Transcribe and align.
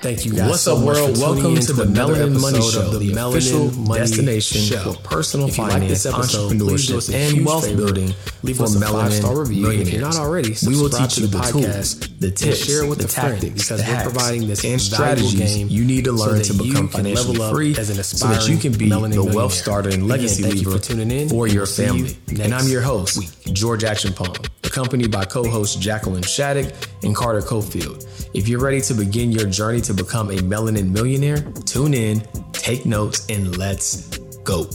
Thank 0.00 0.24
you 0.24 0.32
guys. 0.32 0.48
What's 0.48 0.62
so 0.62 0.78
up, 0.78 0.84
world? 0.84 1.18
Welcome 1.18 1.56
to 1.56 1.72
the 1.74 1.84
Melanin 1.84 2.40
Money 2.40 2.62
Show, 2.62 2.88
the, 2.88 3.12
the 3.12 3.28
official 3.28 3.70
Money 3.70 4.00
destination 4.00 4.62
show. 4.62 4.92
for 4.92 5.02
personal 5.02 5.48
if 5.48 5.56
finance, 5.56 6.06
like 6.06 6.14
episode, 6.14 6.52
entrepreneurship, 6.52 7.14
and 7.14 7.44
wealth 7.44 7.66
favor. 7.66 7.84
building. 7.84 8.14
Leave 8.42 8.62
us 8.62 8.74
a 8.74 8.80
five 8.80 9.12
star 9.12 9.38
review. 9.38 9.70
If 9.70 9.92
you're 9.92 10.00
not 10.00 10.16
already, 10.16 10.54
we 10.66 10.80
will 10.80 10.88
teach 10.88 11.18
you 11.18 11.26
the 11.26 11.36
podcast, 11.36 12.00
tools, 12.00 12.18
the 12.18 12.30
tips, 12.30 12.64
share 12.64 12.86
with 12.86 13.00
the 13.00 13.08
tactics, 13.08 13.68
because 13.68 13.86
we're 13.86 14.02
providing 14.02 14.48
this 14.48 14.64
and 14.64 14.80
strategies 14.80 15.58
you 15.70 15.84
need 15.84 16.04
to 16.04 16.12
learn 16.12 16.42
so 16.44 16.54
to 16.54 16.62
become 16.62 16.88
financially 16.88 17.36
free, 17.52 17.76
as 17.76 17.90
an 17.90 18.00
aspiring 18.00 18.40
so 18.40 18.46
that 18.46 18.50
you 18.50 18.58
can 18.58 18.72
be 18.78 18.88
the 18.88 19.30
wealth 19.34 19.52
starter 19.52 19.90
and 19.90 20.08
legacy 20.08 20.44
leaver 20.44 20.72
for 20.72 20.78
tuning 20.78 21.10
in 21.10 21.28
for 21.28 21.46
your 21.46 21.66
family. 21.66 22.16
And 22.40 22.54
I'm 22.54 22.68
your 22.68 22.80
host, 22.80 23.44
George 23.52 23.82
Acheampong, 23.82 24.48
accompanied 24.70 25.10
by 25.10 25.24
co-hosts 25.24 25.74
Jacqueline 25.74 26.22
Schadeck 26.22 26.88
and 27.02 27.14
Carter 27.14 27.40
Cofield. 27.40 28.06
If 28.34 28.46
you're 28.46 28.60
ready 28.60 28.80
to 28.82 28.94
begin 28.94 29.32
your 29.32 29.48
journey 29.48 29.80
to 29.82 29.92
become 29.92 30.30
a 30.30 30.36
melanin 30.36 30.90
millionaire, 30.90 31.38
tune 31.66 31.92
in, 31.92 32.20
take 32.52 32.86
notes, 32.86 33.28
and 33.28 33.58
let's 33.58 34.16
go. 34.44 34.70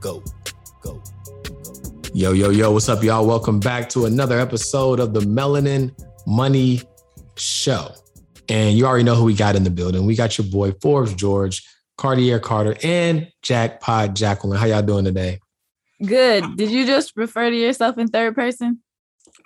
Go. 0.00 0.22
Go. 0.82 1.00
Yo, 2.12 2.32
yo, 2.32 2.50
yo, 2.50 2.72
what's 2.72 2.88
up, 2.88 3.04
y'all? 3.04 3.24
Welcome 3.24 3.60
back 3.60 3.88
to 3.90 4.06
another 4.06 4.40
episode 4.40 4.98
of 4.98 5.14
the 5.14 5.20
Melanin 5.20 5.92
Money 6.26 6.82
Show. 7.36 7.92
And 8.48 8.76
you 8.76 8.84
already 8.84 9.04
know 9.04 9.14
who 9.14 9.24
we 9.24 9.34
got 9.34 9.54
in 9.54 9.62
the 9.62 9.70
building. 9.70 10.06
We 10.06 10.16
got 10.16 10.38
your 10.38 10.48
boy 10.48 10.72
Forbes 10.82 11.14
George, 11.14 11.64
Cartier 11.96 12.40
Carter, 12.40 12.76
and 12.82 13.28
Jackpot 13.42 14.14
Jacqueline. 14.14 14.58
How 14.58 14.66
y'all 14.66 14.82
doing 14.82 15.04
today? 15.04 15.38
Good. 16.04 16.56
Did 16.56 16.70
you 16.70 16.84
just 16.84 17.12
refer 17.16 17.48
to 17.48 17.56
yourself 17.56 17.96
in 17.96 18.08
third 18.08 18.34
person? 18.34 18.82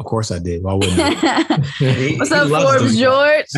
Of 0.01 0.07
course 0.07 0.31
I 0.31 0.39
did. 0.39 0.63
Why 0.63 0.73
wouldn't 0.73 0.99
I? 0.99 2.15
What's 2.19 2.33
up, 2.33 2.49
Forbes 2.49 2.99
George? 2.99 3.45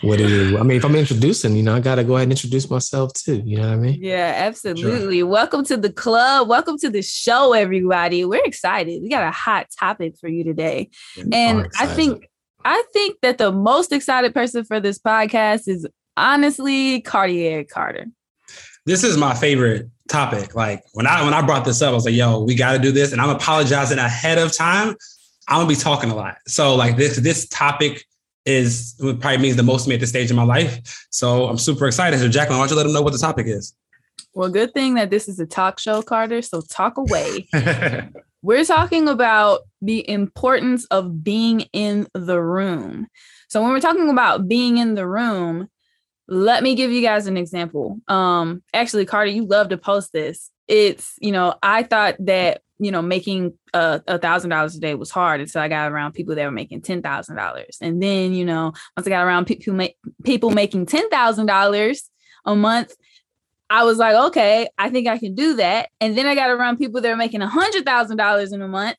what 0.00 0.20
it 0.20 0.28
is. 0.28 0.56
I 0.56 0.64
mean, 0.64 0.78
if 0.78 0.84
I'm 0.84 0.96
introducing, 0.96 1.54
you 1.54 1.62
know, 1.62 1.76
I 1.76 1.80
gotta 1.80 2.02
go 2.02 2.16
ahead 2.16 2.24
and 2.24 2.32
introduce 2.32 2.68
myself 2.68 3.12
too. 3.12 3.40
You 3.46 3.58
know 3.58 3.68
what 3.68 3.74
I 3.74 3.76
mean? 3.76 4.00
Yeah, 4.02 4.34
absolutely. 4.36 5.18
Sure. 5.18 5.28
Welcome 5.28 5.64
to 5.66 5.76
the 5.76 5.92
club. 5.92 6.48
Welcome 6.48 6.76
to 6.78 6.90
the 6.90 7.02
show, 7.02 7.52
everybody. 7.52 8.24
We're 8.24 8.44
excited. 8.44 9.00
We 9.00 9.08
got 9.08 9.22
a 9.22 9.30
hot 9.30 9.68
topic 9.78 10.16
for 10.20 10.26
you 10.26 10.42
today. 10.42 10.90
and 11.32 11.68
I 11.78 11.86
think 11.86 12.28
I 12.64 12.82
think 12.92 13.18
that 13.22 13.38
the 13.38 13.52
most 13.52 13.92
excited 13.92 14.34
person 14.34 14.64
for 14.64 14.80
this 14.80 14.98
podcast 14.98 15.68
is 15.68 15.86
honestly 16.16 17.00
Cartier 17.02 17.62
Carter. 17.62 18.06
This 18.86 19.04
is 19.04 19.16
my 19.16 19.34
favorite 19.34 19.88
topic. 20.10 20.54
Like 20.54 20.84
when 20.92 21.06
I 21.06 21.22
when 21.24 21.34
I 21.34 21.42
brought 21.42 21.64
this 21.64 21.80
up, 21.82 21.90
I 21.90 21.94
was 21.94 22.04
like, 22.04 22.14
"Yo, 22.14 22.42
we 22.42 22.54
got 22.54 22.72
to 22.72 22.78
do 22.78 22.92
this," 22.92 23.12
and 23.12 23.20
I'm 23.20 23.30
apologizing 23.30 23.98
ahead 23.98 24.38
of 24.38 24.54
time. 24.54 24.96
I'm 25.48 25.58
gonna 25.58 25.68
be 25.68 25.76
talking 25.76 26.10
a 26.10 26.14
lot, 26.14 26.36
so 26.46 26.74
like 26.74 26.96
this 26.96 27.16
this 27.16 27.48
topic 27.48 28.04
is 28.46 28.94
probably 28.98 29.38
means 29.38 29.56
the 29.56 29.62
most 29.62 29.84
to 29.84 29.88
me 29.88 29.94
at 29.94 30.00
this 30.00 30.10
stage 30.10 30.30
in 30.30 30.36
my 30.36 30.44
life. 30.44 31.06
So 31.10 31.46
I'm 31.46 31.58
super 31.58 31.86
excited. 31.86 32.18
So 32.18 32.28
Jacqueline, 32.28 32.58
why 32.58 32.66
don't 32.66 32.70
you 32.70 32.76
let 32.76 32.84
them 32.84 32.92
know 32.92 33.02
what 33.02 33.12
the 33.12 33.18
topic 33.18 33.46
is? 33.46 33.74
Well, 34.32 34.48
good 34.48 34.72
thing 34.74 34.94
that 34.94 35.10
this 35.10 35.28
is 35.28 35.40
a 35.40 35.46
talk 35.46 35.78
show, 35.78 36.02
Carter. 36.02 36.42
So 36.42 36.60
talk 36.60 36.96
away. 36.96 37.48
We're 38.42 38.64
talking 38.64 39.08
about 39.08 39.60
the 39.82 40.08
importance 40.08 40.86
of 40.86 41.22
being 41.22 41.62
in 41.72 42.06
the 42.14 42.40
room. 42.40 43.08
So 43.48 43.60
when 43.60 43.72
we're 43.72 43.80
talking 43.80 44.08
about 44.08 44.48
being 44.48 44.78
in 44.78 44.94
the 44.94 45.06
room, 45.06 45.68
let 46.30 46.62
me 46.62 46.76
give 46.76 46.92
you 46.92 47.02
guys 47.02 47.26
an 47.26 47.36
example. 47.36 47.98
Um, 48.08 48.62
actually, 48.72 49.04
Carter, 49.04 49.30
you 49.30 49.44
love 49.44 49.68
to 49.70 49.76
post 49.76 50.12
this. 50.12 50.50
It's, 50.68 51.14
you 51.20 51.32
know, 51.32 51.56
I 51.62 51.82
thought 51.82 52.14
that, 52.20 52.62
you 52.78 52.92
know, 52.92 53.02
making 53.02 53.58
a 53.74 54.18
thousand 54.18 54.50
dollars 54.50 54.76
a 54.76 54.80
day 54.80 54.94
was 54.94 55.10
hard 55.10 55.40
until 55.40 55.60
I 55.60 55.68
got 55.68 55.90
around 55.90 56.12
people 56.12 56.36
that 56.36 56.44
were 56.44 56.50
making 56.52 56.82
ten 56.82 57.02
thousand 57.02 57.36
dollars. 57.36 57.76
And 57.82 58.00
then, 58.00 58.32
you 58.32 58.44
know, 58.44 58.72
once 58.96 59.06
I 59.06 59.10
got 59.10 59.26
around 59.26 59.46
people 59.46 59.74
make 59.74 59.96
people 60.24 60.50
making 60.50 60.86
ten 60.86 61.10
thousand 61.10 61.46
dollars 61.46 62.08
a 62.46 62.54
month, 62.54 62.94
I 63.68 63.84
was 63.84 63.98
like, 63.98 64.14
okay, 64.28 64.68
I 64.78 64.88
think 64.88 65.08
I 65.08 65.18
can 65.18 65.34
do 65.34 65.56
that. 65.56 65.90
And 66.00 66.16
then 66.16 66.26
I 66.26 66.34
got 66.34 66.50
around 66.50 66.78
people 66.78 67.00
that 67.00 67.10
are 67.10 67.16
making 67.16 67.42
a 67.42 67.48
hundred 67.48 67.84
thousand 67.84 68.16
dollars 68.16 68.52
in 68.52 68.62
a 68.62 68.68
month. 68.68 68.96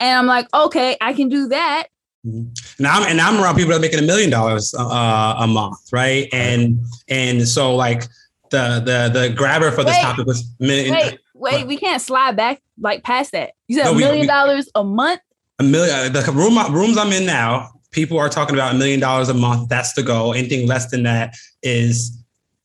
And 0.00 0.18
I'm 0.18 0.26
like, 0.26 0.48
okay, 0.54 0.96
I 1.00 1.12
can 1.12 1.28
do 1.28 1.48
that. 1.48 1.88
Mm-hmm. 2.26 2.52
And 2.78 2.86
I'm 2.86 3.02
and 3.04 3.20
I'm 3.20 3.40
around 3.40 3.56
people 3.56 3.70
that 3.70 3.78
are 3.78 3.80
making 3.80 3.98
a 3.98 4.02
million 4.02 4.30
dollars 4.30 4.74
uh, 4.78 5.36
a 5.38 5.46
month, 5.46 5.78
right? 5.92 6.28
And 6.32 6.84
and 7.08 7.48
so 7.48 7.74
like 7.74 8.02
the 8.50 8.80
the 8.84 9.10
the 9.18 9.34
grabber 9.34 9.70
for 9.70 9.84
this 9.84 9.96
wait, 9.96 10.02
topic 10.02 10.26
was 10.26 10.48
million. 10.58 10.94
Wait, 10.94 11.18
wait, 11.34 11.66
we 11.66 11.76
can't 11.76 12.02
slide 12.02 12.36
back 12.36 12.60
like 12.78 13.02
past 13.04 13.32
that. 13.32 13.52
You 13.68 13.76
said 13.76 13.84
no, 13.84 13.92
a 13.92 13.96
million 13.96 14.22
we, 14.22 14.26
dollars 14.26 14.68
a 14.74 14.84
month. 14.84 15.20
A 15.58 15.62
million. 15.62 15.94
Uh, 15.94 16.20
the 16.20 16.32
room 16.32 16.58
rooms 16.72 16.98
I'm 16.98 17.12
in 17.12 17.24
now, 17.24 17.70
people 17.90 18.18
are 18.18 18.28
talking 18.28 18.54
about 18.54 18.74
a 18.74 18.78
million 18.78 19.00
dollars 19.00 19.30
a 19.30 19.34
month. 19.34 19.70
That's 19.70 19.94
the 19.94 20.02
goal. 20.02 20.34
Anything 20.34 20.66
less 20.68 20.90
than 20.90 21.04
that 21.04 21.36
is 21.62 22.16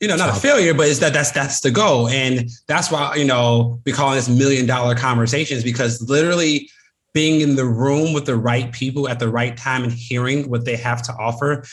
you 0.01 0.09
know, 0.09 0.17
not 0.17 0.29
a 0.29 0.39
failure, 0.39 0.73
but 0.73 0.87
it's 0.87 0.99
that 0.99 1.13
that's 1.13 1.31
that's 1.31 1.61
the 1.61 1.71
goal. 1.71 2.09
And 2.09 2.49
that's 2.67 2.91
why, 2.91 3.15
you 3.15 3.25
know, 3.25 3.79
we 3.85 3.93
call 3.93 4.13
this 4.13 4.27
million 4.27 4.65
dollar 4.65 4.93
conversations 4.93 5.63
because 5.63 6.01
literally 6.09 6.69
being 7.15 7.39
in 7.39 7.55
the 7.55 7.65
room 7.65 8.13
with 8.13 8.25
the 8.25 8.35
right 8.35 8.73
people 8.73 9.07
at 9.07 9.19
the 9.19 9.29
right 9.29 9.55
time 9.55 9.83
and 9.83 9.93
hearing 9.93 10.49
what 10.49 10.65
they 10.65 10.75
have 10.75 11.01
to 11.01 11.13
offer 11.13 11.63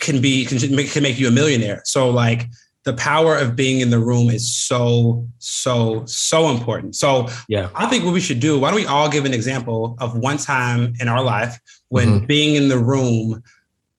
can 0.00 0.20
be 0.20 0.44
can 0.44 0.58
make, 0.74 0.90
can 0.90 1.04
make 1.04 1.18
you 1.18 1.28
a 1.28 1.30
millionaire. 1.30 1.80
So 1.84 2.10
like 2.10 2.48
the 2.84 2.92
power 2.94 3.36
of 3.36 3.54
being 3.54 3.80
in 3.80 3.90
the 3.90 4.00
room 4.00 4.28
is 4.28 4.52
so 4.52 5.26
so 5.38 6.04
so 6.06 6.50
important. 6.50 6.96
So 6.96 7.28
yeah, 7.48 7.70
I 7.76 7.86
think 7.86 8.04
what 8.04 8.12
we 8.12 8.20
should 8.20 8.40
do. 8.40 8.58
Why 8.58 8.70
don't 8.70 8.80
we 8.80 8.86
all 8.86 9.08
give 9.08 9.24
an 9.24 9.32
example 9.32 9.96
of 10.00 10.16
one 10.18 10.36
time 10.36 10.94
in 11.00 11.06
our 11.06 11.22
life 11.22 11.60
when 11.88 12.08
mm-hmm. 12.08 12.26
being 12.26 12.56
in 12.56 12.68
the 12.68 12.78
room 12.78 13.44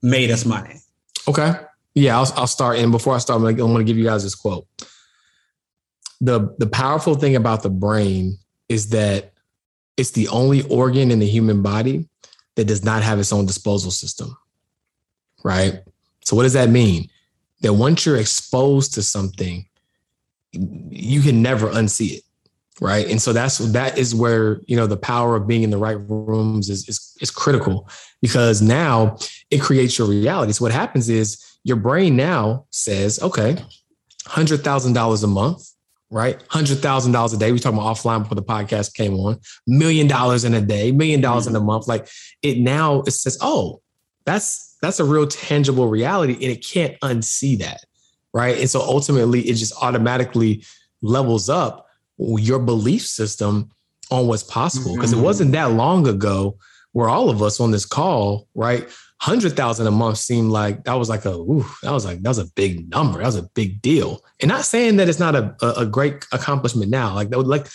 made 0.01 0.31
us 0.31 0.45
money? 0.45 0.81
Okay. 1.29 1.53
Yeah, 1.93 2.17
I'll, 2.17 2.31
I'll 2.35 2.47
start. 2.47 2.77
And 2.77 2.91
before 2.91 3.15
I 3.15 3.19
start, 3.19 3.41
I'm 3.41 3.55
going 3.55 3.77
to 3.77 3.83
give 3.83 3.97
you 3.97 4.05
guys 4.05 4.23
this 4.23 4.35
quote. 4.35 4.67
The 6.19 6.53
the 6.57 6.67
powerful 6.67 7.15
thing 7.15 7.37
about 7.37 7.63
the 7.63 7.69
brain 7.69 8.37
is 8.67 8.89
that 8.89 9.30
it's 10.01 10.11
the 10.11 10.27
only 10.27 10.63
organ 10.63 11.11
in 11.11 11.19
the 11.19 11.27
human 11.27 11.61
body 11.61 12.09
that 12.55 12.65
does 12.65 12.83
not 12.83 13.03
have 13.03 13.19
its 13.19 13.31
own 13.31 13.45
disposal 13.45 13.91
system. 13.91 14.35
Right. 15.43 15.79
So, 16.25 16.35
what 16.35 16.43
does 16.43 16.53
that 16.53 16.69
mean? 16.69 17.09
That 17.61 17.73
once 17.73 18.05
you're 18.05 18.17
exposed 18.17 18.95
to 18.95 19.03
something, 19.03 19.67
you 20.51 21.21
can 21.21 21.41
never 21.41 21.69
unsee 21.69 22.17
it. 22.17 22.23
Right. 22.81 23.07
And 23.07 23.21
so 23.21 23.31
that's 23.31 23.59
that 23.59 23.99
is 23.99 24.15
where, 24.15 24.59
you 24.65 24.75
know, 24.75 24.87
the 24.87 24.97
power 24.97 25.35
of 25.35 25.45
being 25.47 25.61
in 25.61 25.69
the 25.69 25.77
right 25.77 25.97
rooms 26.09 26.67
is, 26.67 26.89
is, 26.89 27.15
is 27.21 27.29
critical 27.29 27.87
because 28.23 28.59
now 28.59 29.17
it 29.51 29.61
creates 29.61 29.99
your 29.99 30.07
reality. 30.07 30.53
So 30.53 30.65
what 30.65 30.71
happens 30.71 31.07
is 31.07 31.37
your 31.63 31.77
brain 31.77 32.15
now 32.15 32.65
says, 32.71 33.21
okay, 33.21 33.63
$100,000 34.25 35.23
a 35.23 35.27
month 35.27 35.70
right? 36.11 36.43
Hundred 36.49 36.79
thousand 36.79 37.13
dollars 37.13 37.33
a 37.33 37.37
day. 37.37 37.51
We 37.51 37.59
talking 37.59 37.79
about 37.79 37.95
offline 37.95 38.23
before 38.23 38.35
the 38.35 38.43
podcast 38.43 38.93
came 38.93 39.15
on. 39.15 39.39
Million 39.65 40.07
dollars 40.07 40.43
in 40.43 40.53
a 40.53 40.61
day, 40.61 40.91
million 40.91 41.21
dollars 41.21 41.47
in 41.47 41.55
a 41.55 41.59
month. 41.59 41.87
Like 41.87 42.07
it 42.43 42.59
now, 42.59 43.01
it 43.01 43.11
says, 43.11 43.37
oh, 43.41 43.81
that's 44.25 44.77
that's 44.81 44.99
a 44.99 45.05
real 45.05 45.25
tangible 45.25 45.87
reality, 45.87 46.33
and 46.33 46.43
it 46.43 46.65
can't 46.65 46.99
unsee 46.99 47.57
that, 47.59 47.83
right? 48.33 48.59
And 48.59 48.69
so 48.69 48.81
ultimately, 48.81 49.41
it 49.41 49.55
just 49.55 49.73
automatically 49.81 50.63
levels 51.01 51.49
up 51.49 51.87
your 52.17 52.59
belief 52.59 53.05
system 53.05 53.71
on 54.11 54.27
what's 54.27 54.43
possible 54.43 54.93
because 54.93 55.11
mm-hmm. 55.11 55.21
it 55.21 55.23
wasn't 55.23 55.51
that 55.53 55.71
long 55.71 56.07
ago 56.07 56.57
where 56.91 57.07
all 57.07 57.29
of 57.29 57.41
us 57.41 57.59
on 57.59 57.71
this 57.71 57.85
call, 57.85 58.47
right? 58.53 58.87
Hundred 59.21 59.55
thousand 59.55 59.85
a 59.85 59.91
month 59.91 60.17
seemed 60.17 60.49
like 60.49 60.83
that 60.85 60.95
was 60.95 61.07
like 61.07 61.25
a 61.25 61.35
ooh, 61.35 61.63
that 61.83 61.91
was 61.91 62.05
like 62.05 62.23
that 62.23 62.29
was 62.29 62.39
a 62.39 62.51
big 62.55 62.89
number. 62.89 63.19
That 63.19 63.27
was 63.27 63.35
a 63.35 63.43
big 63.53 63.79
deal. 63.79 64.19
And 64.39 64.49
not 64.49 64.65
saying 64.65 64.95
that 64.95 65.07
it's 65.07 65.19
not 65.19 65.35
a, 65.35 65.55
a, 65.79 65.85
great 65.85 66.25
accomplishment 66.31 66.89
now. 66.89 67.13
Like 67.13 67.29
that 67.29 67.37
would 67.37 67.45
like 67.45 67.67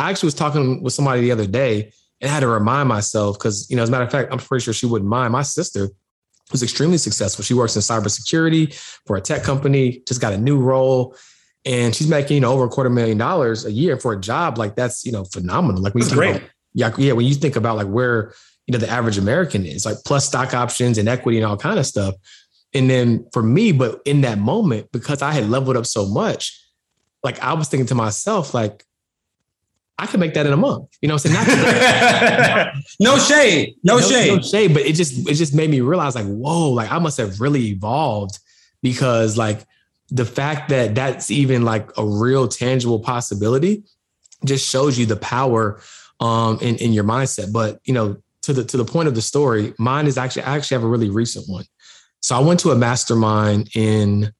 I 0.00 0.10
actually 0.10 0.26
was 0.26 0.34
talking 0.34 0.82
with 0.82 0.92
somebody 0.92 1.20
the 1.20 1.30
other 1.30 1.46
day 1.46 1.92
and 2.20 2.28
I 2.28 2.34
had 2.34 2.40
to 2.40 2.48
remind 2.48 2.88
myself 2.88 3.38
because 3.38 3.70
you 3.70 3.76
know, 3.76 3.84
as 3.84 3.90
a 3.90 3.92
matter 3.92 4.04
of 4.04 4.10
fact, 4.10 4.32
I'm 4.32 4.38
pretty 4.38 4.64
sure 4.64 4.74
she 4.74 4.86
wouldn't 4.86 5.08
mind. 5.08 5.32
My 5.32 5.42
sister 5.42 5.88
was 6.50 6.64
extremely 6.64 6.98
successful. 6.98 7.44
She 7.44 7.54
works 7.54 7.76
in 7.76 7.82
cybersecurity 7.82 8.74
for 9.06 9.16
a 9.16 9.20
tech 9.20 9.44
company, 9.44 10.02
just 10.08 10.20
got 10.20 10.32
a 10.32 10.38
new 10.38 10.58
role. 10.58 11.14
And 11.64 11.94
she's 11.94 12.08
making, 12.08 12.36
you 12.36 12.40
know, 12.40 12.52
over 12.52 12.64
a 12.64 12.68
quarter 12.68 12.90
million 12.90 13.18
dollars 13.18 13.64
a 13.66 13.70
year 13.70 13.98
for 13.98 14.14
a 14.14 14.20
job. 14.20 14.58
Like 14.58 14.74
that's, 14.74 15.04
you 15.04 15.12
know, 15.12 15.24
phenomenal. 15.24 15.80
Like 15.80 15.94
we 15.94 16.02
great. 16.02 16.36
About, 16.36 16.50
yeah, 16.74 16.92
yeah. 16.98 17.12
When 17.12 17.26
you 17.26 17.34
think 17.34 17.54
about 17.54 17.76
like 17.76 17.86
where 17.86 18.32
you 18.68 18.72
know 18.72 18.78
the 18.78 18.90
average 18.90 19.16
American 19.16 19.64
is, 19.64 19.86
like 19.86 19.96
plus 20.04 20.26
stock 20.26 20.52
options 20.52 20.98
and 20.98 21.08
equity 21.08 21.38
and 21.38 21.46
all 21.46 21.56
kind 21.56 21.78
of 21.78 21.86
stuff. 21.86 22.14
And 22.74 22.88
then 22.88 23.26
for 23.32 23.42
me, 23.42 23.72
but 23.72 24.02
in 24.04 24.20
that 24.20 24.38
moment, 24.38 24.92
because 24.92 25.22
I 25.22 25.32
had 25.32 25.48
leveled 25.48 25.78
up 25.78 25.86
so 25.86 26.06
much, 26.06 26.62
like 27.24 27.42
I 27.42 27.54
was 27.54 27.68
thinking 27.68 27.86
to 27.86 27.94
myself, 27.94 28.52
like, 28.52 28.84
I 29.98 30.06
could 30.06 30.20
make 30.20 30.34
that 30.34 30.46
in 30.46 30.52
a 30.52 30.56
month. 30.56 30.86
You 31.00 31.08
know 31.08 31.14
what 31.14 31.26
I'm 31.26 31.32
saying? 31.32 32.72
no 33.00 33.18
shade. 33.18 33.74
No, 33.82 33.96
no 33.96 34.06
shade. 34.06 34.36
No 34.36 34.42
shade. 34.42 34.74
But 34.74 34.82
it 34.82 34.94
just 34.94 35.26
it 35.28 35.34
just 35.34 35.54
made 35.54 35.70
me 35.70 35.80
realize 35.80 36.14
like, 36.14 36.26
whoa, 36.26 36.70
like 36.70 36.92
I 36.92 36.98
must 36.98 37.16
have 37.16 37.40
really 37.40 37.68
evolved 37.68 38.38
because 38.82 39.38
like 39.38 39.64
the 40.10 40.26
fact 40.26 40.68
that 40.68 40.94
that's 40.94 41.30
even 41.30 41.62
like 41.64 41.90
a 41.96 42.04
real 42.04 42.46
tangible 42.46 43.00
possibility 43.00 43.82
just 44.44 44.68
shows 44.68 44.98
you 44.98 45.06
the 45.06 45.16
power 45.16 45.80
um 46.20 46.58
in, 46.60 46.76
in 46.76 46.92
your 46.92 47.04
mindset. 47.04 47.50
But 47.50 47.80
you 47.82 47.94
know, 47.94 48.18
to 48.48 48.54
the 48.54 48.64
to 48.64 48.78
the 48.78 48.84
point 48.84 49.08
of 49.08 49.14
the 49.14 49.20
story, 49.20 49.74
mine 49.78 50.06
is 50.06 50.16
actually 50.16 50.42
I 50.42 50.56
actually 50.56 50.76
have 50.76 50.84
a 50.84 50.88
really 50.88 51.10
recent 51.10 51.46
one. 51.50 51.66
So 52.22 52.34
I 52.34 52.40
went 52.40 52.60
to 52.60 52.70
a 52.70 52.76
mastermind 52.76 53.68
in 53.76 54.32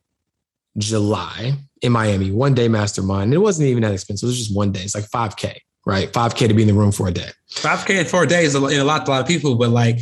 July 0.79 1.53
in 1.83 1.93
Miami, 1.93 2.31
one 2.31 2.55
day 2.55 2.69
mastermind. 2.69 3.35
It 3.35 3.39
wasn't 3.39 3.69
even 3.69 3.83
that 3.83 3.93
expensive. 3.93 4.27
It 4.27 4.31
was 4.31 4.39
just 4.39 4.57
one 4.57 4.73
day. 4.73 4.81
It's 4.81 4.95
like 4.95 5.05
5K, 5.11 5.59
right? 5.85 6.11
5K 6.11 6.49
to 6.49 6.55
be 6.55 6.63
in 6.63 6.69
the 6.69 6.75
room 6.75 6.91
for 6.91 7.07
a 7.07 7.11
day. 7.13 7.29
5K 7.51 8.09
for 8.09 8.23
a 8.23 8.27
day 8.27 8.45
is 8.45 8.55
a, 8.55 8.61
a 8.61 8.83
lot 8.83 9.05
to 9.05 9.11
a 9.11 9.13
lot 9.13 9.21
of 9.21 9.27
people, 9.27 9.57
but 9.57 9.69
like 9.69 10.01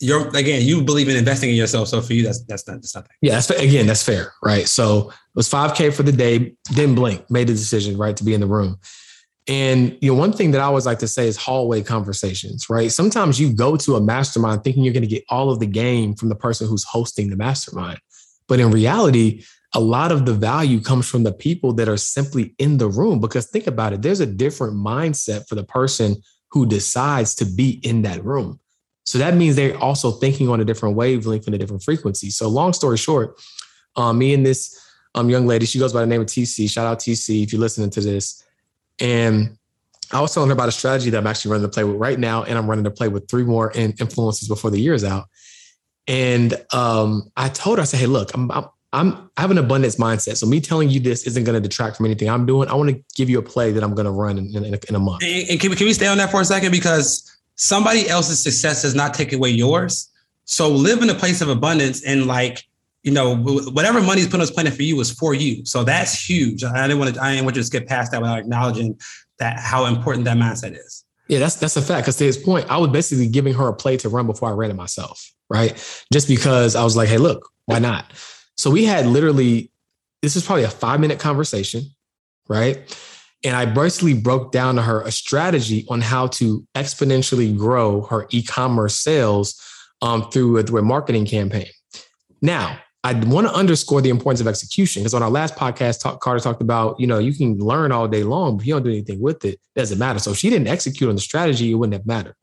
you're 0.00 0.26
again, 0.36 0.62
you 0.62 0.82
believe 0.82 1.08
in 1.08 1.16
investing 1.16 1.50
in 1.50 1.56
yourself. 1.56 1.86
So 1.86 2.00
for 2.00 2.14
you, 2.14 2.24
that's 2.24 2.42
that's 2.46 2.66
not 2.66 2.74
that's 2.74 2.96
nothing. 2.96 3.12
Yeah, 3.22 3.34
that's 3.34 3.50
again, 3.50 3.86
that's 3.86 4.02
fair, 4.02 4.32
right? 4.42 4.66
So 4.66 5.10
it 5.10 5.36
was 5.36 5.48
5K 5.48 5.94
for 5.94 6.02
the 6.02 6.10
day, 6.10 6.56
didn't 6.74 6.96
blink, 6.96 7.30
made 7.30 7.46
the 7.46 7.54
decision, 7.54 7.96
right, 7.96 8.16
to 8.16 8.24
be 8.24 8.34
in 8.34 8.40
the 8.40 8.48
room. 8.48 8.80
And 9.48 9.96
you 10.00 10.12
know, 10.12 10.18
one 10.18 10.32
thing 10.32 10.50
that 10.52 10.60
I 10.60 10.64
always 10.64 10.86
like 10.86 10.98
to 11.00 11.08
say 11.08 11.28
is 11.28 11.36
hallway 11.36 11.82
conversations, 11.82 12.68
right? 12.68 12.90
Sometimes 12.90 13.40
you 13.40 13.52
go 13.52 13.76
to 13.76 13.94
a 13.94 14.00
mastermind 14.00 14.64
thinking 14.64 14.82
you're 14.82 14.92
going 14.92 15.02
to 15.02 15.08
get 15.08 15.24
all 15.28 15.50
of 15.50 15.60
the 15.60 15.66
game 15.66 16.14
from 16.14 16.28
the 16.28 16.34
person 16.34 16.66
who's 16.66 16.84
hosting 16.84 17.30
the 17.30 17.36
mastermind. 17.36 18.00
But 18.48 18.58
in 18.58 18.70
reality, 18.70 19.44
a 19.72 19.80
lot 19.80 20.10
of 20.10 20.26
the 20.26 20.32
value 20.32 20.80
comes 20.80 21.08
from 21.08 21.22
the 21.22 21.32
people 21.32 21.72
that 21.74 21.88
are 21.88 21.96
simply 21.96 22.54
in 22.58 22.78
the 22.78 22.88
room. 22.88 23.20
Because 23.20 23.46
think 23.46 23.66
about 23.66 23.92
it, 23.92 24.02
there's 24.02 24.20
a 24.20 24.26
different 24.26 24.74
mindset 24.74 25.46
for 25.48 25.54
the 25.54 25.64
person 25.64 26.16
who 26.50 26.66
decides 26.66 27.34
to 27.36 27.44
be 27.44 27.80
in 27.82 28.02
that 28.02 28.24
room. 28.24 28.58
So 29.04 29.18
that 29.18 29.34
means 29.34 29.54
they're 29.54 29.78
also 29.78 30.12
thinking 30.12 30.48
on 30.48 30.60
a 30.60 30.64
different 30.64 30.96
wavelength 30.96 31.46
and 31.46 31.54
a 31.54 31.58
different 31.58 31.82
frequency. 31.82 32.30
So 32.30 32.48
long 32.48 32.72
story 32.72 32.96
short, 32.96 33.40
um, 33.94 34.18
me 34.18 34.34
and 34.34 34.44
this 34.44 34.76
um, 35.14 35.30
young 35.30 35.46
lady, 35.46 35.66
she 35.66 35.78
goes 35.78 35.92
by 35.92 36.00
the 36.00 36.06
name 36.06 36.20
of 36.20 36.26
TC. 36.26 36.68
Shout 36.68 36.86
out 36.86 36.98
TC 36.98 37.44
if 37.44 37.52
you're 37.52 37.60
listening 37.60 37.90
to 37.90 38.00
this. 38.00 38.42
And 39.00 39.56
I 40.12 40.20
was 40.20 40.32
telling 40.32 40.48
her 40.48 40.52
about 40.52 40.68
a 40.68 40.72
strategy 40.72 41.10
that 41.10 41.18
I'm 41.18 41.26
actually 41.26 41.52
running 41.52 41.66
to 41.66 41.72
play 41.72 41.84
with 41.84 41.96
right 41.96 42.18
now, 42.18 42.44
and 42.44 42.56
I'm 42.56 42.68
running 42.68 42.84
to 42.84 42.90
play 42.90 43.08
with 43.08 43.28
three 43.28 43.44
more 43.44 43.72
influences 43.72 44.48
before 44.48 44.70
the 44.70 44.80
year 44.80 44.94
is 44.94 45.04
out. 45.04 45.26
And 46.06 46.54
um, 46.72 47.30
I 47.36 47.48
told 47.48 47.78
her, 47.78 47.82
I 47.82 47.84
said, 47.84 47.98
"Hey, 47.98 48.06
look, 48.06 48.32
I'm, 48.34 48.50
I'm, 48.92 49.30
I 49.36 49.40
have 49.40 49.50
an 49.50 49.58
abundance 49.58 49.96
mindset. 49.96 50.36
So 50.36 50.46
me 50.46 50.60
telling 50.60 50.88
you 50.88 51.00
this 51.00 51.26
isn't 51.26 51.44
going 51.44 51.60
to 51.60 51.68
detract 51.68 51.96
from 51.96 52.06
anything 52.06 52.30
I'm 52.30 52.46
doing. 52.46 52.68
I 52.68 52.74
want 52.74 52.90
to 52.90 53.02
give 53.16 53.28
you 53.28 53.38
a 53.38 53.42
play 53.42 53.72
that 53.72 53.82
I'm 53.82 53.94
going 53.94 54.04
to 54.06 54.12
run 54.12 54.38
in, 54.38 54.54
in, 54.56 54.64
in, 54.64 54.94
a, 54.94 54.98
month." 54.98 55.24
And, 55.24 55.50
and 55.50 55.60
can, 55.60 55.70
we, 55.70 55.76
can 55.76 55.86
we 55.86 55.92
stay 55.92 56.06
on 56.06 56.18
that 56.18 56.30
for 56.30 56.40
a 56.40 56.44
second 56.44 56.70
because 56.70 57.36
somebody 57.56 58.08
else's 58.08 58.40
success 58.42 58.82
does 58.82 58.94
not 58.94 59.14
take 59.14 59.32
away 59.32 59.50
yours. 59.50 60.10
So 60.44 60.68
live 60.70 61.02
in 61.02 61.10
a 61.10 61.14
place 61.14 61.40
of 61.40 61.48
abundance 61.48 62.04
and 62.04 62.26
like 62.26 62.64
you 63.06 63.12
know, 63.12 63.36
whatever 63.36 64.02
money's 64.02 64.26
put 64.26 64.34
on 64.34 64.40
this 64.40 64.50
planet 64.50 64.74
for 64.74 64.82
you 64.82 65.00
is 65.00 65.12
for 65.12 65.32
you. 65.32 65.64
So 65.64 65.84
that's 65.84 66.28
huge. 66.28 66.64
I 66.64 66.88
didn't 66.88 66.98
want 66.98 67.14
to, 67.14 67.22
I 67.22 67.30
didn't 67.30 67.44
want 67.44 67.54
to 67.54 67.60
just 67.60 67.70
get 67.70 67.86
past 67.86 68.10
that 68.10 68.20
without 68.20 68.40
acknowledging 68.40 68.98
that 69.38 69.60
how 69.60 69.86
important 69.86 70.24
that 70.24 70.36
mindset 70.36 70.76
is. 70.76 71.04
Yeah, 71.28 71.38
that's 71.38 71.54
that's 71.54 71.76
a 71.76 71.82
fact. 71.82 72.04
Because 72.04 72.16
to 72.16 72.24
his 72.24 72.36
point, 72.36 72.66
I 72.68 72.78
was 72.78 72.90
basically 72.90 73.28
giving 73.28 73.54
her 73.54 73.68
a 73.68 73.74
play 73.74 73.96
to 73.98 74.08
run 74.08 74.26
before 74.26 74.48
I 74.48 74.52
ran 74.52 74.72
it 74.72 74.74
myself, 74.74 75.24
right? 75.48 75.72
Just 76.12 76.26
because 76.26 76.74
I 76.74 76.82
was 76.82 76.96
like, 76.96 77.08
hey, 77.08 77.18
look, 77.18 77.48
why 77.66 77.78
not? 77.78 78.12
So 78.56 78.70
we 78.70 78.84
had 78.84 79.06
literally, 79.06 79.70
this 80.20 80.34
is 80.34 80.44
probably 80.44 80.64
a 80.64 80.70
five 80.70 80.98
minute 80.98 81.20
conversation, 81.20 81.82
right? 82.48 82.76
And 83.44 83.54
I 83.54 83.66
basically 83.66 84.14
broke 84.14 84.50
down 84.50 84.74
to 84.74 84.82
her 84.82 85.02
a 85.02 85.12
strategy 85.12 85.86
on 85.88 86.00
how 86.00 86.26
to 86.28 86.66
exponentially 86.74 87.56
grow 87.56 88.02
her 88.02 88.26
e-commerce 88.30 88.98
sales 88.98 89.60
um, 90.02 90.28
through, 90.32 90.58
a, 90.58 90.64
through 90.64 90.80
a 90.80 90.82
marketing 90.82 91.26
campaign. 91.26 91.68
Now, 92.42 92.78
I 93.06 93.12
want 93.12 93.46
to 93.46 93.54
underscore 93.54 94.00
the 94.00 94.10
importance 94.10 94.40
of 94.40 94.48
execution 94.48 95.02
because 95.02 95.14
on 95.14 95.22
our 95.22 95.30
last 95.30 95.54
podcast, 95.54 96.00
talk, 96.00 96.20
Carter 96.20 96.40
talked 96.40 96.60
about, 96.60 96.98
you 96.98 97.06
know, 97.06 97.20
you 97.20 97.32
can 97.32 97.56
learn 97.56 97.92
all 97.92 98.08
day 98.08 98.24
long, 98.24 98.56
but 98.56 98.62
if 98.62 98.66
you 98.66 98.74
don't 98.74 98.82
do 98.82 98.90
anything 98.90 99.20
with 99.20 99.44
it, 99.44 99.54
it 99.54 99.60
doesn't 99.76 99.96
matter. 99.96 100.18
So 100.18 100.32
if 100.32 100.38
she 100.38 100.50
didn't 100.50 100.66
execute 100.66 101.08
on 101.08 101.14
the 101.14 101.20
strategy, 101.20 101.70
it 101.70 101.74
wouldn't 101.76 101.92
have 101.92 102.04
mattered. 102.04 102.34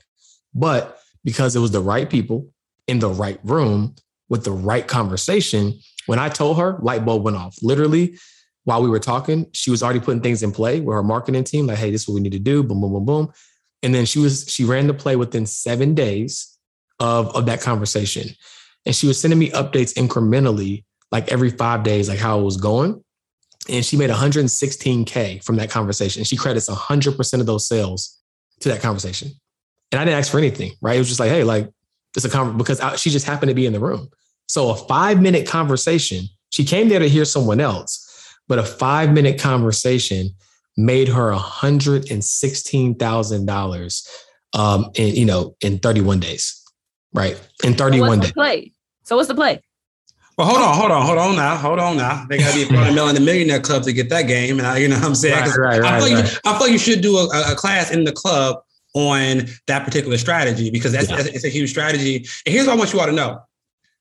But 0.56 1.02
because 1.26 1.58
it 1.58 1.60
was 1.60 1.72
the 1.72 1.82
right 1.82 2.10
people 2.10 2.48
in 2.88 3.00
the 3.00 3.10
right 3.10 3.42
room 3.44 3.96
with 4.30 4.46
the 4.46 4.54
right 4.54 4.88
conversation, 4.88 5.78
when 6.06 6.18
I 6.18 6.30
told 6.30 6.58
her, 6.58 6.78
light 6.80 7.04
bulb 7.04 7.26
went 7.26 7.36
off. 7.36 7.58
Literally, 7.62 8.18
while 8.64 8.82
we 8.82 8.90
were 8.90 9.00
talking, 9.00 9.48
she 9.52 9.70
was 9.70 9.84
already 9.84 10.00
putting 10.00 10.22
things 10.22 10.44
in 10.44 10.54
play 10.54 10.80
with 10.80 10.94
her 10.94 11.04
marketing 11.04 11.44
team, 11.44 11.68
like, 11.68 11.78
hey, 11.78 11.92
this 11.92 12.04
is 12.04 12.08
what 12.08 12.16
we 12.16 12.22
need 12.22 12.32
to 12.32 12.40
do, 12.40 12.64
boom, 12.64 12.80
boom, 12.80 12.94
boom, 12.94 13.06
boom. 13.06 13.34
And 13.82 13.94
then 13.94 14.06
she 14.06 14.20
was, 14.20 14.46
she 14.48 14.64
ran 14.64 14.88
the 14.88 14.94
play 14.94 15.18
within 15.18 15.46
seven 15.46 15.94
days 15.94 16.58
of, 17.02 17.36
of 17.36 17.48
that 17.48 17.60
conversation. 17.60 18.30
And 18.86 18.96
she 18.96 19.08
was 19.08 19.20
sending 19.20 19.40
me 19.40 19.50
updates 19.52 19.94
incrementally, 19.94 20.84
like 21.12 21.32
every 21.32 21.50
five 21.50 21.84
days, 21.84 22.10
like 22.10 22.20
how 22.20 22.40
it 22.40 22.44
was 22.44 22.58
going. 22.58 23.04
And 23.70 23.86
she 23.86 23.96
made 23.96 24.10
116K 24.10 25.42
from 25.44 25.56
that 25.56 25.70
conversation. 25.70 26.26
She 26.26 26.36
credits 26.36 26.70
100% 26.70 27.40
of 27.40 27.46
those 27.46 27.66
sales 27.68 28.20
to 28.60 28.68
that 28.70 28.82
conversation. 28.82 29.32
And 29.92 30.02
I 30.02 30.06
didn't 30.06 30.20
ask 30.20 30.32
for 30.32 30.38
anything, 30.38 30.74
right? 30.82 30.96
It 30.96 31.00
was 31.00 31.08
just 31.08 31.20
like, 31.20 31.30
hey, 31.30 31.44
like, 31.44 31.70
it's 32.16 32.26
a 32.26 32.30
conversation 32.30 32.58
because 32.58 32.80
I, 32.82 32.96
she 32.96 33.10
just 33.10 33.26
happened 33.26 33.50
to 33.50 33.56
be 33.56 33.66
in 33.66 33.74
the 33.74 33.80
room. 33.80 34.10
So 34.48 34.70
a 34.70 34.76
five 34.76 35.20
minute 35.22 35.48
conversation, 35.48 36.26
she 36.50 36.66
came 36.66 36.90
there 36.90 37.00
to 37.00 37.08
hear 37.08 37.24
someone 37.26 37.62
else, 37.62 38.36
but 38.48 38.60
a 38.60 38.64
five 38.64 39.12
minute 39.14 39.40
conversation 39.40 40.30
made 40.76 41.08
her 41.08 41.32
$116,000 41.32 44.08
um, 44.56 44.92
in, 44.96 45.16
you 45.16 45.26
know, 45.26 45.56
in 45.62 45.80
31 45.80 46.20
days 46.20 46.64
right? 47.14 47.40
In 47.64 47.76
31 47.76 48.20
days. 48.20 48.32
Play. 48.34 48.73
So 49.04 49.16
what's 49.16 49.28
the 49.28 49.36
play? 49.36 49.62
Well, 50.38 50.48
hold 50.48 50.62
on, 50.62 50.76
hold 50.76 50.92
on, 50.92 51.06
hold 51.06 51.18
on 51.20 51.36
now, 51.36 51.56
hold 51.58 51.80
on 51.80 51.98
now. 51.98 52.26
They 52.28 52.40
got 52.40 52.54
to 52.54 52.68
be 52.68 52.68
a 52.68 52.72
million 52.72 53.10
in 53.10 53.16
the 53.16 53.22
millionaire 53.22 53.60
club 53.60 53.84
to 53.84 53.94
get 53.94 54.10
that 54.10 54.24
game, 54.24 54.58
and 54.58 54.68
I, 54.68 54.78
you 54.78 54.88
know 54.88 54.96
what 54.96 55.06
I'm 55.06 55.16
saying? 55.16 55.36
Right, 55.36 55.58
right, 55.58 55.82
right, 55.82 55.94
I, 55.94 56.00
feel 56.00 56.16
right. 56.16 56.34
You, 56.34 56.40
I 56.46 56.58
feel 56.58 56.68
you 56.70 56.80
should 56.80 57.02
do 57.02 57.18
a, 57.18 57.52
a, 57.52 57.56
class 57.56 57.92
in 57.92 58.04
the 58.04 58.12
club 58.12 58.64
on 58.96 59.46
that 59.68 59.86
particular 59.86 60.18
strategy 60.18 60.72
because 60.72 60.92
that's, 60.92 61.08
yeah. 61.08 61.18
that's 61.18 61.30
it's 61.30 61.46
a 61.46 61.50
huge 61.50 61.70
strategy. 61.70 62.18
And 62.18 62.54
here's 62.54 62.66
what 62.66 62.74
I 62.74 62.76
want 62.78 62.94
you 62.94 63.00
all 63.00 63.06
to 63.06 63.12
know: 63.12 63.44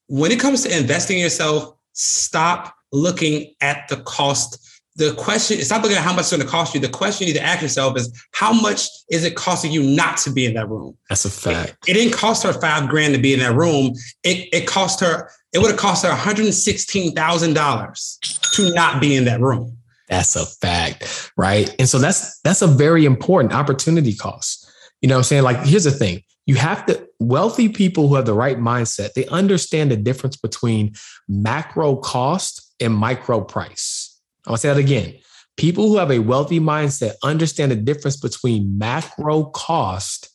when 0.06 0.32
it 0.32 0.40
comes 0.40 0.62
to 0.62 0.74
investing 0.74 1.18
in 1.18 1.22
yourself, 1.22 1.76
stop 1.92 2.74
looking 2.92 3.52
at 3.60 3.86
the 3.88 3.96
cost 3.96 4.71
the 4.96 5.14
question 5.14 5.58
it's 5.58 5.70
not 5.70 5.80
looking 5.82 5.96
at 5.96 6.04
how 6.04 6.12
much 6.12 6.24
it's 6.24 6.32
going 6.32 6.42
to 6.42 6.48
cost 6.48 6.74
you. 6.74 6.80
The 6.80 6.88
question 6.88 7.26
you 7.26 7.32
need 7.32 7.38
to 7.38 7.44
ask 7.44 7.62
yourself 7.62 7.96
is 7.96 8.12
how 8.32 8.52
much 8.52 8.88
is 9.10 9.24
it 9.24 9.36
costing 9.36 9.72
you 9.72 9.82
not 9.82 10.18
to 10.18 10.30
be 10.30 10.44
in 10.44 10.52
that 10.54 10.68
room? 10.68 10.98
That's 11.08 11.24
a 11.24 11.30
fact. 11.30 11.78
It, 11.86 11.92
it 11.92 11.94
didn't 11.94 12.12
cost 12.14 12.42
her 12.42 12.52
five 12.52 12.88
grand 12.88 13.14
to 13.14 13.20
be 13.20 13.32
in 13.32 13.38
that 13.40 13.54
room. 13.54 13.94
It, 14.22 14.48
it 14.52 14.66
cost 14.66 15.00
her, 15.00 15.30
it 15.52 15.60
would 15.60 15.70
have 15.70 15.80
cost 15.80 16.04
her 16.04 16.10
$116,000 16.10 18.52
to 18.54 18.74
not 18.74 19.00
be 19.00 19.16
in 19.16 19.24
that 19.24 19.40
room. 19.40 19.78
That's 20.08 20.36
a 20.36 20.44
fact. 20.44 21.32
Right. 21.38 21.74
And 21.78 21.88
so 21.88 21.98
that's 21.98 22.38
that's 22.40 22.60
a 22.60 22.66
very 22.66 23.06
important 23.06 23.54
opportunity 23.54 24.14
cost. 24.14 24.70
You 25.00 25.08
know 25.08 25.14
what 25.14 25.20
I'm 25.20 25.24
saying? 25.24 25.42
Like, 25.42 25.64
here's 25.64 25.84
the 25.84 25.90
thing. 25.90 26.22
You 26.44 26.56
have 26.56 26.84
to 26.86 27.08
wealthy 27.18 27.70
people 27.70 28.08
who 28.08 28.16
have 28.16 28.26
the 28.26 28.34
right 28.34 28.58
mindset, 28.58 29.14
they 29.14 29.24
understand 29.26 29.90
the 29.90 29.96
difference 29.96 30.36
between 30.36 30.92
macro 31.28 31.96
cost 31.96 32.74
and 32.80 32.92
micro 32.92 33.40
price 33.40 34.01
Gonna 34.44 34.58
say 34.58 34.68
that 34.68 34.78
again. 34.78 35.14
People 35.56 35.88
who 35.88 35.98
have 35.98 36.10
a 36.10 36.18
wealthy 36.18 36.60
mindset 36.60 37.12
understand 37.22 37.70
the 37.70 37.76
difference 37.76 38.16
between 38.16 38.78
macro 38.78 39.44
cost 39.44 40.30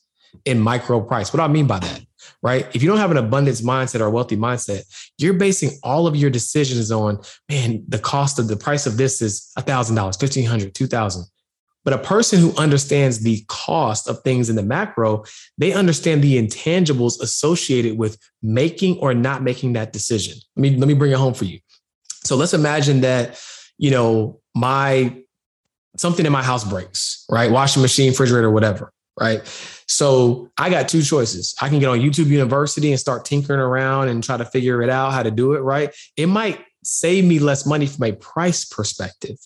and 0.46 0.62
micro 0.62 1.02
price. 1.02 1.34
What 1.34 1.38
do 1.38 1.44
I 1.44 1.48
mean 1.48 1.68
by 1.68 1.80
that? 1.80 2.02
Right? 2.44 2.68
If 2.76 2.84
you 2.84 2.90
don't 2.90 3.00
have 3.00 3.12
an 3.12 3.18
abundance 3.18 3.62
mindset 3.62 4.00
or 4.00 4.10
wealthy 4.10 4.38
mindset, 4.38 4.84
you're 5.18 5.34
basing 5.34 5.72
all 5.84 6.06
of 6.06 6.16
your 6.16 6.30
decisions 6.30 6.92
on, 6.92 7.20
man, 7.50 7.84
the 7.88 8.00
cost 8.00 8.38
of 8.38 8.48
the 8.48 8.56
price 8.56 8.86
of 8.86 8.98
this 8.98 9.22
is 9.22 9.52
$1,000, 9.58 9.96
$1,500, 9.96 10.72
$2,000. 10.72 11.24
But 11.84 11.94
a 11.94 11.98
person 12.00 12.40
who 12.40 12.54
understands 12.58 13.22
the 13.22 13.44
cost 13.48 14.10
of 14.10 14.22
things 14.22 14.50
in 14.50 14.56
the 14.58 14.64
macro, 14.64 15.24
they 15.58 15.72
understand 15.72 16.22
the 16.22 16.38
intangibles 16.38 17.22
associated 17.22 17.98
with 17.98 18.18
making 18.44 18.98
or 18.98 19.14
not 19.14 19.42
making 19.42 19.74
that 19.74 19.94
decision. 19.94 20.38
Let 20.58 20.62
me, 20.62 20.78
let 20.78 20.88
me 20.88 20.94
bring 20.94 21.12
it 21.12 21.18
home 21.18 21.34
for 21.34 21.46
you. 21.46 21.60
So 22.26 22.36
let's 22.36 22.54
imagine 22.54 23.02
that 23.02 23.42
you 23.78 23.92
know, 23.92 24.40
my 24.56 25.24
something 25.98 26.26
in 26.26 26.32
my 26.32 26.44
house 26.44 26.64
breaks, 26.64 27.26
right? 27.30 27.52
Washing 27.52 27.82
machine, 27.82 28.10
refrigerator, 28.10 28.52
whatever, 28.52 28.92
right? 29.20 29.42
So 29.88 30.50
I 30.58 30.70
got 30.70 30.90
two 30.90 31.02
choices. 31.02 31.56
I 31.62 31.70
can 31.70 31.80
get 31.80 31.88
on 31.88 32.00
YouTube 32.00 32.28
University 32.28 32.92
and 32.92 33.00
start 33.00 33.26
tinkering 33.26 33.60
around 33.60 34.10
and 34.10 34.24
try 34.24 34.38
to 34.38 34.46
figure 34.46 34.82
it 34.82 34.90
out 34.90 35.14
how 35.14 35.24
to 35.24 35.32
do 35.32 35.54
it 35.54 35.60
right. 35.60 35.94
It 36.16 36.28
might 36.28 36.64
save 36.84 37.26
me 37.26 37.40
less 37.40 37.66
money 37.66 37.86
from 37.86 38.04
a 38.06 38.12
price 38.14 38.66
perspective. 38.66 39.38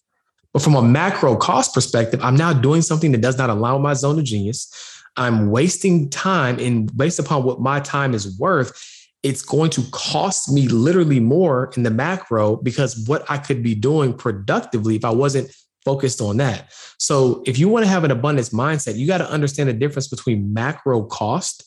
But 0.54 0.62
from 0.62 0.76
a 0.76 0.82
macro 0.82 1.38
cost 1.38 1.74
perspective, 1.74 2.20
I'm 2.22 2.36
now 2.36 2.52
doing 2.52 2.82
something 2.82 3.12
that 3.14 3.22
does 3.22 3.38
not 3.38 3.50
allow 3.50 3.78
my 3.78 3.94
zone 3.94 4.20
of 4.20 4.26
genius. 4.26 4.70
I'm 5.18 5.50
wasting 5.50 6.10
time, 6.10 6.60
and 6.60 6.96
based 6.96 7.20
upon 7.20 7.44
what 7.44 7.62
my 7.62 7.80
time 7.80 8.14
is 8.14 8.38
worth, 8.38 8.91
it's 9.24 9.44
going 9.44 9.70
to 9.72 9.84
cost 9.92 10.52
me 10.52 10.68
literally 10.68 11.20
more 11.20 11.72
in 11.78 11.84
the 11.84 11.92
macro 11.92 12.56
because 12.56 13.08
what 13.08 13.24
I 13.30 13.38
could 13.38 13.62
be 13.62 13.76
doing 13.76 14.14
productively 14.14 14.96
if 14.96 15.06
I 15.06 15.12
wasn't 15.12 15.54
focused 15.86 16.22
on 16.22 16.38
that. 16.38 16.72
So 16.98 17.44
if 17.46 17.58
you 17.58 17.70
want 17.70 17.86
to 17.86 17.90
have 17.90 18.04
an 18.04 18.12
abundance 18.12 18.50
mindset, 18.50 18.98
you 18.98 19.08
got 19.08 19.20
to 19.20 19.30
understand 19.30 19.70
the 19.70 19.74
difference 19.74 20.08
between 20.08 20.54
macro 20.54 21.04
cost 21.04 21.64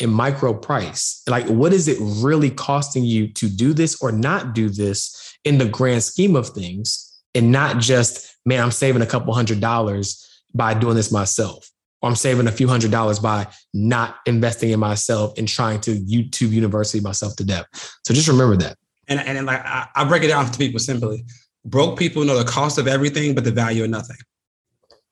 and 0.00 0.10
micro 0.10 0.52
price. 0.52 1.22
Like, 1.28 1.46
what 1.46 1.72
is 1.72 1.88
it 1.88 1.98
really 2.00 2.50
costing 2.50 3.04
you 3.04 3.28
to 3.34 3.48
do 3.48 3.72
this 3.72 4.02
or 4.02 4.10
not 4.10 4.54
do 4.54 4.68
this 4.68 5.36
in 5.44 5.58
the 5.58 5.66
grand 5.66 6.02
scheme 6.02 6.36
of 6.36 6.48
things? 6.48 7.10
And 7.34 7.52
not 7.52 7.78
just, 7.78 8.34
man, 8.44 8.62
I'm 8.62 8.70
saving 8.70 9.02
a 9.02 9.06
couple 9.06 9.34
hundred 9.34 9.60
dollars 9.60 10.20
by 10.54 10.74
doing 10.74 10.96
this 10.96 11.10
myself 11.10 11.70
or 12.04 12.08
I'm 12.08 12.16
saving 12.16 12.46
a 12.46 12.52
few 12.52 12.68
hundred 12.68 12.90
dollars 12.90 13.18
by 13.18 13.46
not 13.72 14.16
investing 14.26 14.68
in 14.70 14.78
myself 14.78 15.38
and 15.38 15.48
trying 15.48 15.80
to 15.80 15.92
YouTube 15.92 16.50
University 16.50 17.00
myself 17.00 17.34
to 17.36 17.44
death. 17.44 17.64
So 18.04 18.12
just 18.12 18.28
remember 18.28 18.56
that. 18.58 18.76
And 19.08 19.20
and 19.20 19.46
like 19.46 19.64
I, 19.64 19.88
I 19.94 20.04
break 20.04 20.22
it 20.22 20.28
down 20.28 20.50
to 20.50 20.58
people 20.58 20.78
simply. 20.78 21.24
Broke 21.64 21.98
people 21.98 22.22
know 22.24 22.36
the 22.36 22.44
cost 22.44 22.76
of 22.76 22.86
everything, 22.86 23.34
but 23.34 23.44
the 23.44 23.50
value 23.50 23.84
of 23.84 23.90
nothing 23.90 24.18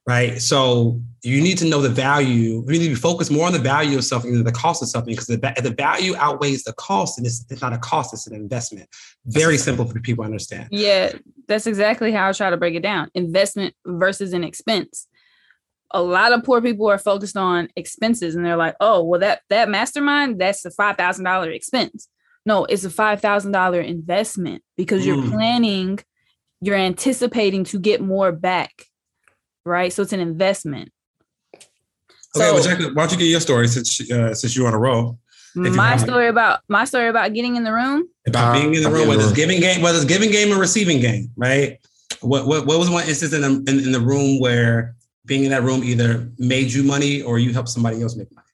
right? 0.06 0.40
So 0.40 1.00
you 1.22 1.40
need 1.40 1.58
to 1.58 1.64
know 1.64 1.80
the 1.80 1.88
value. 1.88 2.64
You 2.66 2.78
need 2.78 2.88
to 2.88 2.96
focus 2.96 3.30
more 3.30 3.46
on 3.46 3.52
the 3.52 3.58
value 3.58 3.96
of 3.96 4.04
something 4.04 4.32
than 4.32 4.44
the 4.44 4.52
cost 4.52 4.82
of 4.82 4.88
something 4.88 5.12
because 5.12 5.28
the, 5.28 5.36
the 5.62 5.74
value 5.76 6.14
outweighs 6.16 6.64
the 6.64 6.72
cost, 6.74 7.18
and 7.18 7.26
it's, 7.26 7.44
it's 7.50 7.62
not 7.62 7.72
a 7.72 7.78
cost; 7.78 8.12
it's 8.12 8.26
an 8.26 8.34
investment. 8.34 8.88
Very 9.26 9.56
simple 9.56 9.84
for 9.84 10.00
people 10.00 10.24
to 10.24 10.26
understand. 10.26 10.68
Yeah, 10.70 11.12
that's 11.46 11.66
exactly 11.66 12.12
how 12.12 12.28
I 12.28 12.32
try 12.32 12.50
to 12.50 12.56
break 12.56 12.74
it 12.74 12.82
down: 12.82 13.10
investment 13.14 13.74
versus 13.86 14.32
an 14.32 14.44
expense. 14.44 15.06
A 15.94 16.02
lot 16.02 16.32
of 16.32 16.42
poor 16.44 16.60
people 16.62 16.88
are 16.88 16.98
focused 16.98 17.36
on 17.36 17.68
expenses, 17.76 18.34
and 18.34 18.44
they're 18.44 18.56
like, 18.56 18.76
"Oh, 18.80 19.02
well, 19.02 19.20
that 19.20 19.42
that 19.50 19.68
mastermind, 19.68 20.40
that's 20.40 20.64
a 20.64 20.70
five 20.70 20.96
thousand 20.96 21.24
dollar 21.24 21.50
expense." 21.50 22.08
No, 22.44 22.64
it's 22.64 22.84
a 22.84 22.90
five 22.90 23.20
thousand 23.20 23.52
dollar 23.52 23.80
investment 23.80 24.62
because 24.76 25.02
mm. 25.02 25.06
you're 25.06 25.30
planning, 25.30 25.98
you're 26.60 26.76
anticipating 26.76 27.64
to 27.64 27.78
get 27.78 28.00
more 28.00 28.32
back 28.32 28.86
right? 29.64 29.92
So 29.92 30.02
it's 30.02 30.12
an 30.12 30.20
investment. 30.20 30.90
Okay, 32.34 32.46
so, 32.46 32.54
well, 32.54 32.62
Jackie, 32.62 32.84
why 32.86 33.06
don't 33.06 33.12
you 33.12 33.18
get 33.18 33.26
your 33.26 33.40
story 33.40 33.68
since 33.68 34.10
uh, 34.10 34.34
since 34.34 34.56
you're 34.56 34.66
on 34.66 34.74
a 34.74 34.78
roll? 34.78 35.18
My 35.54 35.98
story 35.98 36.28
about 36.28 36.60
my 36.68 36.84
story 36.84 37.08
about 37.08 37.34
getting 37.34 37.56
in 37.56 37.64
the 37.64 37.72
room. 37.72 38.08
About 38.26 38.54
being 38.54 38.74
in 38.74 38.82
the 38.82 38.90
room, 38.90 39.08
whether 39.08 39.22
it's 39.22 39.32
giving 39.32 39.60
game, 39.60 39.82
whether 39.82 39.98
it's 39.98 40.06
giving 40.06 40.30
game 40.30 40.50
or 40.50 40.58
receiving 40.58 41.00
game, 41.00 41.30
right? 41.36 41.78
What 42.20 42.46
what 42.46 42.66
what 42.66 42.78
was 42.78 42.88
one 42.88 43.06
instance 43.06 43.34
in 43.34 43.42
the, 43.42 43.70
in, 43.70 43.84
in 43.84 43.92
the 43.92 44.00
room 44.00 44.40
where 44.40 44.96
being 45.24 45.44
in 45.44 45.50
that 45.50 45.62
room 45.62 45.84
either 45.84 46.30
made 46.38 46.72
you 46.72 46.82
money 46.82 47.22
or 47.22 47.38
you 47.38 47.52
helped 47.52 47.68
somebody 47.68 48.02
else 48.02 48.16
make 48.16 48.32
money? 48.34 48.46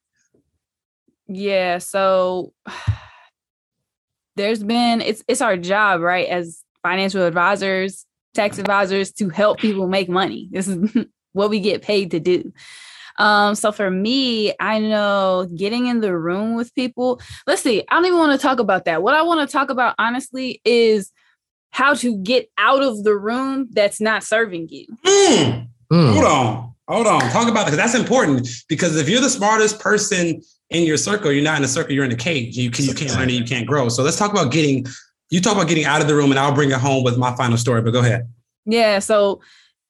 Yeah, 1.27 1.79
so 1.79 2.53
there's 4.37 4.63
been 4.63 5.01
it's 5.01 5.23
it's 5.29 5.41
our 5.41 5.57
job, 5.57 6.01
right, 6.01 6.29
as 6.29 6.63
financial 6.83 7.25
advisors 7.25 8.07
tax 8.39 8.59
advisors 8.59 9.13
to 9.13 9.29
help 9.29 9.59
people 9.59 9.89
make 9.89 10.09
money. 10.09 10.49
This 10.53 10.69
is 10.69 11.07
what 11.33 11.51
we 11.51 11.61
get 11.61 11.83
paid 11.83 12.13
to 12.13 12.21
do. 12.21 12.53
Um, 13.19 13.57
so 13.57 13.73
for 13.73 13.91
me, 13.91 14.55
I 14.61 14.79
know 14.79 15.49
getting 15.57 15.87
in 15.87 16.01
the 16.01 16.17
room 16.17 16.55
with 16.55 16.73
people, 16.75 17.21
let's 17.49 17.63
see, 17.63 17.83
I 17.89 17.97
don't 17.97 18.07
even 18.07 18.19
want 18.19 18.39
to 18.41 18.47
talk 18.47 18.61
about 18.61 18.85
that. 18.85 19.03
What 19.03 19.15
I 19.15 19.23
want 19.23 19.47
to 19.47 19.53
talk 19.53 19.71
about 19.71 19.97
honestly 19.99 20.61
is 20.65 21.11
how 21.71 21.95
to 21.95 22.17
get 22.19 22.49
out 22.57 22.83
of 22.83 23.03
the 23.03 23.17
room 23.17 23.69
that's 23.73 24.01
not 24.01 24.23
serving 24.23 24.69
you. 24.71 24.87
Mm. 25.05 25.69
Mm. 25.93 26.13
Hold 26.13 26.25
on. 26.25 26.75
Hold 26.89 27.07
on. 27.07 27.21
Talk 27.31 27.49
about 27.49 27.67
that 27.67 27.73
because 27.73 27.77
that's 27.77 27.95
important. 27.95 28.49
Because 28.69 28.97
if 28.97 29.09
you're 29.09 29.21
the 29.21 29.31
smartest 29.31 29.79
person 29.79 30.43
in 30.71 30.85
your 30.85 30.97
circle, 30.97 31.33
you're 31.33 31.45
not 31.45 31.59
in 31.59 31.65
a 31.65 31.69
circle, 31.69 31.93
you're 31.93 32.05
in 32.05 32.13
a 32.13 32.17
cage. 32.17 32.57
You, 32.57 32.71
can, 32.71 32.85
you 32.85 32.95
can't 32.95 33.13
learn 33.13 33.23
and 33.23 33.33
you 33.33 33.45
can't 33.45 33.67
grow. 33.67 33.89
So 33.89 34.03
let's 34.03 34.17
talk 34.17 34.31
about 34.31 34.53
getting 34.53 34.87
you 35.31 35.41
talk 35.41 35.55
about 35.55 35.69
getting 35.69 35.85
out 35.85 36.01
of 36.01 36.09
the 36.09 36.15
room 36.15 36.31
and 36.31 36.39
I'll 36.39 36.55
bring 36.55 36.71
it 36.71 36.79
home 36.79 37.05
with 37.05 37.19
my 37.19 37.37
final 37.37 37.59
story, 37.59 37.83
but 37.83 37.91
go 37.91 38.01
ahead. 38.01 38.29
Yeah. 38.65 38.99
So 38.99 39.41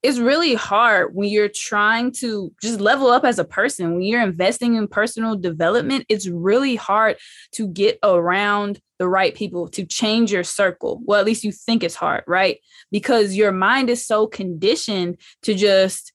it's 0.03 0.19
really 0.19 0.55
hard 0.55 1.15
when 1.15 1.29
you're 1.29 1.49
trying 1.49 2.13
to 2.13 2.53
just 2.63 2.81
level 2.81 3.09
up 3.09 3.25
as 3.25 3.39
a 3.39 3.45
person. 3.45 3.95
When 3.95 4.03
you're 4.03 4.23
investing 4.23 4.77
in 4.77 4.87
personal 4.87 5.37
development, 5.37 6.07
it's 6.09 6.29
really 6.29 6.77
hard 6.77 7.17
to 7.53 7.69
get 7.69 7.99
around 8.03 8.81
the 8.99 9.09
right 9.09 9.35
people 9.35 9.69
to 9.69 9.85
change 9.85 10.33
your 10.33 10.45
circle. 10.45 11.01
Well, 11.05 11.21
at 11.21 11.27
least 11.27 11.45
you 11.45 11.53
think 11.53 11.83
it's 11.83 11.95
hard, 11.95 12.25
right? 12.27 12.59
Because 12.91 13.35
your 13.35 13.53
mind 13.53 13.91
is 13.91 14.07
so 14.07 14.27
conditioned 14.27 15.19
to 15.43 15.55
just 15.55 16.13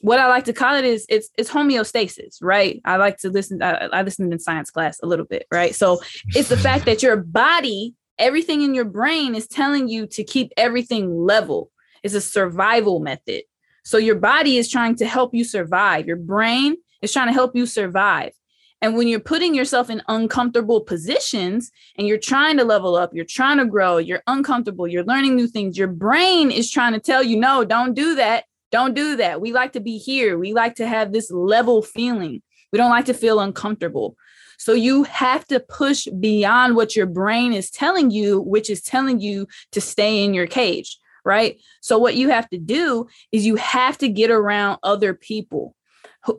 what 0.00 0.18
I 0.18 0.28
like 0.28 0.44
to 0.44 0.52
call 0.52 0.74
it 0.74 0.84
is 0.84 1.06
it's 1.08 1.30
it's 1.38 1.50
homeostasis, 1.50 2.36
right? 2.42 2.80
I 2.84 2.96
like 2.96 3.18
to 3.18 3.30
listen. 3.30 3.62
I, 3.62 3.88
I 3.92 4.02
listened 4.02 4.32
in 4.32 4.38
science 4.38 4.70
class 4.70 5.00
a 5.02 5.06
little 5.06 5.24
bit, 5.24 5.46
right? 5.50 5.74
So 5.74 6.00
it's 6.28 6.50
the 6.50 6.56
fact 6.56 6.84
that 6.84 7.02
your 7.02 7.16
body 7.16 7.94
everything 8.18 8.62
in 8.62 8.74
your 8.74 8.84
brain 8.84 9.34
is 9.34 9.46
telling 9.46 9.88
you 9.88 10.06
to 10.06 10.24
keep 10.24 10.52
everything 10.56 11.24
level. 11.24 11.70
It's 12.06 12.14
a 12.14 12.20
survival 12.20 13.00
method. 13.00 13.42
So 13.84 13.98
your 13.98 14.14
body 14.14 14.56
is 14.56 14.70
trying 14.70 14.94
to 14.96 15.06
help 15.06 15.34
you 15.34 15.44
survive. 15.44 16.06
Your 16.06 16.16
brain 16.16 16.76
is 17.02 17.12
trying 17.12 17.26
to 17.26 17.32
help 17.32 17.54
you 17.54 17.66
survive. 17.66 18.32
And 18.80 18.96
when 18.96 19.08
you're 19.08 19.20
putting 19.20 19.54
yourself 19.54 19.90
in 19.90 20.02
uncomfortable 20.06 20.80
positions 20.82 21.72
and 21.96 22.06
you're 22.06 22.18
trying 22.18 22.58
to 22.58 22.64
level 22.64 22.94
up, 22.94 23.10
you're 23.12 23.24
trying 23.24 23.58
to 23.58 23.64
grow, 23.64 23.96
you're 23.96 24.22
uncomfortable, 24.28 24.86
you're 24.86 25.04
learning 25.04 25.34
new 25.34 25.48
things, 25.48 25.76
your 25.76 25.88
brain 25.88 26.50
is 26.50 26.70
trying 26.70 26.92
to 26.92 27.00
tell 27.00 27.24
you, 27.24 27.36
no, 27.36 27.64
don't 27.64 27.94
do 27.94 28.14
that. 28.14 28.44
Don't 28.70 28.94
do 28.94 29.16
that. 29.16 29.40
We 29.40 29.52
like 29.52 29.72
to 29.72 29.80
be 29.80 29.98
here. 29.98 30.38
We 30.38 30.52
like 30.52 30.76
to 30.76 30.86
have 30.86 31.12
this 31.12 31.30
level 31.30 31.82
feeling. 31.82 32.42
We 32.72 32.76
don't 32.76 32.90
like 32.90 33.06
to 33.06 33.14
feel 33.14 33.40
uncomfortable. 33.40 34.16
So 34.58 34.74
you 34.74 35.02
have 35.04 35.44
to 35.46 35.58
push 35.60 36.06
beyond 36.06 36.76
what 36.76 36.94
your 36.94 37.06
brain 37.06 37.52
is 37.52 37.70
telling 37.70 38.10
you, 38.10 38.40
which 38.40 38.70
is 38.70 38.82
telling 38.82 39.20
you 39.20 39.48
to 39.72 39.80
stay 39.80 40.24
in 40.24 40.34
your 40.34 40.46
cage, 40.46 40.98
right? 41.26 41.60
So 41.82 41.98
what 41.98 42.14
you 42.14 42.30
have 42.30 42.48
to 42.50 42.58
do 42.58 43.06
is 43.32 43.44
you 43.44 43.56
have 43.56 43.98
to 43.98 44.08
get 44.08 44.30
around 44.30 44.78
other 44.82 45.12
people 45.12 45.74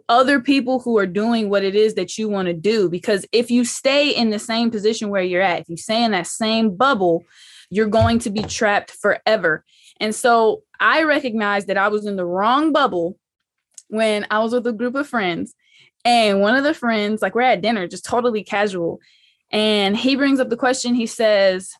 other 0.10 0.42
people 0.42 0.80
who 0.80 0.98
are 0.98 1.06
doing 1.06 1.50
what 1.50 1.64
it 1.64 1.74
is 1.74 1.94
that 1.96 2.18
you 2.18 2.28
want 2.28 2.48
to 2.48 2.54
do. 2.54 2.90
Because 2.90 3.26
if 3.32 3.50
you 3.50 3.64
stay 3.64 4.10
in 4.10 4.32
the 4.32 4.40
same 4.40 4.70
position 4.70 5.10
where 5.10 5.22
you're 5.22 5.42
at, 5.42 5.62
if 5.62 5.70
you 5.70 5.78
stay 5.78 6.04
in 6.04 6.12
that 6.12 6.28
same 6.28 6.76
bubble, 6.76 7.24
you're 7.70 7.88
going 7.88 8.20
to 8.20 8.30
be 8.30 8.44
trapped 8.44 8.92
forever. 8.92 9.64
And 10.00 10.14
so 10.14 10.64
I 10.80 11.04
recognized 11.04 11.68
that 11.68 11.78
I 11.78 11.88
was 11.88 12.06
in 12.06 12.18
the 12.18 12.26
wrong 12.26 12.72
bubble 12.74 13.18
when 13.88 14.28
I 14.30 14.40
was 14.40 14.54
with 14.54 14.68
a 14.68 14.74
group 14.74 14.96
of 14.96 15.08
friends 15.08 15.56
and 16.04 16.42
one 16.42 16.56
of 16.56 16.64
the 16.64 16.74
friends, 16.74 17.22
like 17.22 17.36
we're 17.36 17.42
at 17.42 17.62
dinner, 17.62 17.88
just 17.88 18.06
totally 18.06 18.44
casual. 18.44 19.00
And 19.52 19.96
he 19.96 20.16
brings 20.16 20.40
up 20.40 20.50
the 20.50 20.58
question. 20.58 20.96
He 20.96 21.06
says, 21.06 21.74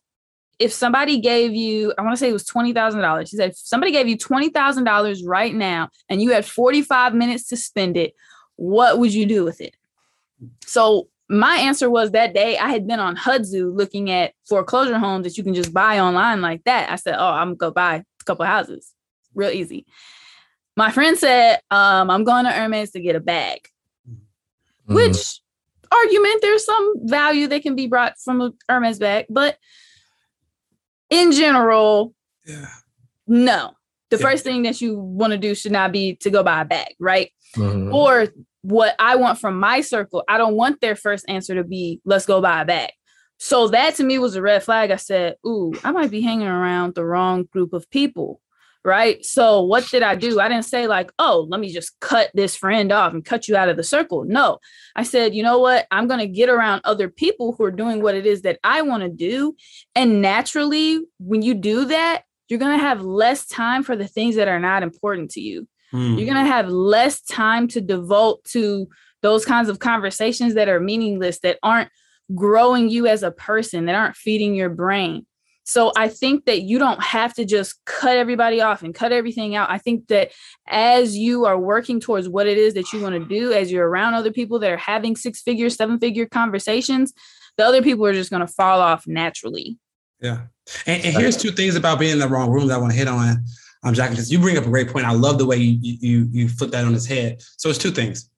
if 0.58 0.72
somebody 0.72 1.20
gave 1.20 1.54
you, 1.54 1.92
I 1.96 2.02
want 2.02 2.14
to 2.14 2.16
say 2.16 2.28
it 2.28 2.32
was 2.32 2.44
$20,000. 2.44 3.28
He 3.28 3.36
said, 3.36 3.50
if 3.50 3.58
somebody 3.58 3.92
gave 3.92 4.08
you 4.08 4.16
$20,000 4.16 5.22
right 5.24 5.54
now 5.54 5.90
and 6.08 6.20
you 6.20 6.32
had 6.32 6.44
45 6.44 7.14
minutes 7.14 7.48
to 7.48 7.56
spend 7.56 7.96
it, 7.96 8.14
what 8.56 8.98
would 8.98 9.14
you 9.14 9.26
do 9.26 9.44
with 9.44 9.60
it? 9.60 9.76
So 10.66 11.08
my 11.28 11.56
answer 11.56 11.88
was 11.88 12.10
that 12.10 12.34
day 12.34 12.58
I 12.58 12.70
had 12.70 12.86
been 12.86 13.00
on 13.00 13.16
Hubzu 13.16 13.74
looking 13.74 14.10
at 14.10 14.32
foreclosure 14.48 14.98
homes 14.98 15.24
that 15.24 15.36
you 15.36 15.44
can 15.44 15.54
just 15.54 15.72
buy 15.72 16.00
online 16.00 16.40
like 16.40 16.64
that. 16.64 16.90
I 16.90 16.96
said, 16.96 17.16
oh, 17.18 17.28
I'm 17.28 17.48
going 17.48 17.56
to 17.56 17.58
go 17.58 17.70
buy 17.70 17.96
a 17.96 18.24
couple 18.24 18.44
houses. 18.46 18.92
Real 19.34 19.50
easy. 19.50 19.86
My 20.76 20.90
friend 20.90 21.16
said, 21.18 21.60
um, 21.70 22.10
I'm 22.10 22.24
going 22.24 22.44
to 22.44 22.50
Hermes 22.50 22.92
to 22.92 23.00
get 23.00 23.16
a 23.16 23.20
bag 23.20 23.68
mm-hmm. 24.88 24.94
which 24.94 25.40
argument 25.90 26.42
there's 26.42 26.64
some 26.64 26.94
value 27.04 27.46
that 27.48 27.62
can 27.62 27.74
be 27.74 27.86
brought 27.86 28.18
from 28.18 28.40
a 28.40 28.52
Hermes 28.68 28.98
bag, 28.98 29.26
but 29.28 29.56
in 31.10 31.32
general, 31.32 32.14
yeah. 32.46 32.66
no. 33.26 33.72
The 34.10 34.16
yeah. 34.16 34.22
first 34.22 34.44
thing 34.44 34.62
that 34.62 34.80
you 34.80 34.98
want 34.98 35.32
to 35.32 35.38
do 35.38 35.54
should 35.54 35.72
not 35.72 35.92
be 35.92 36.16
to 36.16 36.30
go 36.30 36.42
buy 36.42 36.62
a 36.62 36.64
bag, 36.64 36.94
right? 36.98 37.30
Mm-hmm. 37.56 37.94
Or 37.94 38.28
what 38.62 38.94
I 38.98 39.16
want 39.16 39.38
from 39.38 39.60
my 39.60 39.82
circle, 39.82 40.24
I 40.28 40.38
don't 40.38 40.54
want 40.54 40.80
their 40.80 40.96
first 40.96 41.26
answer 41.28 41.54
to 41.54 41.64
be, 41.64 42.00
let's 42.04 42.26
go 42.26 42.40
buy 42.40 42.62
a 42.62 42.64
bag. 42.64 42.90
So 43.38 43.68
that 43.68 43.94
to 43.96 44.04
me 44.04 44.18
was 44.18 44.34
a 44.34 44.42
red 44.42 44.62
flag. 44.62 44.90
I 44.90 44.96
said, 44.96 45.36
Ooh, 45.46 45.72
I 45.84 45.92
might 45.92 46.10
be 46.10 46.20
hanging 46.20 46.48
around 46.48 46.94
the 46.94 47.04
wrong 47.04 47.44
group 47.44 47.72
of 47.72 47.88
people 47.90 48.40
right? 48.84 49.24
So 49.24 49.62
what 49.62 49.88
did 49.88 50.02
I 50.02 50.14
do? 50.14 50.40
I 50.40 50.48
didn't 50.48 50.64
say 50.64 50.86
like, 50.86 51.10
oh, 51.18 51.46
let 51.48 51.60
me 51.60 51.72
just 51.72 51.98
cut 52.00 52.30
this 52.34 52.56
friend 52.56 52.92
off 52.92 53.12
and 53.12 53.24
cut 53.24 53.48
you 53.48 53.56
out 53.56 53.68
of 53.68 53.76
the 53.76 53.84
circle. 53.84 54.24
No, 54.24 54.58
I 54.96 55.02
said, 55.02 55.34
you 55.34 55.42
know 55.42 55.58
what? 55.58 55.86
I'm 55.90 56.06
going 56.06 56.20
to 56.20 56.26
get 56.26 56.48
around 56.48 56.82
other 56.84 57.08
people 57.08 57.52
who 57.52 57.64
are 57.64 57.70
doing 57.70 58.02
what 58.02 58.14
it 58.14 58.26
is 58.26 58.42
that 58.42 58.58
I 58.64 58.82
want 58.82 59.02
to 59.02 59.08
do. 59.08 59.54
And 59.94 60.22
naturally, 60.22 61.00
when 61.18 61.42
you 61.42 61.54
do 61.54 61.86
that, 61.86 62.22
you're 62.48 62.58
going 62.58 62.78
to 62.78 62.84
have 62.84 63.02
less 63.02 63.46
time 63.46 63.82
for 63.82 63.94
the 63.94 64.08
things 64.08 64.36
that 64.36 64.48
are 64.48 64.60
not 64.60 64.82
important 64.82 65.30
to 65.32 65.40
you. 65.40 65.68
Mm. 65.92 66.16
You're 66.16 66.32
going 66.32 66.44
to 66.44 66.52
have 66.52 66.68
less 66.68 67.20
time 67.20 67.68
to 67.68 67.80
devote 67.80 68.44
to 68.44 68.88
those 69.22 69.44
kinds 69.44 69.68
of 69.68 69.80
conversations 69.80 70.54
that 70.54 70.68
are 70.68 70.80
meaningless, 70.80 71.40
that 71.40 71.58
aren't 71.62 71.90
growing 72.34 72.88
you 72.88 73.06
as 73.06 73.22
a 73.22 73.30
person, 73.30 73.86
that 73.86 73.94
aren't 73.94 74.16
feeding 74.16 74.54
your 74.54 74.68
brain. 74.68 75.26
So 75.68 75.92
I 75.94 76.08
think 76.08 76.46
that 76.46 76.62
you 76.62 76.78
don't 76.78 77.02
have 77.02 77.34
to 77.34 77.44
just 77.44 77.84
cut 77.84 78.16
everybody 78.16 78.62
off 78.62 78.82
and 78.82 78.94
cut 78.94 79.12
everything 79.12 79.54
out. 79.54 79.68
I 79.68 79.76
think 79.76 80.08
that 80.08 80.32
as 80.66 81.14
you 81.14 81.44
are 81.44 81.58
working 81.58 82.00
towards 82.00 82.26
what 82.26 82.46
it 82.46 82.56
is 82.56 82.72
that 82.72 82.90
you 82.94 83.02
want 83.02 83.16
to 83.16 83.24
do, 83.26 83.52
as 83.52 83.70
you're 83.70 83.86
around 83.86 84.14
other 84.14 84.32
people 84.32 84.58
that 84.60 84.70
are 84.70 84.78
having 84.78 85.14
six 85.14 85.42
figure, 85.42 85.68
seven 85.68 85.98
figure 85.98 86.24
conversations, 86.24 87.12
the 87.58 87.66
other 87.66 87.82
people 87.82 88.06
are 88.06 88.14
just 88.14 88.30
going 88.30 88.40
to 88.40 88.50
fall 88.50 88.80
off 88.80 89.06
naturally. 89.06 89.76
Yeah. 90.22 90.46
And, 90.86 91.04
and, 91.04 91.14
here's 91.14 91.36
two 91.36 91.50
things 91.50 91.76
about 91.76 91.98
being 91.98 92.12
in 92.12 92.18
the 92.18 92.28
wrong 92.28 92.50
room 92.50 92.68
that 92.68 92.74
I 92.74 92.78
want 92.78 92.92
to 92.92 92.98
hit 92.98 93.06
on. 93.06 93.44
Um, 93.84 93.92
Jackie, 93.92 94.22
you 94.22 94.38
bring 94.38 94.56
up 94.56 94.64
a 94.64 94.70
great 94.70 94.88
point. 94.88 95.04
I 95.04 95.12
love 95.12 95.36
the 95.36 95.44
way 95.44 95.58
you 95.58 95.78
you 96.00 96.28
you 96.30 96.48
flip 96.48 96.70
that 96.70 96.86
on 96.86 96.94
his 96.94 97.06
head. 97.06 97.42
So 97.58 97.68
it's 97.68 97.78
two 97.78 97.90
things. 97.90 98.30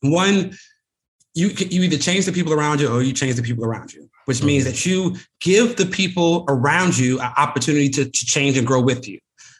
One, 0.00 0.56
you 1.34 1.48
you 1.48 1.82
either 1.82 1.98
change 1.98 2.24
the 2.24 2.32
people 2.32 2.52
around 2.52 2.80
you 2.80 2.88
or 2.88 3.02
you 3.02 3.12
change 3.12 3.34
the 3.34 3.42
people 3.42 3.64
around 3.64 3.92
you 3.92 4.08
which 4.24 4.38
mm-hmm. 4.38 4.46
means 4.46 4.64
that 4.64 4.86
you 4.86 5.16
give 5.40 5.76
the 5.76 5.86
people 5.86 6.44
around 6.48 6.96
you 6.96 7.20
an 7.20 7.32
opportunity 7.36 7.88
to, 7.90 8.04
to 8.04 8.26
change 8.26 8.56
and 8.56 8.66
grow 8.66 8.80
with 8.80 9.08
you, 9.08 9.18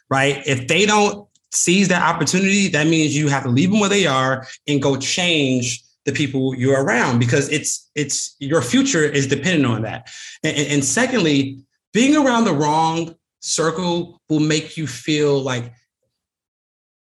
right? 0.09 0.41
If 0.45 0.67
they 0.67 0.85
don't 0.85 1.27
seize 1.51 1.87
that 1.89 2.01
opportunity, 2.01 2.67
that 2.69 2.87
means 2.87 3.15
you 3.15 3.27
have 3.27 3.43
to 3.43 3.49
leave 3.49 3.71
them 3.71 3.79
where 3.79 3.89
they 3.89 4.07
are 4.07 4.47
and 4.67 4.81
go 4.81 4.97
change 4.97 5.83
the 6.05 6.11
people 6.11 6.53
you're 6.55 6.83
around 6.83 7.19
because 7.19 7.49
it's 7.49 7.89
it's 7.95 8.35
your 8.39 8.61
future 8.61 9.03
is 9.03 9.27
dependent 9.27 9.65
on 9.65 9.83
that. 9.83 10.09
And, 10.43 10.57
and, 10.57 10.85
secondly, 10.85 11.59
being 11.93 12.15
around 12.15 12.43
the 12.43 12.53
wrong 12.53 13.15
circle 13.39 14.19
will 14.29 14.41
make 14.41 14.75
you 14.75 14.85
feel 14.85 15.39
like 15.39 15.73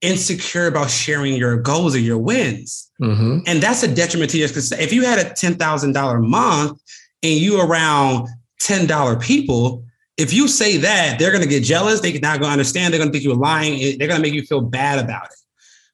insecure 0.02 0.68
about 0.68 0.90
sharing 0.90 1.36
your 1.36 1.58
goals 1.58 1.96
or 1.96 2.00
your 2.00 2.18
wins. 2.18 2.90
Mm-hmm. 3.02 3.40
And 3.46 3.62
that's 3.62 3.84
a 3.84 3.94
detriment 3.94 4.32
to 4.32 4.38
your. 4.38 4.50
If 4.50 4.94
you 4.94 5.04
had 5.04 5.20
a 5.20 5.30
$10,000 5.32 6.28
month 6.28 6.82
and 7.24 7.34
you 7.34 7.60
around 7.62 8.28
$10 8.62 9.22
people, 9.22 9.84
if 10.18 10.34
you 10.34 10.48
say 10.48 10.78
that, 10.78 11.20
they're 11.20 11.32
going 11.32 11.44
to 11.44 11.50
get 11.50 11.64
jealous. 11.64 12.02
They're 12.02 12.14
not 12.20 12.40
going 12.40 12.50
to 12.50 12.54
understand. 12.54 12.94
They're 12.94 13.00
going 13.00 13.10
to 13.10 13.14
think 13.14 13.24
you're 13.24 13.36
lying. 13.36 13.98
They're 13.98 14.08
going 14.08 14.22
to 14.22 14.28
make 14.28 14.34
you 14.34 14.44
feel 14.44 14.62
bad 14.62 15.04
about 15.04 15.26
it. 15.26 15.38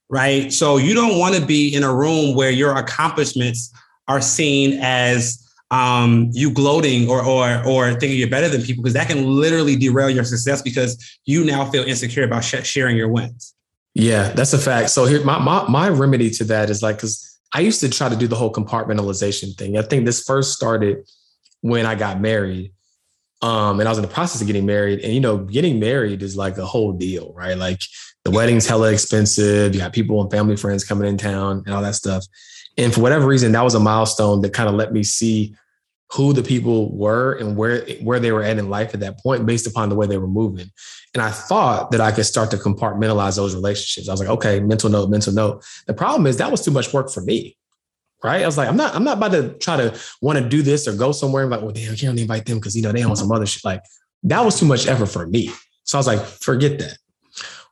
Right. 0.09 0.53
So 0.53 0.77
you 0.77 0.93
don't 0.93 1.17
want 1.17 1.35
to 1.35 1.45
be 1.45 1.73
in 1.73 1.83
a 1.83 1.93
room 1.93 2.35
where 2.35 2.51
your 2.51 2.75
accomplishments 2.77 3.73
are 4.07 4.21
seen 4.21 4.79
as 4.81 5.39
um, 5.71 6.29
you 6.33 6.51
gloating 6.51 7.09
or 7.09 7.25
or 7.25 7.65
or 7.65 7.89
thinking 7.91 8.19
you're 8.19 8.29
better 8.29 8.47
than 8.47 8.61
people 8.61 8.83
because 8.83 8.93
that 8.93 9.07
can 9.07 9.25
literally 9.25 9.75
derail 9.75 10.09
your 10.09 10.23
success 10.23 10.61
because 10.61 11.19
you 11.25 11.43
now 11.43 11.65
feel 11.65 11.83
insecure 11.83 12.23
about 12.23 12.43
sh- 12.43 12.63
sharing 12.63 12.95
your 12.95 13.07
wins. 13.07 13.55
Yeah, 13.95 14.29
that's 14.29 14.53
a 14.53 14.59
fact. 14.59 14.91
So 14.91 15.05
here, 15.05 15.23
my 15.23 15.39
my 15.39 15.67
my 15.67 15.89
remedy 15.89 16.29
to 16.31 16.43
that 16.45 16.69
is 16.69 16.83
like 16.83 16.97
because 16.97 17.32
I 17.53 17.59
used 17.59 17.81
to 17.81 17.89
try 17.89 18.09
to 18.09 18.15
do 18.15 18.27
the 18.27 18.35
whole 18.35 18.51
compartmentalization 18.51 19.55
thing. 19.55 19.77
I 19.77 19.83
think 19.83 20.05
this 20.05 20.23
first 20.23 20.53
started 20.53 21.07
when 21.61 21.85
I 21.85 21.95
got 21.95 22.19
married. 22.19 22.73
Um, 23.41 23.79
and 23.79 23.87
I 23.87 23.91
was 23.91 23.97
in 23.97 24.03
the 24.03 24.07
process 24.07 24.41
of 24.41 24.47
getting 24.47 24.65
married. 24.65 25.01
And 25.01 25.13
you 25.13 25.19
know, 25.19 25.37
getting 25.37 25.79
married 25.79 26.23
is 26.23 26.35
like 26.35 26.57
a 26.57 26.65
whole 26.65 26.93
deal, 26.93 27.33
right? 27.35 27.57
Like 27.57 27.81
the 28.23 28.31
wedding's 28.31 28.65
hella 28.65 28.91
expensive. 28.91 29.75
You 29.75 29.81
got 29.81 29.93
people 29.93 30.21
and 30.21 30.31
family 30.31 30.55
friends 30.55 30.83
coming 30.83 31.07
in 31.07 31.17
town 31.17 31.63
and 31.65 31.75
all 31.75 31.81
that 31.81 31.95
stuff. 31.95 32.25
And 32.77 32.93
for 32.93 33.01
whatever 33.01 33.27
reason, 33.27 33.51
that 33.51 33.63
was 33.63 33.75
a 33.75 33.79
milestone 33.79 34.41
that 34.41 34.53
kind 34.53 34.69
of 34.69 34.75
let 34.75 34.93
me 34.93 35.03
see 35.03 35.55
who 36.13 36.31
the 36.31 36.43
people 36.43 36.95
were 36.95 37.33
and 37.33 37.57
where 37.57 37.85
where 38.01 38.19
they 38.19 38.31
were 38.31 38.43
at 38.43 38.57
in 38.57 38.69
life 38.69 38.93
at 38.93 38.99
that 38.99 39.19
point 39.19 39.45
based 39.45 39.65
upon 39.65 39.89
the 39.89 39.95
way 39.95 40.05
they 40.05 40.17
were 40.17 40.27
moving. 40.27 40.69
And 41.13 41.23
I 41.23 41.31
thought 41.31 41.91
that 41.91 42.01
I 42.01 42.11
could 42.11 42.25
start 42.25 42.51
to 42.51 42.57
compartmentalize 42.57 43.35
those 43.35 43.55
relationships. 43.55 44.09
I 44.09 44.13
was 44.13 44.19
like, 44.19 44.29
okay, 44.29 44.59
mental 44.59 44.89
note, 44.89 45.09
mental 45.09 45.33
note. 45.33 45.63
The 45.87 45.93
problem 45.93 46.27
is 46.27 46.37
that 46.37 46.51
was 46.51 46.63
too 46.63 46.71
much 46.71 46.93
work 46.93 47.11
for 47.11 47.21
me. 47.21 47.57
Right. 48.23 48.41
I 48.41 48.45
was 48.45 48.57
like, 48.57 48.69
I'm 48.69 48.77
not, 48.77 48.95
I'm 48.95 49.03
not 49.03 49.17
about 49.17 49.33
to 49.33 49.53
try 49.55 49.75
to 49.75 49.99
want 50.21 50.39
to 50.39 50.47
do 50.47 50.61
this 50.61 50.87
or 50.87 50.95
go 50.95 51.11
somewhere 51.11 51.43
and 51.43 51.51
like, 51.51 51.61
well, 51.61 51.71
damn, 51.71 51.91
I 51.91 51.95
can't 51.95 52.17
invite 52.17 52.45
them 52.45 52.57
because 52.57 52.73
you 52.73 52.81
know 52.81 52.93
they 52.93 53.03
on 53.03 53.15
some 53.17 53.31
other 53.31 53.45
shit. 53.45 53.65
Like 53.65 53.83
that 54.23 54.45
was 54.45 54.57
too 54.57 54.65
much 54.65 54.87
effort 54.87 55.07
for 55.07 55.27
me. 55.27 55.51
So 55.83 55.97
I 55.97 55.99
was 55.99 56.07
like, 56.07 56.21
forget 56.21 56.79
that. 56.79 56.97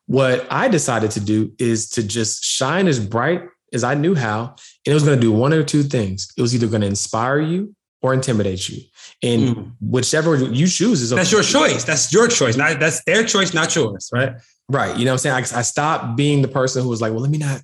What 0.07 0.45
I 0.51 0.67
decided 0.67 1.12
to 1.12 1.21
do 1.21 1.53
is 1.57 1.89
to 1.91 2.03
just 2.03 2.43
shine 2.43 2.88
as 2.88 3.00
bright 3.00 3.43
as 3.71 3.86
I 3.86 3.93
knew 3.93 4.13
how. 4.13 4.55
And 4.86 4.91
it 4.91 4.93
was 4.93 5.03
going 5.03 5.17
to 5.17 5.21
do 5.21 5.31
one 5.31 5.53
or 5.53 5.63
two 5.63 5.83
things. 5.83 6.33
It 6.36 6.41
was 6.41 6.53
either 6.53 6.67
going 6.67 6.81
to 6.81 6.88
inspire 6.88 7.39
you 7.39 7.74
or 8.01 8.13
intimidate 8.13 8.67
you. 8.70 8.81
And 9.24 9.55
mm. 9.55 9.72
whichever 9.79 10.36
you 10.36 10.67
choose 10.67 11.01
is 11.01 11.13
okay. 11.13 11.20
That's 11.20 11.31
your 11.31 11.43
choice. 11.43 11.84
That's 11.84 12.12
your 12.12 12.27
choice. 12.27 12.58
Not 12.58 12.79
that's 12.79 13.03
their 13.03 13.24
choice, 13.24 13.53
not 13.53 13.75
yours, 13.75 14.10
right? 14.12 14.34
Right. 14.70 14.98
You 14.98 15.05
know 15.05 15.12
what 15.12 15.25
I'm 15.25 15.43
saying? 15.43 15.46
I, 15.53 15.60
I 15.60 15.62
stopped 15.62 16.15
being 16.15 16.41
the 16.41 16.48
person 16.48 16.81
who 16.81 16.89
was 16.89 17.01
like, 17.01 17.12
well, 17.12 17.22
let 17.22 17.31
me 17.31 17.38
not 17.38 17.62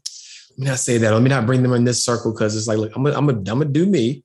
let 0.52 0.60
me 0.60 0.66
not 0.66 0.80
say 0.80 0.98
that. 0.98 1.12
Let 1.12 1.22
me 1.22 1.30
not 1.30 1.46
bring 1.46 1.64
them 1.64 1.74
in 1.74 1.84
this 1.84 2.04
circle 2.04 2.32
because 2.32 2.56
it's 2.56 2.68
like, 2.68 2.78
look, 2.78 2.96
I'm 2.96 3.04
gonna, 3.04 3.18
I'm 3.18 3.26
gonna, 3.26 3.38
I'm 3.40 3.60
gonna 3.60 3.66
do 3.66 3.86
me. 3.86 4.24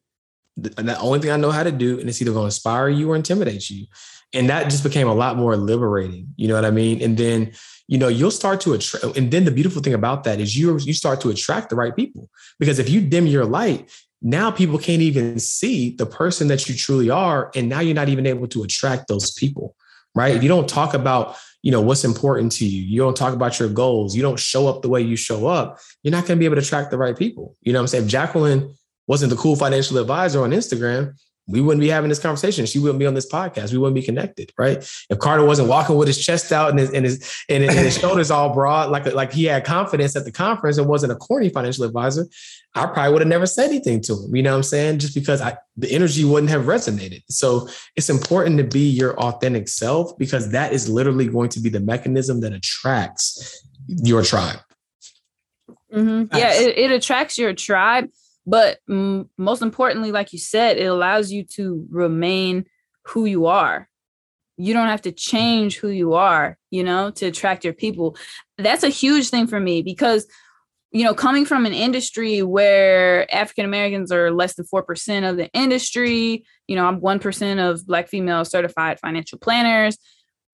And 0.76 0.88
the 0.88 0.98
only 0.98 1.18
thing 1.18 1.30
I 1.30 1.36
know 1.36 1.50
how 1.50 1.62
to 1.62 1.72
do, 1.72 1.98
and 1.98 2.08
it's 2.08 2.20
either 2.20 2.32
to 2.32 2.44
inspire 2.44 2.88
you 2.88 3.10
or 3.10 3.16
intimidate 3.16 3.70
you. 3.70 3.86
And 4.34 4.48
that 4.50 4.64
just 4.64 4.82
became 4.82 5.08
a 5.08 5.14
lot 5.14 5.36
more 5.36 5.56
liberating. 5.56 6.28
You 6.36 6.48
know 6.48 6.54
what 6.54 6.64
I 6.64 6.70
mean? 6.70 7.02
And 7.02 7.16
then, 7.16 7.52
you 7.86 7.98
know, 7.98 8.08
you'll 8.08 8.30
start 8.30 8.60
to 8.62 8.74
attract. 8.74 9.16
And 9.16 9.30
then 9.30 9.44
the 9.44 9.50
beautiful 9.50 9.82
thing 9.82 9.94
about 9.94 10.24
that 10.24 10.40
is 10.40 10.56
you 10.56 10.78
you 10.78 10.92
start 10.92 11.20
to 11.22 11.30
attract 11.30 11.70
the 11.70 11.76
right 11.76 11.94
people 11.94 12.28
because 12.58 12.78
if 12.78 12.88
you 12.88 13.00
dim 13.00 13.26
your 13.26 13.44
light, 13.44 13.90
now 14.22 14.50
people 14.50 14.78
can't 14.78 15.02
even 15.02 15.38
see 15.38 15.90
the 15.96 16.06
person 16.06 16.48
that 16.48 16.68
you 16.68 16.74
truly 16.74 17.10
are 17.10 17.50
and 17.54 17.68
now 17.68 17.80
you're 17.80 17.94
not 17.94 18.08
even 18.08 18.26
able 18.26 18.46
to 18.46 18.62
attract 18.62 19.08
those 19.08 19.32
people 19.32 19.74
right 20.14 20.36
if 20.36 20.42
you 20.42 20.48
don't 20.48 20.68
talk 20.68 20.94
about 20.94 21.36
you 21.62 21.72
know 21.72 21.80
what's 21.80 22.04
important 22.04 22.52
to 22.52 22.64
you 22.64 22.82
you 22.82 23.00
don't 23.00 23.16
talk 23.16 23.34
about 23.34 23.58
your 23.58 23.68
goals 23.68 24.14
you 24.14 24.22
don't 24.22 24.38
show 24.38 24.68
up 24.68 24.82
the 24.82 24.88
way 24.88 25.00
you 25.00 25.16
show 25.16 25.46
up 25.46 25.78
you're 26.02 26.12
not 26.12 26.26
going 26.26 26.38
to 26.38 26.40
be 26.40 26.44
able 26.44 26.56
to 26.56 26.62
attract 26.62 26.90
the 26.90 26.98
right 26.98 27.18
people 27.18 27.56
you 27.62 27.72
know 27.72 27.80
what 27.80 27.82
i'm 27.82 27.88
saying 27.88 28.04
if 28.04 28.10
jacqueline 28.10 28.74
wasn't 29.08 29.28
the 29.28 29.36
cool 29.36 29.56
financial 29.56 29.98
advisor 29.98 30.42
on 30.42 30.50
instagram 30.50 31.14
we 31.48 31.60
wouldn't 31.60 31.80
be 31.80 31.88
having 31.88 32.08
this 32.08 32.20
conversation. 32.20 32.66
She 32.66 32.78
wouldn't 32.78 33.00
be 33.00 33.06
on 33.06 33.14
this 33.14 33.30
podcast. 33.30 33.72
We 33.72 33.78
wouldn't 33.78 33.96
be 33.96 34.02
connected, 34.02 34.52
right? 34.56 34.78
If 35.10 35.18
Carter 35.18 35.44
wasn't 35.44 35.68
walking 35.68 35.96
with 35.96 36.06
his 36.06 36.24
chest 36.24 36.52
out 36.52 36.70
and 36.70 36.78
his 36.78 36.90
and 36.92 37.04
his 37.04 37.44
and 37.48 37.64
his 37.64 37.98
shoulders 38.00 38.30
all 38.30 38.54
broad, 38.54 38.90
like 38.90 39.12
like 39.12 39.32
he 39.32 39.44
had 39.44 39.64
confidence 39.64 40.14
at 40.14 40.24
the 40.24 40.32
conference 40.32 40.78
and 40.78 40.86
wasn't 40.86 41.12
a 41.12 41.16
corny 41.16 41.48
financial 41.48 41.84
advisor, 41.84 42.26
I 42.74 42.86
probably 42.86 43.12
would 43.12 43.22
have 43.22 43.28
never 43.28 43.46
said 43.46 43.68
anything 43.68 44.00
to 44.02 44.14
him. 44.14 44.34
You 44.34 44.42
know 44.42 44.52
what 44.52 44.56
I'm 44.58 44.62
saying? 44.62 44.98
Just 44.98 45.14
because 45.14 45.40
I 45.40 45.56
the 45.76 45.92
energy 45.92 46.24
wouldn't 46.24 46.50
have 46.50 46.62
resonated. 46.62 47.22
So 47.28 47.68
it's 47.96 48.08
important 48.08 48.58
to 48.58 48.64
be 48.64 48.88
your 48.88 49.18
authentic 49.18 49.68
self 49.68 50.16
because 50.18 50.50
that 50.52 50.72
is 50.72 50.88
literally 50.88 51.26
going 51.26 51.50
to 51.50 51.60
be 51.60 51.68
the 51.68 51.80
mechanism 51.80 52.40
that 52.40 52.52
attracts 52.52 53.66
your 53.86 54.22
tribe. 54.22 54.60
Mm-hmm. 55.92 56.34
Yeah, 56.36 56.54
it, 56.54 56.78
it 56.78 56.90
attracts 56.90 57.36
your 57.36 57.52
tribe 57.52 58.08
but 58.46 58.78
m- 58.88 59.28
most 59.38 59.62
importantly, 59.62 60.12
like 60.12 60.32
you 60.32 60.38
said, 60.38 60.76
it 60.76 60.86
allows 60.86 61.30
you 61.30 61.44
to 61.54 61.86
remain 61.90 62.66
who 63.06 63.24
you 63.24 63.46
are. 63.46 63.88
You 64.56 64.74
don't 64.74 64.88
have 64.88 65.02
to 65.02 65.12
change 65.12 65.78
who 65.78 65.88
you 65.88 66.14
are, 66.14 66.58
you 66.70 66.84
know, 66.84 67.10
to 67.12 67.26
attract 67.26 67.64
your 67.64 67.72
people. 67.72 68.16
That's 68.58 68.84
a 68.84 68.88
huge 68.88 69.30
thing 69.30 69.46
for 69.46 69.58
me 69.58 69.82
because, 69.82 70.26
you 70.92 71.04
know, 71.04 71.14
coming 71.14 71.44
from 71.44 71.64
an 71.64 71.72
industry 71.72 72.42
where 72.42 73.32
African 73.34 73.64
Americans 73.64 74.12
are 74.12 74.30
less 74.30 74.54
than 74.54 74.66
4% 74.66 75.28
of 75.28 75.36
the 75.36 75.48
industry, 75.52 76.44
you 76.68 76.76
know, 76.76 76.86
I'm 76.86 77.00
1% 77.00 77.70
of 77.70 77.86
Black 77.86 78.08
female 78.08 78.44
certified 78.44 79.00
financial 79.00 79.38
planners 79.38 79.98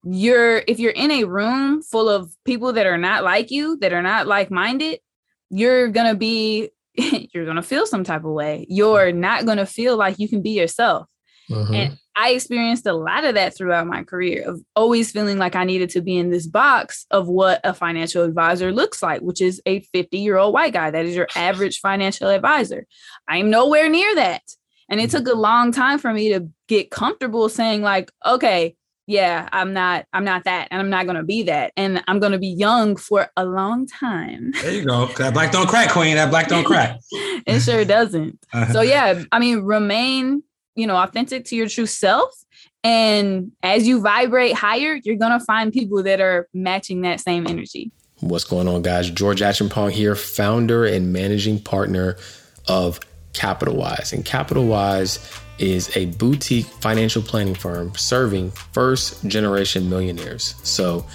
you're 0.05 0.63
if 0.65 0.79
you're 0.79 0.93
in 0.93 1.11
a 1.11 1.25
room 1.25 1.81
full 1.81 2.07
of 2.07 2.31
people 2.45 2.71
that 2.71 2.85
are 2.85 2.97
not 2.97 3.21
like 3.21 3.51
you 3.51 3.77
that 3.79 3.91
are 3.91 4.01
not 4.01 4.27
like-minded 4.27 4.97
you're 5.49 5.89
going 5.89 6.07
to 6.07 6.15
be 6.15 6.69
you're 7.33 7.45
going 7.45 7.55
to 7.55 7.61
feel 7.61 7.85
some 7.85 8.03
type 8.03 8.23
of 8.23 8.31
way. 8.31 8.65
You're 8.69 9.11
not 9.11 9.45
going 9.45 9.57
to 9.57 9.65
feel 9.65 9.97
like 9.97 10.19
you 10.19 10.27
can 10.27 10.41
be 10.41 10.51
yourself. 10.51 11.09
Mm-hmm. 11.49 11.73
And 11.73 11.97
I 12.15 12.31
experienced 12.31 12.85
a 12.85 12.93
lot 12.93 13.23
of 13.23 13.35
that 13.35 13.55
throughout 13.55 13.87
my 13.87 14.03
career 14.03 14.43
of 14.45 14.61
always 14.75 15.11
feeling 15.11 15.37
like 15.37 15.55
I 15.55 15.63
needed 15.63 15.89
to 15.91 16.01
be 16.01 16.17
in 16.17 16.31
this 16.31 16.47
box 16.47 17.05
of 17.11 17.27
what 17.27 17.61
a 17.63 17.73
financial 17.73 18.23
advisor 18.23 18.71
looks 18.71 19.01
like, 19.01 19.21
which 19.21 19.41
is 19.41 19.61
a 19.65 19.79
50 19.79 20.17
year 20.17 20.37
old 20.37 20.53
white 20.53 20.73
guy. 20.73 20.91
That 20.91 21.05
is 21.05 21.15
your 21.15 21.27
average 21.35 21.79
financial 21.79 22.29
advisor. 22.29 22.85
I'm 23.27 23.49
nowhere 23.49 23.89
near 23.89 24.15
that. 24.15 24.43
And 24.89 24.99
it 24.99 25.11
took 25.11 25.27
a 25.27 25.33
long 25.33 25.71
time 25.71 25.99
for 25.99 26.11
me 26.11 26.33
to 26.33 26.49
get 26.67 26.91
comfortable 26.91 27.47
saying, 27.47 27.83
like, 27.83 28.11
okay, 28.25 28.75
yeah, 29.09 29.49
I'm 29.51 29.73
not, 29.73 30.05
I'm 30.13 30.23
not 30.23 30.43
that, 30.43 30.67
and 30.69 30.79
I'm 30.79 30.91
not 30.91 31.07
gonna 31.07 31.23
be 31.23 31.41
that, 31.43 31.73
and 31.75 32.03
I'm 32.07 32.19
gonna 32.19 32.37
be 32.37 32.47
young 32.47 32.95
for 32.95 33.27
a 33.35 33.43
long 33.43 33.87
time. 33.87 34.51
There 34.61 34.71
you 34.71 34.85
go. 34.85 35.07
That 35.17 35.33
black 35.33 35.51
don't 35.51 35.67
crack, 35.67 35.89
queen. 35.89 36.15
That 36.15 36.29
black 36.29 36.47
don't 36.47 36.63
crack. 36.63 36.99
it 37.11 37.59
sure 37.61 37.83
doesn't. 37.85 38.37
Uh-huh. 38.53 38.71
So 38.71 38.81
yeah, 38.81 39.23
I 39.31 39.39
mean, 39.39 39.61
remain, 39.61 40.43
you 40.79 40.87
know, 40.87 40.95
authentic 40.95 41.45
to 41.45 41.55
your 41.55 41.67
true 41.67 41.85
self. 41.85 42.33
And 42.83 43.51
as 43.61 43.87
you 43.87 44.01
vibrate 44.01 44.55
higher, 44.55 44.99
you're 45.03 45.17
gonna 45.17 45.39
find 45.39 45.73
people 45.73 46.01
that 46.03 46.21
are 46.21 46.47
matching 46.53 47.01
that 47.01 47.19
same 47.19 47.45
energy. 47.47 47.91
What's 48.21 48.45
going 48.45 48.67
on, 48.67 48.81
guys? 48.81 49.09
George 49.09 49.41
Acheampong 49.41 49.91
here, 49.91 50.15
founder 50.15 50.85
and 50.85 51.13
managing 51.13 51.59
partner 51.59 52.17
of 52.67 52.99
Capital 53.33 53.75
Wise. 53.75 54.11
And 54.13 54.25
Capital 54.25 54.65
Wise 54.65 55.19
is 55.57 55.95
a 55.95 56.05
boutique 56.05 56.65
financial 56.65 57.21
planning 57.21 57.55
firm 57.55 57.93
serving 57.95 58.51
first 58.51 59.25
generation 59.27 59.89
millionaires. 59.89 60.55
So 60.63 61.05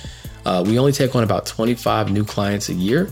uh, 0.45 0.63
we 0.67 0.79
only 0.79 0.93
take 0.93 1.15
on 1.15 1.25
about 1.25 1.47
25 1.47 2.13
new 2.13 2.25
clients 2.25 2.69
a 2.69 2.75
year. 2.75 3.11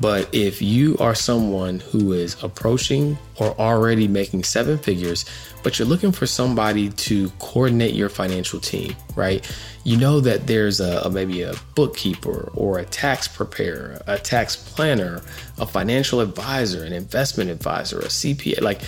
But 0.00 0.28
if 0.34 0.60
you 0.60 0.96
are 0.98 1.14
someone 1.14 1.78
who 1.78 2.12
is 2.12 2.42
approaching 2.42 3.16
or 3.38 3.58
already 3.60 4.08
making 4.08 4.42
seven 4.42 4.76
figures, 4.76 5.24
but 5.62 5.78
you're 5.78 5.88
looking 5.88 6.12
for 6.12 6.26
somebody 6.26 6.90
to 6.90 7.30
coordinate 7.38 7.94
your 7.94 8.08
financial 8.08 8.60
team, 8.60 8.94
right? 9.14 9.48
You 9.84 9.96
know 9.96 10.20
that 10.20 10.46
there's 10.46 10.80
a, 10.80 11.02
a, 11.04 11.10
maybe 11.10 11.42
a 11.42 11.54
bookkeeper 11.74 12.50
or 12.54 12.78
a 12.78 12.84
tax 12.84 13.28
preparer, 13.28 14.00
a 14.06 14.18
tax 14.18 14.56
planner, 14.56 15.22
a 15.58 15.66
financial 15.66 16.20
advisor, 16.20 16.84
an 16.84 16.92
investment 16.92 17.50
advisor, 17.50 17.98
a 18.00 18.04
CPA. 18.08 18.60
Like 18.60 18.82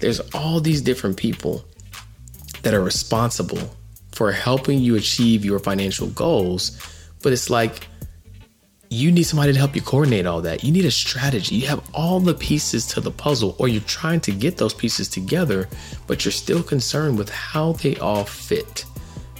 there's 0.00 0.20
all 0.34 0.60
these 0.60 0.82
different 0.82 1.16
people 1.16 1.64
that 2.62 2.74
are 2.74 2.82
responsible 2.82 3.74
for 4.12 4.32
helping 4.32 4.80
you 4.80 4.96
achieve 4.96 5.44
your 5.44 5.58
financial 5.58 6.08
goals. 6.08 6.78
But 7.22 7.32
it's 7.32 7.50
like 7.50 7.86
you 8.92 9.12
need 9.12 9.22
somebody 9.22 9.52
to 9.52 9.58
help 9.58 9.76
you 9.76 9.80
coordinate 9.80 10.26
all 10.26 10.42
that. 10.42 10.64
You 10.64 10.72
need 10.72 10.84
a 10.84 10.90
strategy. 10.90 11.54
You 11.54 11.68
have 11.68 11.88
all 11.94 12.18
the 12.18 12.34
pieces 12.34 12.86
to 12.88 13.00
the 13.00 13.12
puzzle, 13.12 13.54
or 13.60 13.68
you're 13.68 13.82
trying 13.82 14.20
to 14.22 14.32
get 14.32 14.56
those 14.56 14.74
pieces 14.74 15.08
together, 15.08 15.68
but 16.08 16.24
you're 16.24 16.32
still 16.32 16.64
concerned 16.64 17.16
with 17.16 17.30
how 17.30 17.74
they 17.74 17.94
all 17.96 18.24
fit, 18.24 18.84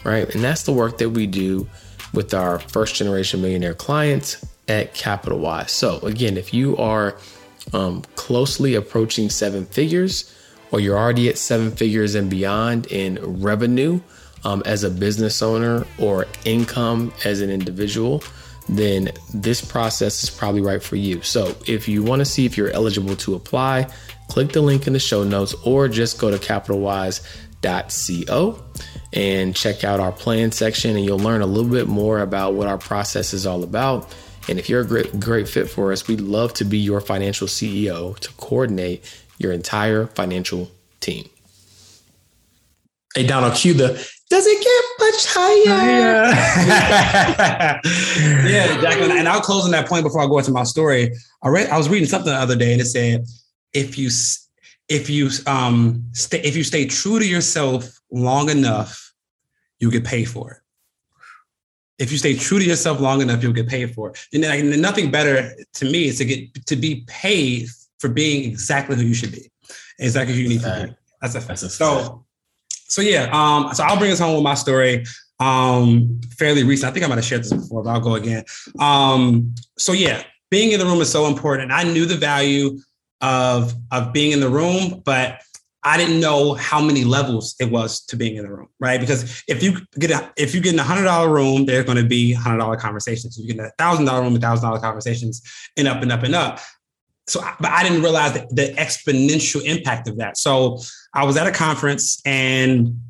right? 0.05 0.33
And 0.33 0.45
that's 0.45 0.63
the 0.63 0.73
work 0.73 0.99
that 0.99 1.11
we 1.11 1.27
do 1.27 1.67
with 2.15 2.33
our 2.33 2.61
first 2.61 2.95
generation 2.95 3.43
millionaire 3.43 3.75
clients 3.75 4.45
at 4.69 4.95
Capital 4.95 5.41
Wise. 5.41 5.73
So, 5.73 5.99
again, 6.01 6.37
if 6.37 6.55
you 6.55 6.77
are 6.77 7.17
um, 7.75 8.03
closely 8.15 8.77
approaching 8.77 9.31
seven 9.31 9.67
figures 9.67 10.33
or 10.71 10.79
you're 10.79 10.97
already 10.97 11.29
at 11.29 11.39
seven 11.39 11.73
figures 11.73 12.15
and 12.15 12.31
beyond 12.31 12.87
in 12.87 13.19
revenue 13.43 14.01
um, 14.45 14.63
as 14.65 14.85
a 14.85 14.91
business 14.91 15.43
owner 15.43 15.85
or 15.99 16.27
income 16.45 17.13
as 17.25 17.41
an 17.41 17.51
individual, 17.51 18.23
then 18.79 19.11
this 19.35 19.65
process 19.65 20.23
is 20.23 20.31
probably 20.31 20.61
right 20.61 20.83
for 20.83 20.97
you. 20.97 21.23
So, 21.23 21.57
if 21.67 21.89
you 21.89 22.03
want 22.03 22.21
to 22.21 22.25
see 22.25 22.47
if 22.47 22.57
you're 22.57 22.71
eligible 22.71 23.17
to 23.17 23.35
apply, 23.35 23.89
click 24.29 24.53
the 24.53 24.61
link 24.61 24.87
in 24.87 24.93
the 24.93 25.01
show 25.01 25.25
notes 25.25 25.55
or 25.65 25.89
just 25.89 26.21
go 26.21 26.31
to 26.31 26.39
capitalwise.co 26.39 28.63
and 29.13 29.57
check 29.57 29.83
out 29.83 29.99
our 29.99 30.13
plan 30.13 30.53
section 30.53 30.97
and 30.97 31.05
you'll 31.05 31.19
learn 31.19 31.43
a 31.43 31.47
little 31.47 31.71
bit 31.71 31.89
more 31.89 32.21
about 32.21 32.55
what 32.55 32.69
our 32.69 32.79
process 32.79 33.35
is 33.35 33.45
all 33.45 33.65
about. 33.65 34.15
And 34.49 34.59
if 34.59 34.69
you're 34.69 34.81
a 34.81 34.87
great, 34.87 35.21
great 35.21 35.49
fit 35.49 35.69
for 35.69 35.93
us, 35.93 36.09
we'd 36.09 36.21
love 36.21 36.55
to 36.55 36.65
be 36.65 36.79
your 36.79 37.01
financial 37.01 37.47
CEO 37.47 38.19
to 38.19 38.33
coordinate 38.35 39.05
your 39.39 39.53
entire 39.53 40.07
financial 40.07 40.71
team. 41.01 41.29
Hey, 43.15 43.27
Donald, 43.27 43.55
cue 43.55 43.75
the 43.75 44.09
does 44.31 44.47
it 44.47 44.63
get 44.63 44.85
much 45.01 45.27
higher? 45.29 46.31
yeah, 48.49 48.81
Jacqueline. 48.81 49.19
And 49.19 49.29
I'll 49.29 49.41
close 49.41 49.65
on 49.65 49.73
that 49.73 49.89
point 49.89 50.05
before 50.05 50.23
I 50.23 50.27
go 50.27 50.39
into 50.39 50.53
my 50.53 50.63
story. 50.63 51.13
I 51.43 51.49
read, 51.49 51.69
I 51.69 51.77
was 51.77 51.89
reading 51.89 52.07
something 52.09 52.33
the 52.33 52.39
other 52.39 52.57
day, 52.57 52.73
and 52.73 52.81
it 52.81 52.87
said, 52.87 53.27
if 53.73 53.99
you 53.99 54.09
if 54.89 55.11
you 55.11 55.31
um 55.47 56.05
stay 56.13 56.41
if 56.41 56.57
you 56.57 56.65
stay 56.65 56.87
true 56.87 57.19
to 57.19 57.27
yourself 57.27 58.01
long 58.13 58.51
enough, 58.51 59.13
you'll 59.81 59.91
get 59.91 60.05
paid 60.05 60.27
for 60.27 60.53
it. 60.53 60.59
If 61.99 62.13
you 62.13 62.19
stay 62.19 62.35
true 62.35 62.61
to 62.61 62.65
yourself 62.65 63.01
long 63.01 63.21
enough, 63.21 63.43
you'll 63.43 63.53
get 63.53 63.69
paid 63.69 63.95
for 63.95 64.11
it. 64.11 64.29
And 64.33 64.45
like, 64.45 64.65
nothing 64.81 65.11
better 65.11 65.53
to 65.75 65.85
me 65.85 66.07
is 66.07 66.19
to 66.19 66.25
get 66.25 66.67
to 66.67 66.77
be 66.77 67.05
paid 67.09 67.69
for 67.99 68.09
being 68.09 68.49
exactly 68.49 68.97
who 68.97 69.03
you 69.03 69.15
should 69.15 69.33
be, 69.33 69.51
exactly 69.99 70.35
who 70.37 70.41
you 70.41 70.49
need 70.49 70.63
to 70.63 70.87
be. 70.87 70.97
That's 71.21 71.35
a, 71.35 71.41
That's 71.41 71.63
a 71.65 71.69
so. 71.69 72.25
So 72.91 73.03
yeah, 73.03 73.31
um, 73.33 73.73
so 73.73 73.85
I'll 73.85 73.99
bring 73.99 74.11
us 74.11 74.19
home 74.19 74.35
with 74.35 74.43
my 74.43 74.55
story. 74.55 75.05
Um, 75.39 76.21
fairly 76.37 76.65
recent. 76.65 76.91
I 76.91 76.93
think 76.93 77.05
I 77.05 77.09
might 77.09 77.15
have 77.15 77.25
shared 77.25 77.43
this 77.43 77.53
before, 77.53 77.83
but 77.83 77.91
I'll 77.91 78.01
go 78.01 78.17
again. 78.17 78.45
Um, 78.79 79.55
so 79.79 79.93
yeah, 79.93 80.23
being 80.51 80.73
in 80.73 80.81
the 80.81 80.85
room 80.85 81.01
is 81.01 81.11
so 81.11 81.27
important. 81.27 81.73
I 81.73 81.85
knew 81.85 82.05
the 82.05 82.17
value 82.17 82.79
of 83.21 83.75
of 83.93 84.13
being 84.13 84.33
in 84.33 84.41
the 84.41 84.49
room, 84.49 85.03
but 85.05 85.41
I 85.83 85.97
didn't 85.97 86.21
know 86.21 86.55
how 86.55 86.81
many 86.81 87.05
levels 87.05 87.55
it 87.59 87.71
was 87.71 88.05
to 88.07 88.17
being 88.17 88.37
in 88.37 88.43
the 88.43 88.51
room, 88.53 88.69
right? 88.81 89.01
Because 89.01 89.43
if 89.49 89.63
you 89.63 89.79
get 89.99 90.11
a 90.11 90.31
if 90.37 90.55
you 90.55 90.61
get 90.61 90.75
in 90.75 90.79
a 90.79 90.83
hundred 90.85 91.05
dollar 91.05 91.33
room, 91.33 91.67
there's 91.67 91.87
going 91.87 91.97
to 91.97 92.05
be 92.05 92.33
hundred 92.33 92.59
dollar 92.59 92.77
conversations. 92.77 93.39
If 93.39 93.47
you 93.47 93.55
get 93.55 93.61
in 93.61 93.67
a 93.67 93.73
thousand 93.79 94.07
dollar 94.07 94.23
room, 94.23 94.37
a 94.37 94.41
thousand 94.41 94.69
dollar 94.69 94.81
conversations, 94.81 95.43
and 95.77 95.87
up 95.87 96.03
and 96.03 96.11
up 96.11 96.25
and 96.25 96.35
up. 96.35 96.59
So, 97.29 97.41
but 97.61 97.71
I 97.71 97.85
didn't 97.85 98.03
realize 98.03 98.33
the, 98.33 98.47
the 98.51 98.75
exponential 98.75 99.63
impact 99.63 100.09
of 100.09 100.17
that. 100.19 100.37
So 100.37 100.81
I 101.13 101.25
was 101.25 101.37
at 101.37 101.47
a 101.47 101.53
conference 101.53 102.21
and 102.25 103.01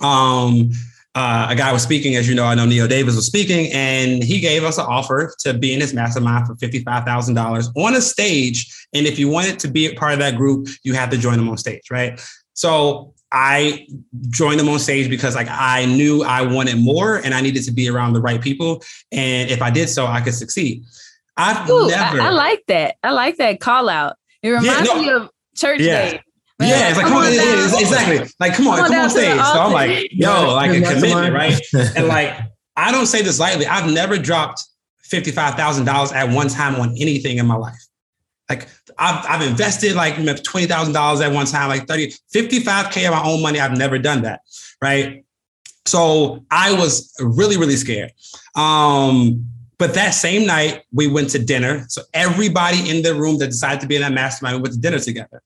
um 0.00 0.72
uh, 1.16 1.46
a 1.48 1.54
guy 1.54 1.72
was 1.72 1.82
speaking, 1.82 2.14
as 2.14 2.28
you 2.28 2.34
know, 2.34 2.44
I 2.44 2.54
know 2.54 2.66
Neil 2.66 2.86
Davis 2.86 3.16
was 3.16 3.24
speaking, 3.24 3.72
and 3.72 4.22
he 4.22 4.38
gave 4.38 4.64
us 4.64 4.76
an 4.76 4.84
offer 4.86 5.34
to 5.38 5.54
be 5.54 5.72
in 5.72 5.80
his 5.80 5.94
mastermind 5.94 6.46
for 6.46 6.54
$55,000 6.56 7.72
on 7.74 7.94
a 7.94 8.02
stage. 8.02 8.86
And 8.92 9.06
if 9.06 9.18
you 9.18 9.30
wanted 9.30 9.58
to 9.60 9.68
be 9.68 9.86
a 9.86 9.94
part 9.94 10.12
of 10.12 10.18
that 10.18 10.36
group, 10.36 10.68
you 10.82 10.92
had 10.92 11.10
to 11.12 11.16
join 11.16 11.38
them 11.38 11.48
on 11.48 11.56
stage, 11.56 11.90
right? 11.90 12.20
So 12.52 13.14
I 13.32 13.86
joined 14.28 14.60
them 14.60 14.68
on 14.68 14.78
stage 14.78 15.08
because 15.08 15.34
like 15.34 15.48
I 15.50 15.86
knew 15.86 16.22
I 16.22 16.42
wanted 16.42 16.78
more 16.78 17.16
and 17.16 17.32
I 17.32 17.40
needed 17.40 17.64
to 17.64 17.72
be 17.72 17.88
around 17.88 18.12
the 18.12 18.20
right 18.20 18.40
people. 18.40 18.82
And 19.10 19.50
if 19.50 19.62
I 19.62 19.70
did 19.70 19.88
so, 19.88 20.06
I 20.06 20.20
could 20.20 20.34
succeed. 20.34 20.84
I've 21.38 21.68
Ooh, 21.68 21.88
never 21.88 22.20
I, 22.20 22.26
I, 22.26 22.30
like 22.30 22.64
that. 22.68 22.96
I 23.02 23.12
like 23.12 23.38
that 23.38 23.60
call 23.60 23.88
out. 23.88 24.16
It 24.42 24.50
reminds 24.50 24.88
yeah, 24.88 24.94
no, 24.94 25.00
me 25.00 25.10
of 25.10 25.30
church 25.56 25.80
yeah. 25.80 26.10
day. 26.10 26.20
Yeah, 26.58 26.88
it's 26.88 26.96
like 26.96 27.06
come, 27.06 27.12
come 27.12 27.22
on, 27.22 27.74
on 27.74 27.80
exactly. 27.80 28.30
Like, 28.40 28.54
come 28.54 28.68
on, 28.68 28.78
come 28.78 28.84
on, 28.84 28.90
come 28.90 29.00
on 29.00 29.10
stage. 29.10 29.36
So 29.36 29.60
I'm 29.60 29.72
like, 29.72 30.08
yo, 30.10 30.54
like 30.54 30.70
a 30.70 30.80
commitment, 30.80 31.34
right? 31.34 31.60
and 31.96 32.08
like, 32.08 32.34
I 32.76 32.92
don't 32.92 33.06
say 33.06 33.22
this 33.22 33.38
lightly. 33.38 33.66
I've 33.66 33.92
never 33.92 34.16
dropped 34.16 34.64
fifty-five 35.02 35.54
thousand 35.54 35.84
dollars 35.84 36.12
at 36.12 36.30
one 36.30 36.48
time 36.48 36.76
on 36.76 36.90
anything 36.98 37.36
in 37.38 37.46
my 37.46 37.56
life. 37.56 37.78
Like, 38.48 38.68
I've, 38.98 39.26
I've 39.28 39.46
invested 39.46 39.96
like 39.96 40.16
twenty 40.44 40.66
thousand 40.66 40.94
dollars 40.94 41.20
at 41.20 41.30
one 41.30 41.46
time, 41.46 41.68
like 41.68 41.86
30, 41.86 42.14
55k 42.34 43.06
of 43.06 43.12
my 43.12 43.22
own 43.22 43.42
money. 43.42 43.60
I've 43.60 43.76
never 43.76 43.98
done 43.98 44.22
that, 44.22 44.40
right? 44.80 45.24
So 45.84 46.44
I 46.50 46.72
was 46.72 47.14
really, 47.20 47.58
really 47.58 47.76
scared. 47.76 48.12
Um, 48.54 49.46
but 49.78 49.94
that 49.94 50.10
same 50.10 50.46
night, 50.46 50.82
we 50.92 51.06
went 51.06 51.30
to 51.30 51.38
dinner. 51.38 51.84
So 51.88 52.02
everybody 52.14 52.88
in 52.88 53.02
the 53.02 53.14
room 53.14 53.38
that 53.38 53.48
decided 53.48 53.80
to 53.82 53.86
be 53.86 53.96
in 53.96 54.02
that 54.02 54.12
mastermind, 54.12 54.56
we 54.56 54.62
went 54.62 54.74
to 54.74 54.80
dinner 54.80 54.98
together. 54.98 55.42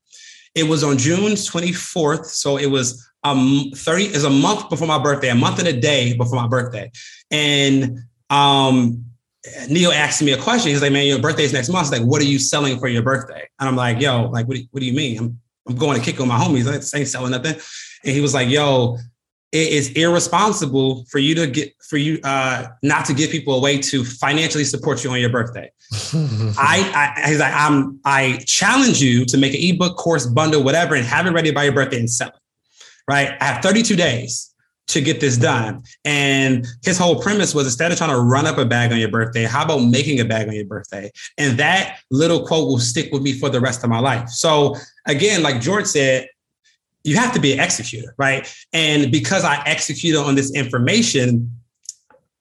It 0.54 0.64
was 0.64 0.82
on 0.82 0.98
June 0.98 1.32
24th. 1.32 2.26
So 2.26 2.56
it 2.56 2.66
was 2.66 3.06
um 3.22 3.70
30 3.74 4.04
is 4.06 4.24
a 4.24 4.30
month 4.30 4.70
before 4.70 4.88
my 4.88 4.98
birthday, 4.98 5.28
a 5.28 5.34
month 5.34 5.58
and 5.58 5.68
a 5.68 5.78
day 5.78 6.16
before 6.16 6.36
my 6.36 6.48
birthday. 6.48 6.90
And 7.30 7.98
um 8.30 9.04
Neil 9.68 9.90
asked 9.90 10.22
me 10.22 10.32
a 10.32 10.36
question. 10.36 10.70
He's 10.70 10.82
like, 10.82 10.92
man, 10.92 11.06
your 11.06 11.18
birthday's 11.18 11.52
next 11.52 11.70
month. 11.70 11.88
He's 11.88 11.98
like, 11.98 12.08
what 12.08 12.20
are 12.20 12.26
you 12.26 12.38
selling 12.38 12.78
for 12.78 12.88
your 12.88 13.02
birthday? 13.02 13.48
And 13.58 13.68
I'm 13.68 13.76
like, 13.76 14.00
yo, 14.00 14.28
like, 14.28 14.46
what 14.46 14.56
do 14.56 14.60
you, 14.60 14.68
what 14.70 14.80
do 14.80 14.86
you 14.86 14.92
mean? 14.92 15.18
I'm, 15.18 15.40
I'm 15.66 15.76
going 15.76 15.98
to 15.98 16.04
kick 16.04 16.20
on 16.20 16.28
my 16.28 16.38
homies. 16.38 16.68
I 16.68 16.98
ain't 16.98 17.08
selling 17.08 17.30
nothing. 17.30 17.54
And 18.04 18.14
he 18.14 18.20
was 18.20 18.34
like, 18.34 18.48
yo, 18.48 18.98
it 19.52 19.72
is 19.72 19.90
irresponsible 19.92 21.04
for 21.10 21.18
you 21.18 21.34
to 21.34 21.46
get 21.46 21.74
for 21.82 21.96
you 21.96 22.20
uh, 22.22 22.68
not 22.82 23.04
to 23.06 23.14
give 23.14 23.30
people 23.30 23.54
a 23.54 23.60
way 23.60 23.78
to 23.78 24.04
financially 24.04 24.64
support 24.64 25.02
you 25.02 25.10
on 25.10 25.20
your 25.20 25.30
birthday. 25.30 25.70
I, 26.12 27.14
I 27.16 27.28
he's 27.28 27.40
like 27.40 27.52
I'm 27.54 27.98
I 28.04 28.42
challenge 28.46 29.02
you 29.02 29.24
to 29.26 29.38
make 29.38 29.54
an 29.54 29.60
ebook 29.60 29.96
course 29.96 30.26
bundle 30.26 30.62
whatever 30.62 30.94
and 30.94 31.04
have 31.04 31.26
it 31.26 31.32
ready 31.32 31.50
by 31.50 31.64
your 31.64 31.72
birthday 31.72 31.98
and 31.98 32.10
sell 32.10 32.28
it. 32.28 32.34
Right? 33.08 33.36
I 33.40 33.44
have 33.44 33.62
32 33.62 33.96
days 33.96 34.50
to 34.90 35.00
get 35.00 35.20
this 35.20 35.36
done. 35.36 35.82
And 36.04 36.66
his 36.84 36.98
whole 36.98 37.20
premise 37.20 37.54
was 37.54 37.66
instead 37.66 37.92
of 37.92 37.98
trying 37.98 38.10
to 38.10 38.20
run 38.20 38.46
up 38.46 38.58
a 38.58 38.64
bag 38.64 38.92
on 38.92 38.98
your 38.98 39.10
birthday, 39.10 39.44
how 39.44 39.64
about 39.64 39.78
making 39.78 40.20
a 40.20 40.24
bag 40.24 40.48
on 40.48 40.54
your 40.54 40.64
birthday? 40.64 41.10
And 41.38 41.58
that 41.58 41.98
little 42.10 42.44
quote 42.46 42.68
will 42.68 42.78
stick 42.78 43.12
with 43.12 43.22
me 43.22 43.32
for 43.32 43.48
the 43.48 43.60
rest 43.60 43.84
of 43.84 43.90
my 43.90 44.00
life. 44.00 44.28
So 44.28 44.76
again, 45.06 45.42
like 45.42 45.60
George 45.60 45.86
said, 45.86 46.28
you 47.04 47.16
have 47.16 47.32
to 47.34 47.40
be 47.40 47.52
an 47.52 47.60
executor, 47.60 48.14
right? 48.18 48.52
And 48.72 49.10
because 49.10 49.44
I 49.44 49.62
executed 49.66 50.18
on 50.18 50.34
this 50.34 50.52
information, 50.52 51.50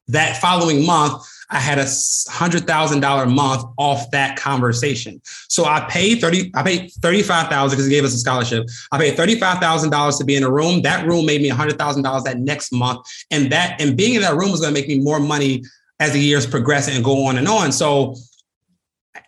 that 0.09 0.37
following 0.37 0.85
month, 0.85 1.23
I 1.51 1.59
had 1.59 1.79
a 1.79 1.87
hundred 2.29 2.67
thousand 2.67 2.99
dollar 2.99 3.25
month 3.25 3.63
off 3.77 4.11
that 4.11 4.37
conversation. 4.37 5.21
So 5.47 5.65
I 5.65 5.81
paid 5.89 6.21
30, 6.21 6.51
I 6.55 6.63
paid 6.63 6.91
35,000 6.91 7.75
because 7.75 7.85
he 7.85 7.91
gave 7.91 8.03
us 8.03 8.13
a 8.13 8.17
scholarship. 8.17 8.67
I 8.91 8.97
paid 8.99 9.17
$35,000 9.17 10.17
to 10.17 10.25
be 10.25 10.35
in 10.35 10.43
a 10.43 10.51
room. 10.51 10.81
That 10.83 11.07
room 11.07 11.25
made 11.25 11.41
me 11.41 11.49
a 11.49 11.55
hundred 11.55 11.77
thousand 11.79 12.03
dollars 12.03 12.23
that 12.23 12.39
next 12.39 12.71
month. 12.71 13.05
And 13.31 13.51
that, 13.51 13.81
and 13.81 13.97
being 13.97 14.15
in 14.15 14.21
that 14.21 14.35
room 14.35 14.51
was 14.51 14.61
going 14.61 14.73
to 14.73 14.79
make 14.79 14.87
me 14.87 14.99
more 14.99 15.19
money 15.19 15.63
as 15.99 16.13
the 16.13 16.19
years 16.19 16.45
progress 16.45 16.87
and 16.87 17.03
go 17.03 17.25
on 17.25 17.37
and 17.37 17.47
on. 17.47 17.71
So 17.71 18.15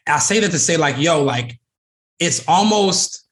I 0.07 0.19
say 0.19 0.39
that 0.39 0.51
to 0.51 0.59
say 0.59 0.77
like, 0.77 0.97
yo, 0.97 1.23
like 1.23 1.59
it's 2.19 2.47
almost, 2.47 3.27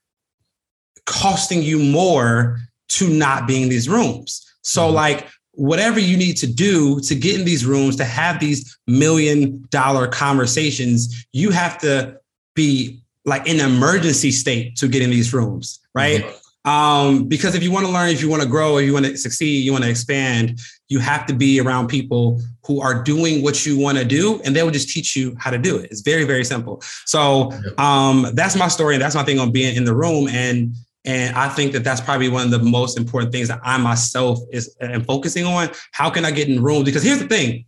costing 1.06 1.62
you 1.62 1.80
more 1.80 2.60
to 2.90 3.10
not 3.10 3.48
be 3.48 3.62
in 3.62 3.70
these 3.70 3.88
rooms. 3.88 4.46
So, 4.62 4.84
mm-hmm. 4.84 4.96
like, 4.96 5.28
whatever 5.54 6.00
you 6.00 6.16
need 6.16 6.38
to 6.38 6.48
do 6.48 7.00
to 7.02 7.16
get 7.16 7.38
in 7.38 7.46
these 7.46 7.66
rooms, 7.66 7.98
to 7.98 8.06
have 8.06 8.40
these 8.40 8.78
million 8.88 9.68
dollar 9.72 10.08
conversations, 10.08 11.26
you 11.34 11.52
have 11.52 11.78
to 11.80 12.18
be 12.56 13.02
like 13.26 13.46
in 13.46 13.60
an 13.60 13.66
emergency 13.66 14.32
state 14.32 14.76
to 14.78 14.88
get 14.88 15.02
in 15.02 15.10
these 15.10 15.34
rooms, 15.34 15.80
right? 15.94 16.22
Mm-hmm. 16.22 16.36
Um, 16.66 17.28
because 17.28 17.56
if 17.56 17.64
you 17.64 17.72
want 17.72 17.86
to 17.86 17.92
learn, 17.92 18.10
if 18.10 18.22
you 18.22 18.30
want 18.30 18.42
to 18.42 18.48
grow, 18.48 18.78
if 18.78 18.86
you 18.86 18.94
want 18.94 19.06
to 19.06 19.18
succeed, 19.18 19.64
you 19.64 19.72
want 19.72 19.84
to 19.84 19.90
expand, 19.90 20.60
you 20.88 21.00
have 21.00 21.26
to 21.28 21.34
be 21.34 21.60
around 21.60 21.88
people 21.88 22.42
who 22.66 22.82
are 22.82 23.02
doing 23.02 23.42
what 23.42 23.66
you 23.66 23.78
want 23.78 23.98
to 23.98 24.06
do, 24.06 24.42
and 24.44 24.56
they 24.56 24.62
will 24.62 24.72
just 24.72 24.90
teach 24.90 25.16
you 25.16 25.36
how 25.40 25.50
to 25.50 25.58
do 25.58 25.78
it. 25.78 25.90
It's 25.90 26.02
very, 26.02 26.26
very 26.26 26.44
simple. 26.44 26.82
So 27.06 27.52
um, 27.78 28.28
that's 28.34 28.56
my 28.56 28.68
story, 28.68 28.96
and 28.96 29.02
that's 29.02 29.16
my 29.16 29.24
thing 29.24 29.40
on 29.40 29.52
being 29.52 29.76
in 29.76 29.86
the 29.86 29.96
room. 29.96 30.28
And 30.28 30.76
and 31.06 31.36
I 31.36 31.50
think 31.50 31.72
that 31.74 31.84
that's 31.84 32.02
probably 32.02 32.30
one 32.30 32.46
of 32.46 32.52
the 32.52 32.60
most 32.60 32.98
important 32.98 33.32
things 33.32 33.48
that 33.48 33.60
I 33.64 33.78
myself 33.78 34.40
is 34.52 34.76
am 34.82 35.04
focusing 35.04 35.46
on. 35.46 35.70
How 35.92 36.10
can 36.10 36.26
I 36.26 36.32
get 36.32 36.50
in 36.50 36.62
rooms? 36.62 36.86
Because 36.86 37.04
here's 37.04 37.20
the 37.20 37.28
thing: 37.28 37.66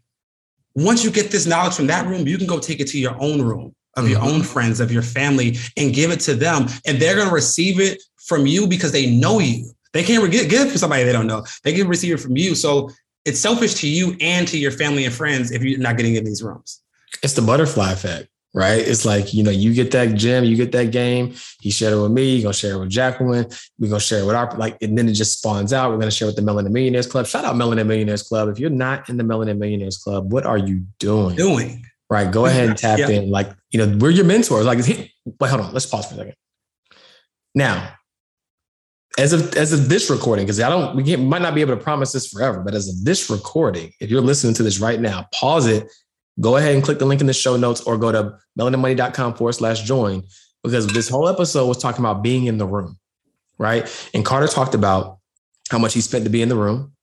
once 0.76 1.04
you 1.04 1.12
get 1.12 1.32
this 1.32 1.46
knowledge 1.46 1.74
from 1.74 1.88
that 1.88 2.06
room, 2.08 2.28
you 2.28 2.38
can 2.38 2.48
go 2.48 2.60
take 2.60 2.80
it 2.80 2.88
to 2.90 3.00
your 3.00 3.16
own 3.22 3.42
room 3.42 3.74
of 3.96 4.04
mm-hmm. 4.04 4.14
your 4.14 4.22
own 4.22 4.42
friends, 4.44 4.80
of 4.80 4.92
your 4.92 5.02
family, 5.02 5.58
and 5.78 5.94
give 5.94 6.12
it 6.12 6.20
to 6.22 6.34
them, 6.34 6.68
and 6.86 7.00
they're 7.00 7.16
going 7.16 7.28
to 7.28 7.34
receive 7.34 7.80
it 7.80 8.02
from 8.18 8.46
you 8.46 8.68
because 8.68 8.92
they 8.92 9.10
know 9.10 9.40
you. 9.40 9.72
They 9.94 10.04
can't 10.04 10.32
give 10.32 10.68
it 10.68 10.72
to 10.72 10.78
somebody 10.78 11.04
they 11.04 11.12
don't 11.12 11.28
know. 11.28 11.46
They 11.64 11.74
can 11.74 11.88
receive 11.88 12.14
it 12.14 12.20
from 12.20 12.38
you. 12.38 12.56
So 12.56 12.90
it's 13.26 13.40
selfish 13.40 13.76
to 13.76 13.90
you 13.90 14.16
and 14.22 14.48
to 14.48 14.58
your 14.58 14.72
family 14.72 15.06
and 15.06 15.14
friends 15.14 15.52
if 15.52 15.62
you're 15.64 15.80
not 15.80 15.98
getting 15.98 16.16
in 16.16 16.24
these 16.24 16.42
rooms. 16.42 16.82
It's 17.24 17.34
the 17.34 17.42
butterfly 17.42 17.92
effect 17.92 18.30
right? 18.54 18.80
It's 18.80 19.06
like, 19.06 19.34
you 19.34 19.44
know, 19.44 19.52
you 19.52 19.74
get 19.74 19.92
that 19.92 20.16
gem, 20.16 20.44
you 20.44 20.56
get 20.56 20.72
that 20.74 20.92
game, 20.92 21.34
he 21.62 21.72
shared 21.72 21.94
it 21.94 22.02
with 22.02 22.12
me, 22.12 22.36
you're 22.36 22.44
gonna 22.44 22.54
share 22.54 22.76
it 22.76 22.80
with 22.80 22.90
Jacqueline, 22.90 23.48
we're 23.80 23.90
gonna 23.90 24.00
share 24.00 24.20
it 24.20 24.26
with 24.26 24.36
our 24.36 24.56
like, 24.58 24.78
and 24.82 24.98
then 24.98 25.08
it 25.08 25.14
just 25.14 25.40
spawns 25.40 25.74
out. 25.74 25.92
We're 25.92 25.98
gonna 25.98 26.12
share 26.12 26.28
with 26.28 26.36
the 26.36 26.42
Melanin 26.42 26.72
Millionaires 26.72 27.08
Club. 27.08 27.28
Shout 27.28 27.46
out 27.46 27.56
Melanin 27.56 27.88
Millionaires 27.88 28.24
Club. 28.24 28.50
If 28.50 28.60
you're 28.60 28.70
not 28.70 29.10
in 29.10 29.18
the 29.18 29.24
Melanin 29.24 29.58
Millionaires 29.58 29.98
Club, 29.98 30.32
what 30.32 30.46
are 30.46 30.58
you 30.58 30.86
doing? 31.00 31.36
Doing. 31.36 31.86
right? 32.10 32.32
Go 32.32 32.46
ahead 32.46 32.70
and 32.70 32.78
tap 32.78 33.00
yeah. 33.00 33.10
in. 33.10 33.30
Like, 33.30 33.52
you 33.72 33.86
know, 33.86 33.98
we're 33.98 34.10
your 34.10 34.26
mentors. 34.26 34.66
Like, 34.66 34.80
wait, 34.80 35.12
hold 35.50 35.62
on. 35.62 35.74
Let's 35.74 35.86
pause 35.86 36.08
for 36.08 36.16
a 36.16 36.18
second. 36.18 36.36
Now, 37.56 37.94
as 39.18 39.34
of 39.34 39.56
as 39.56 39.74
of 39.74 39.90
this 39.90 40.10
recording, 40.10 40.46
because 40.46 40.60
I 40.60 40.70
don't, 40.70 40.96
we 40.96 41.04
can't, 41.04 41.24
might 41.24 41.42
not 41.42 41.54
be 41.54 41.62
able 41.62 41.76
to 41.76 41.84
promise 41.84 42.12
this 42.12 42.28
forever, 42.28 42.62
but 42.62 42.74
as 42.74 42.88
of 42.88 43.04
this 43.04 43.30
recording, 43.30 43.92
if 44.00 44.10
you're 44.10 44.22
listening 44.22 44.54
to 44.56 44.64
this 44.64 44.80
right 44.80 45.00
now, 45.00 45.28
pause 45.34 45.68
it, 45.68 45.92
go 46.42 46.58
ahead 46.58 46.74
and 46.74 46.84
click 46.84 47.00
the 47.00 47.06
link 47.06 47.22
in 47.22 47.28
the 47.28 47.34
show 47.34 47.56
notes, 47.56 47.82
or 47.82 47.98
go 47.98 48.12
to 48.12 48.38
melaninmoney.com 48.60 49.36
forward 49.36 49.54
slash 49.54 49.84
join, 49.84 50.24
because 50.64 50.88
this 50.88 51.08
whole 51.08 51.30
episode 51.30 51.68
was 51.68 51.78
talking 51.78 52.04
about 52.04 52.22
being 52.22 52.46
in 52.46 52.58
the 52.58 52.66
room, 52.66 52.98
right? 53.58 53.90
And 54.14 54.26
Carter 54.26 54.48
talked 54.48 54.76
about 54.76 55.20
how 55.70 55.80
much 55.80 55.94
he 55.94 56.02
spent 56.02 56.26
to 56.26 56.30
be 56.30 56.42
in 56.42 56.50
the 56.50 56.56
room. 56.56 56.94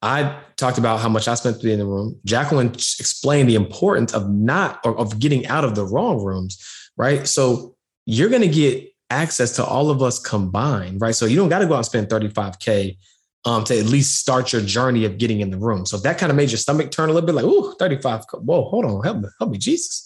I 0.00 0.40
talked 0.56 0.78
about 0.78 1.00
how 1.00 1.08
much 1.08 1.28
I 1.28 1.34
spent 1.34 1.58
to 1.58 1.64
be 1.64 1.72
in 1.72 1.78
the 1.78 1.86
room. 1.86 2.20
Jacqueline 2.24 2.68
explained 2.68 3.48
the 3.48 3.56
importance 3.56 4.14
of 4.14 4.28
not 4.30 4.80
or 4.84 4.96
of 4.96 5.18
getting 5.18 5.46
out 5.46 5.64
of 5.64 5.74
the 5.74 5.84
wrong 5.84 6.22
rooms, 6.22 6.58
right? 6.96 7.26
So 7.26 7.76
you're 8.06 8.28
going 8.28 8.42
to 8.42 8.48
get 8.48 8.88
access 9.10 9.56
to 9.56 9.64
all 9.64 9.90
of 9.90 10.02
us 10.02 10.18
combined, 10.18 11.00
right? 11.00 11.14
So 11.14 11.26
you 11.26 11.36
don't 11.36 11.48
got 11.48 11.60
to 11.60 11.66
go 11.66 11.74
out 11.74 11.78
and 11.78 11.86
spend 11.86 12.08
35K 12.08 12.96
um, 13.44 13.64
to 13.64 13.78
at 13.78 13.86
least 13.86 14.16
start 14.16 14.52
your 14.52 14.62
journey 14.62 15.04
of 15.04 15.18
getting 15.18 15.40
in 15.40 15.50
the 15.50 15.56
room. 15.56 15.86
So 15.86 15.96
if 15.96 16.02
that 16.02 16.18
kind 16.18 16.30
of 16.30 16.36
made 16.36 16.50
your 16.50 16.58
stomach 16.58 16.90
turn 16.90 17.08
a 17.08 17.12
little 17.12 17.26
bit, 17.26 17.34
like, 17.34 17.44
ooh, 17.44 17.74
35, 17.78 18.24
whoa, 18.32 18.64
hold 18.64 18.84
on, 18.84 19.02
help 19.04 19.18
me, 19.18 19.28
help 19.38 19.50
me, 19.50 19.58
Jesus. 19.58 20.04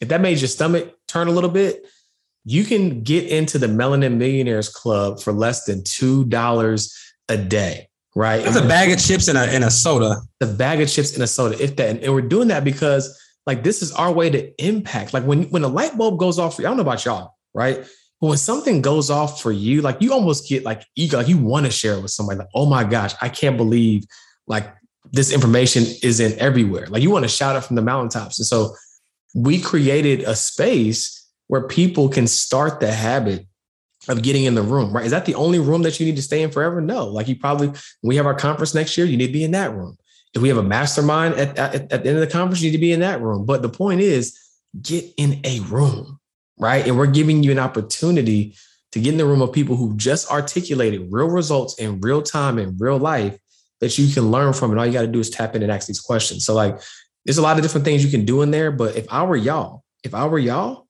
If 0.00 0.08
that 0.08 0.20
made 0.20 0.38
your 0.38 0.48
stomach 0.48 0.94
turn 1.06 1.28
a 1.28 1.30
little 1.30 1.50
bit, 1.50 1.86
you 2.44 2.64
can 2.64 3.02
get 3.02 3.26
into 3.26 3.58
the 3.58 3.66
Melanin 3.66 4.16
Millionaires 4.16 4.68
Club 4.68 5.20
for 5.20 5.32
less 5.32 5.64
than 5.64 5.80
$2 5.80 6.94
a 7.28 7.36
day, 7.38 7.88
right? 8.14 8.44
That's 8.44 8.56
a 8.56 8.68
bag 8.68 8.90
of 8.90 8.98
chips 8.98 9.28
and 9.28 9.38
a, 9.38 9.42
and 9.42 9.64
a 9.64 9.70
soda. 9.70 10.16
The 10.40 10.46
bag 10.46 10.80
of 10.80 10.90
chips 10.90 11.14
and 11.14 11.22
a 11.22 11.26
soda, 11.26 11.62
if 11.62 11.76
that. 11.76 12.02
And 12.02 12.12
we're 12.12 12.20
doing 12.20 12.48
that 12.48 12.64
because 12.64 13.18
like 13.46 13.62
this 13.62 13.80
is 13.82 13.92
our 13.92 14.12
way 14.12 14.28
to 14.30 14.62
impact. 14.62 15.14
Like 15.14 15.24
when, 15.24 15.44
when 15.44 15.64
a 15.64 15.68
light 15.68 15.96
bulb 15.96 16.18
goes 16.18 16.38
off, 16.38 16.58
I 16.60 16.64
don't 16.64 16.76
know 16.76 16.82
about 16.82 17.04
y'all, 17.04 17.34
right? 17.54 17.86
When 18.28 18.38
something 18.38 18.80
goes 18.80 19.10
off 19.10 19.42
for 19.42 19.52
you, 19.52 19.82
like 19.82 20.00
you 20.00 20.12
almost 20.12 20.48
get 20.48 20.64
like 20.64 20.84
ego, 20.96 21.18
like 21.18 21.28
you 21.28 21.38
want 21.38 21.66
to 21.66 21.72
share 21.72 21.94
it 21.94 22.02
with 22.02 22.10
somebody. 22.10 22.38
Like, 22.38 22.48
oh 22.54 22.66
my 22.66 22.84
gosh, 22.84 23.14
I 23.20 23.28
can't 23.28 23.56
believe 23.56 24.04
like 24.46 24.74
this 25.12 25.32
information 25.32 25.84
isn't 26.02 26.38
everywhere. 26.38 26.86
Like 26.86 27.02
you 27.02 27.10
want 27.10 27.24
to 27.24 27.28
shout 27.28 27.56
it 27.56 27.62
from 27.62 27.76
the 27.76 27.82
mountaintops. 27.82 28.38
And 28.38 28.46
so 28.46 28.74
we 29.34 29.60
created 29.60 30.20
a 30.20 30.34
space 30.34 31.28
where 31.48 31.66
people 31.66 32.08
can 32.08 32.26
start 32.26 32.80
the 32.80 32.92
habit 32.92 33.46
of 34.08 34.22
getting 34.22 34.44
in 34.44 34.54
the 34.54 34.62
room, 34.62 34.92
right? 34.92 35.04
Is 35.04 35.10
that 35.12 35.26
the 35.26 35.34
only 35.34 35.58
room 35.58 35.82
that 35.82 35.98
you 35.98 36.06
need 36.06 36.16
to 36.16 36.22
stay 36.22 36.42
in 36.42 36.50
forever? 36.50 36.80
No. 36.80 37.06
Like 37.06 37.28
you 37.28 37.36
probably, 37.36 37.72
we 38.02 38.16
have 38.16 38.26
our 38.26 38.34
conference 38.34 38.74
next 38.74 38.96
year, 38.96 39.06
you 39.06 39.16
need 39.16 39.28
to 39.28 39.32
be 39.32 39.44
in 39.44 39.52
that 39.52 39.72
room. 39.72 39.96
If 40.34 40.42
we 40.42 40.48
have 40.48 40.58
a 40.58 40.62
mastermind 40.62 41.34
at, 41.34 41.58
at, 41.58 41.92
at 41.92 42.02
the 42.02 42.08
end 42.08 42.18
of 42.18 42.20
the 42.20 42.26
conference, 42.26 42.60
you 42.60 42.70
need 42.70 42.76
to 42.76 42.80
be 42.80 42.92
in 42.92 43.00
that 43.00 43.20
room. 43.20 43.46
But 43.46 43.62
the 43.62 43.68
point 43.68 44.00
is, 44.00 44.38
get 44.82 45.04
in 45.16 45.40
a 45.44 45.60
room 45.60 46.18
right? 46.58 46.86
And 46.86 46.96
we're 46.96 47.06
giving 47.06 47.42
you 47.42 47.50
an 47.52 47.58
opportunity 47.58 48.56
to 48.92 49.00
get 49.00 49.12
in 49.12 49.18
the 49.18 49.26
room 49.26 49.42
of 49.42 49.52
people 49.52 49.76
who 49.76 49.96
just 49.96 50.30
articulated 50.30 51.08
real 51.10 51.28
results 51.28 51.78
in 51.78 52.00
real 52.00 52.22
time 52.22 52.58
in 52.58 52.76
real 52.78 52.98
life 52.98 53.36
that 53.80 53.98
you 53.98 54.12
can 54.12 54.30
learn 54.30 54.52
from. 54.52 54.70
And 54.70 54.78
all 54.78 54.86
you 54.86 54.92
got 54.92 55.02
to 55.02 55.08
do 55.08 55.18
is 55.18 55.30
tap 55.30 55.56
in 55.56 55.62
and 55.62 55.72
ask 55.72 55.88
these 55.88 56.00
questions. 56.00 56.46
So, 56.46 56.54
like, 56.54 56.80
there's 57.24 57.38
a 57.38 57.42
lot 57.42 57.56
of 57.56 57.62
different 57.62 57.84
things 57.84 58.04
you 58.04 58.10
can 58.10 58.24
do 58.24 58.42
in 58.42 58.50
there. 58.50 58.70
But 58.70 58.96
if 58.96 59.06
I 59.10 59.24
were 59.24 59.36
y'all, 59.36 59.82
if 60.04 60.14
I 60.14 60.26
were 60.26 60.38
y'all, 60.38 60.86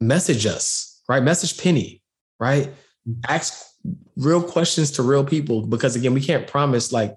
message 0.00 0.46
us, 0.46 1.02
right? 1.08 1.22
Message 1.22 1.58
Penny, 1.58 2.02
right? 2.40 2.70
Ask 3.28 3.62
real 4.16 4.42
questions 4.42 4.92
to 4.92 5.02
real 5.02 5.24
people 5.24 5.66
because 5.66 5.96
again, 5.96 6.14
we 6.14 6.20
can't 6.20 6.46
promise 6.46 6.92
like 6.92 7.14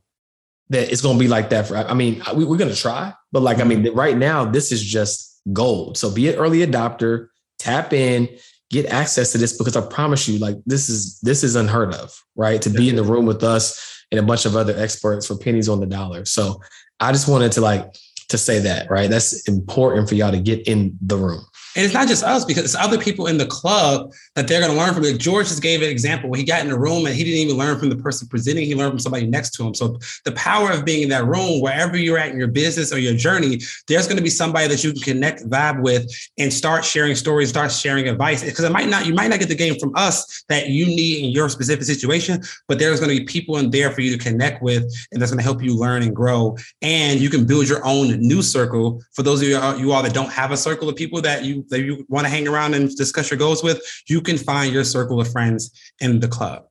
that 0.70 0.92
it's 0.92 1.02
going 1.02 1.18
to 1.18 1.24
be 1.24 1.30
like 1.30 1.50
that 1.52 1.68
for. 1.68 1.78
I 1.78 1.94
mean, 1.94 2.22
we, 2.36 2.44
are 2.44 2.58
going 2.58 2.70
to 2.70 2.76
try, 2.76 3.14
but 3.32 3.42
like, 3.42 3.60
I 3.60 3.64
mean, 3.64 3.84
mm-hmm. 3.84 3.98
right 3.98 4.18
now, 4.18 4.44
this 4.44 4.72
is 4.72 4.84
just 4.84 5.40
gold. 5.54 5.98
So 5.98 6.12
be 6.12 6.30
an 6.30 6.36
early 6.36 6.66
adopter 6.66 7.28
tap 7.60 7.94
in, 7.94 8.30
get 8.70 8.86
access 8.88 9.32
to 9.32 9.38
this 9.38 9.58
because 9.58 9.76
I 9.76 9.82
promise 9.82 10.28
you, 10.28 10.40
like 10.40 10.58
this 10.66 10.90
is 10.90 11.20
this 11.22 11.44
is 11.44 11.56
unheard 11.56 11.94
of, 11.94 12.22
right? 12.36 12.62
To 12.62 12.70
be 12.70 12.90
in 12.90 12.96
the 12.96 13.04
room 13.04 13.26
with 13.26 13.44
us 13.44 14.06
and 14.12 14.20
a 14.20 14.24
bunch 14.24 14.46
of 14.46 14.56
other 14.56 14.78
experts 14.78 15.28
for 15.28 15.38
pennies 15.38 15.70
on 15.70 15.80
the 15.80 15.86
dollar. 15.86 16.26
So 16.26 16.62
I 17.00 17.12
just 17.12 17.28
wanted 17.28 17.52
to 17.54 17.62
like 17.62 17.94
to 18.30 18.38
say 18.38 18.60
that, 18.60 18.90
right? 18.90 19.10
That's 19.10 19.48
important 19.48 20.10
for 20.10 20.16
y'all 20.16 20.32
to 20.32 20.40
get 20.40 20.68
in 20.68 20.98
the 21.02 21.18
room. 21.18 21.46
And 21.78 21.86
it's 21.86 21.94
not 21.94 22.08
just 22.08 22.24
us 22.24 22.44
because 22.44 22.64
it's 22.64 22.76
other 22.76 22.98
people 22.98 23.28
in 23.28 23.38
the 23.38 23.46
club 23.46 24.12
that 24.34 24.48
they're 24.48 24.60
going 24.60 24.72
to 24.72 24.78
learn 24.78 24.96
from. 24.96 25.04
Like 25.04 25.20
George 25.20 25.48
just 25.48 25.62
gave 25.62 25.84
an 25.84 25.90
example 25.90 26.28
where 26.28 26.40
he 26.40 26.44
got 26.44 26.62
in 26.62 26.70
the 26.70 26.80
room 26.80 27.06
and 27.06 27.14
he 27.14 27.24
didn't 27.24 27.40
even 27.40 27.56
learn 27.56 27.78
from 27.78 27.90
the 27.90 27.96
person 27.96 28.28
presenting. 28.28 28.66
He 28.66 28.74
learned 28.74 28.94
from 28.94 29.00
somebody 29.00 29.28
next 29.28 29.52
to 29.52 29.68
him. 29.68 29.76
So 29.76 30.00
the 30.26 30.32
power 30.32 30.72
of 30.72 30.86
being 30.86 31.04
in 31.04 31.10
that 31.10 31.28
room, 31.28 31.62
wherever 31.62 31.96
you're 31.96 32.18
at 32.18 32.32
in 32.32 32.40
your 32.40 32.48
business 32.48 32.92
or 32.92 32.98
your 32.98 33.14
journey, 33.14 33.60
there's 33.88 34.08
going 34.08 34.18
to 34.18 34.24
be 34.24 34.30
somebody 34.32 34.68
that 34.68 34.84
you 34.84 34.92
can 34.92 35.02
connect, 35.04 35.44
vibe 35.44 35.84
with, 35.84 36.12
and 36.40 36.52
start 36.52 36.84
sharing 36.84 37.14
stories, 37.14 37.50
start 37.50 37.72
sharing 37.72 38.10
advice. 38.10 38.44
Because 38.44 38.66
it 38.66 38.72
might 38.72 38.90
not, 38.90 39.06
you 39.06 39.14
might 39.14 39.28
not 39.28 39.38
get 39.38 39.48
the 39.48 39.56
game 39.56 39.78
from 39.78 39.92
us 39.96 40.44
that 40.50 40.70
you 40.70 40.88
need 40.88 41.26
in 41.26 41.30
your 41.30 41.48
specific 41.48 41.84
situation, 41.84 42.42
but 42.68 42.80
there's 42.80 43.00
going 43.00 43.16
to 43.16 43.20
be 43.20 43.26
people 43.26 43.58
in 43.58 43.70
there 43.70 43.92
for 43.92 44.02
you 44.02 44.18
to 44.18 44.24
connect 44.24 44.64
with, 44.64 44.82
and 45.12 45.22
that's 45.22 45.30
going 45.30 45.38
to 45.38 45.44
help 45.44 45.62
you 45.62 45.78
learn 45.78 46.02
and 46.02 46.16
grow. 46.16 46.58
And 46.82 47.20
you 47.20 47.30
can 47.30 47.46
build 47.46 47.70
your 47.70 47.86
own 47.86 48.20
new 48.20 48.42
circle. 48.42 49.00
For 49.14 49.22
those 49.22 49.44
of 49.44 49.48
you, 49.48 49.58
you 49.78 49.92
all 49.92 50.02
that 50.02 50.16
don't 50.16 50.32
have 50.32 50.50
a 50.50 50.58
circle 50.58 50.90
of 50.90 50.96
people 50.96 51.22
that 51.22 51.46
you 51.46 51.67
that 51.70 51.82
you 51.82 52.06
want 52.10 52.26
to 52.26 52.30
hang 52.30 52.48
around 52.48 52.74
and 52.74 52.94
discuss 52.96 53.30
your 53.32 53.38
goals 53.38 53.64
with, 53.64 53.82
you 54.08 54.22
can 54.22 54.38
find 54.38 54.74
your 54.74 54.84
circle 54.84 55.20
of 55.20 55.32
friends 55.32 55.72
in 56.00 56.20
the 56.20 56.28
club. 56.28 56.66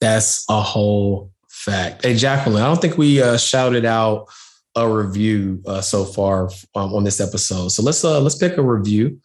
That's 0.00 0.44
a 0.48 0.60
whole 0.60 1.30
fact. 1.48 2.04
Hey, 2.04 2.14
Jacqueline, 2.14 2.62
I 2.62 2.66
don't 2.66 2.80
think 2.80 2.96
we 2.96 3.20
uh, 3.22 3.36
shouted 3.36 3.84
out 3.84 4.28
a 4.76 4.88
review 4.88 5.62
uh, 5.66 5.80
so 5.80 6.04
far 6.04 6.50
um, 6.74 6.94
on 6.94 7.04
this 7.04 7.20
episode. 7.20 7.68
So 7.68 7.82
let's 7.82 8.04
uh, 8.04 8.20
let's 8.20 8.36
pick 8.36 8.56
a 8.56 8.62
review. 8.62 9.20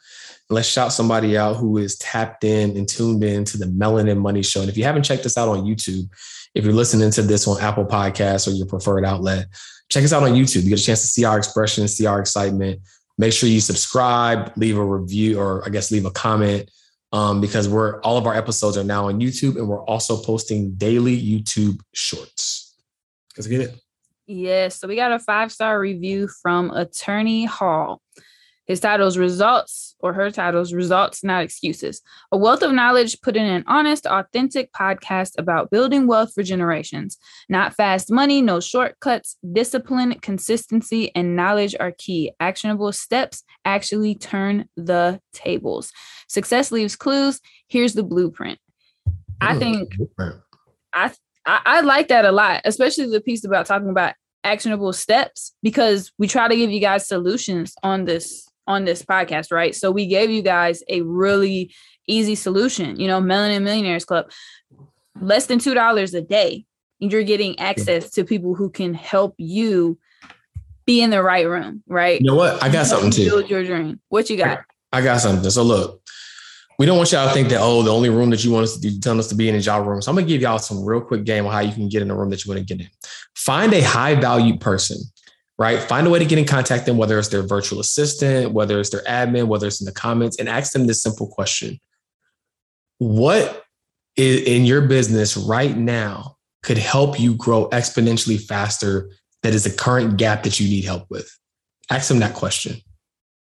Let's 0.50 0.68
shout 0.68 0.94
somebody 0.94 1.38
out 1.38 1.56
who 1.56 1.78
is 1.78 1.98
tapped 1.98 2.44
in 2.44 2.78
and 2.78 2.88
tuned 2.88 3.24
in 3.24 3.46
to 3.46 3.58
the 3.58 3.65
Melanin 3.65 4.18
Money 4.18 4.44
Show. 4.44 4.62
And 4.62 4.70
if 4.70 4.78
you 4.78 4.84
haven't 4.84 5.04
checked 5.04 5.26
us 5.26 5.38
out 5.38 5.50
on 5.50 5.65
YouTube, 5.65 6.08
if 6.54 6.63
you're 6.63 6.74
listening 6.74 7.10
to 7.12 7.22
this 7.24 7.48
on 7.48 7.60
Apple 7.62 7.86
Podcasts 7.86 8.48
or 8.48 8.52
your 8.52 8.68
preferred 8.68 9.06
outlet, 9.06 9.48
check 9.89 10.04
us 10.04 10.13
out 10.13 10.24
on 10.24 10.34
YouTube. 10.34 10.63
You 10.63 10.70
get 10.70 10.80
a 10.80 10.84
chance 10.84 11.02
to 11.02 11.08
see 11.08 11.26
our 11.26 11.38
expression, 11.38 11.88
see 11.88 12.06
our 12.06 12.20
excitement. 12.20 12.80
Make 13.17 13.34
sure 13.34 13.47
you 13.49 13.62
subscribe, 13.62 14.51
leave 14.58 14.78
a 14.78 14.84
review, 14.84 15.39
or 15.39 15.65
I 15.65 15.69
guess 15.69 15.91
leave 15.91 16.06
a 16.06 16.12
comment. 16.12 16.69
Um, 17.12 17.39
because 17.39 17.69
we're 17.69 18.01
all 18.01 18.17
of 18.17 18.28
our 18.28 18.36
episodes 18.36 18.78
are 18.78 18.84
now 18.84 19.08
on 19.08 19.21
YouTube 19.21 19.56
and 19.56 19.69
we're 19.69 19.86
also 19.86 20.21
posting 20.21 20.73
daily 20.73 21.17
YouTube 21.17 21.80
shorts. 21.93 22.75
Let's 23.38 23.47
get 23.47 23.62
it. 23.62 23.80
Yes. 24.28 24.80
So 24.80 24.88
we 24.88 24.95
got 24.95 25.13
a 25.13 25.19
five 25.19 25.51
star 25.51 25.80
review 25.80 26.28
from 26.41 26.71
Attorney 26.71 27.45
Hall. 27.45 28.01
His 28.65 28.80
title's 28.80 29.17
Results, 29.17 29.95
or 29.99 30.13
her 30.13 30.32
title's 30.32 30.73
Results, 30.73 31.23
Not 31.23 31.43
Excuses. 31.43 32.01
A 32.32 32.38
wealth 32.38 32.63
of 32.63 32.71
knowledge 32.71 33.21
put 33.21 33.36
in 33.36 33.45
an 33.45 33.63
honest, 33.67 34.06
authentic 34.08 34.71
podcast 34.73 35.34
about 35.38 35.69
building 35.69 36.08
wealth 36.08 36.34
for 36.34 36.43
generations. 36.43 37.17
Not 37.47 37.75
fast 37.75 38.12
money, 38.12 38.41
no 38.41 38.60
shortcuts. 38.60 39.38
Discipline, 39.54 40.19
consistency, 40.19 41.13
and 41.15 41.36
knowledge 41.36 41.75
are 41.80 41.93
key. 41.97 42.32
Actionable 42.39 42.91
steps 42.91 43.43
actually 43.65 44.15
turn 44.15 44.67
the 44.75 45.19
tables. 45.34 45.91
Success 46.28 46.71
leaves 46.71 46.95
clues. 46.95 47.41
Here's 47.67 47.93
the 47.93 48.04
blueprint. 48.04 48.60
I 49.41 49.58
think 49.60 49.95
I, 50.93 51.12
I 51.45 51.62
I 51.65 51.82
like 51.82 52.08
that 52.08 52.25
a 52.25 52.32
lot, 52.32 52.62
especially 52.65 53.08
the 53.08 53.21
piece 53.21 53.43
about 53.43 53.65
talking 53.65 53.89
about 53.89 54.15
actionable 54.43 54.93
steps 54.93 55.54
because 55.62 56.12
we 56.17 56.28
try 56.28 56.47
to 56.47 56.56
give 56.56 56.71
you 56.71 56.80
guys 56.80 57.08
solutions 57.08 57.73
on 57.84 58.06
this 58.06 58.44
on 58.67 58.86
this 58.86 59.04
podcast, 59.04 59.51
right? 59.51 59.75
So 59.75 59.91
we 59.91 60.08
gave 60.08 60.30
you 60.30 60.41
guys 60.41 60.84
a 60.89 61.01
really 61.01 61.73
easy 62.08 62.36
solution, 62.36 62.99
you 62.99 63.08
know, 63.08 63.21
Melanin 63.21 63.63
Millionaires 63.63 64.06
Club, 64.06 64.32
less 65.19 65.47
than 65.47 65.60
$2 65.60 66.13
a 66.13 66.21
day. 66.21 66.65
And 67.01 67.12
you're 67.12 67.23
getting 67.23 67.60
access 67.60 68.10
to 68.12 68.23
people 68.23 68.56
who 68.56 68.69
can 68.69 68.93
help 68.93 69.36
you 69.38 69.99
be 70.86 71.01
in 71.01 71.10
the 71.10 71.21
right 71.21 71.47
room, 71.47 71.84
right? 71.88 72.21
You 72.21 72.28
know 72.28 72.36
what? 72.36 72.62
I 72.63 72.69
got 72.69 72.86
something 72.86 73.12
too. 73.12 73.25
Build 73.25 73.49
your 73.49 73.63
dream. 73.63 73.99
What 74.10 74.30
you 74.30 74.38
got? 74.38 74.60
I 74.93 75.01
got 75.01 75.19
something. 75.19 75.49
So 75.49 75.63
look, 75.63 76.01
we 76.78 76.86
don't 76.86 76.97
want 76.97 77.12
y'all 77.12 77.28
to 77.28 77.34
think 77.34 77.49
that 77.49 77.60
oh, 77.62 77.84
the 77.84 77.93
only 77.93 78.10
room 78.10 78.30
that 78.30 78.43
you 78.43 78.51
want 78.51 78.63
us 78.63 78.78
to 78.78 78.88
you 78.88 78.99
telling 78.99 79.19
us 79.19 79.28
to 79.28 79.36
be 79.36 79.49
in 79.49 79.56
is 79.56 79.65
y'all 79.65 79.82
room. 79.82 80.01
So 80.01 80.12
I'm 80.12 80.15
gonna 80.15 80.28
give 80.28 80.41
y'all 80.41 80.60
some 80.60 80.84
real 80.84 81.01
quick 81.01 81.23
game 81.23 81.45
on 81.45 81.51
how 81.51 81.60
you 81.60 81.73
can 81.73 81.89
get 81.89 82.01
in 82.01 82.08
the 82.08 82.15
room 82.15 82.30
that 82.30 82.45
you 82.45 82.51
want 82.51 82.65
to 82.65 82.75
get 82.75 82.86
in. 82.86 82.91
Find 83.36 83.73
a 83.73 83.82
high 83.82 84.15
value 84.15 84.58
person 84.58 84.97
right? 85.58 85.82
Find 85.82 86.06
a 86.06 86.10
way 86.10 86.20
to 86.20 86.26
get 86.26 86.38
in 86.38 86.46
contact 86.46 86.86
them, 86.86 86.98
whether 86.98 87.18
it's 87.18 87.30
their 87.30 87.44
virtual 87.44 87.80
assistant, 87.80 88.52
whether 88.52 88.80
it's 88.80 88.89
their 88.89 89.04
admin, 89.04 89.48
whether 89.48 89.68
it's 89.68 89.82
in 89.82 89.86
the 89.86 89.91
comments, 89.91 90.38
and 90.39 90.50
ask 90.50 90.74
them 90.74 90.88
this 90.88 91.02
simple 91.02 91.28
question 91.28 91.80
What 92.98 93.63
in 94.15 94.65
your 94.65 94.82
business 94.82 95.36
right 95.36 95.76
now 95.76 96.38
could 96.63 96.78
help 96.78 97.20
you 97.20 97.36
grow 97.36 97.70
exponentially 97.70 98.41
faster? 98.41 99.10
That 99.44 99.54
is 99.54 99.68
a 99.68 99.72
current 99.72 100.18
gap 100.18 100.41
that 100.44 100.60
you 100.60 100.68
need 100.68 100.86
help 100.86 101.06
with. 101.10 101.30
Ask 101.91 102.08
them 102.08 102.18
that 102.20 102.34
question. 102.34 102.78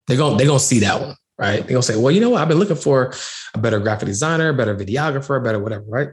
They're 0.06 0.18
gonna 0.18 0.36
they're 0.36 0.46
gonna 0.46 0.60
see 0.60 0.80
that 0.80 1.00
one, 1.00 1.16
right? 1.38 1.60
They're 1.60 1.72
gonna 1.72 1.82
say, 1.82 1.96
well, 1.96 2.10
you 2.10 2.20
know 2.20 2.30
what? 2.30 2.42
I've 2.42 2.48
been 2.48 2.58
looking 2.58 2.76
for 2.76 3.14
a 3.54 3.58
better 3.58 3.80
graphic 3.80 4.06
designer, 4.06 4.52
better 4.52 4.76
videographer, 4.76 5.42
better 5.42 5.58
whatever, 5.58 5.84
right? 5.88 6.08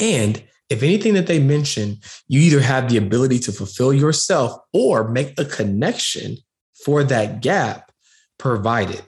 And 0.00 0.42
if 0.70 0.82
anything 0.82 1.14
that 1.14 1.26
they 1.26 1.38
mention, 1.38 1.98
you 2.26 2.40
either 2.40 2.60
have 2.60 2.88
the 2.88 2.96
ability 2.96 3.38
to 3.40 3.52
fulfill 3.52 3.92
yourself 3.92 4.58
or 4.72 5.08
make 5.08 5.38
a 5.38 5.44
connection 5.44 6.38
for 6.84 7.04
that 7.04 7.40
gap 7.40 7.92
provided, 8.38 9.02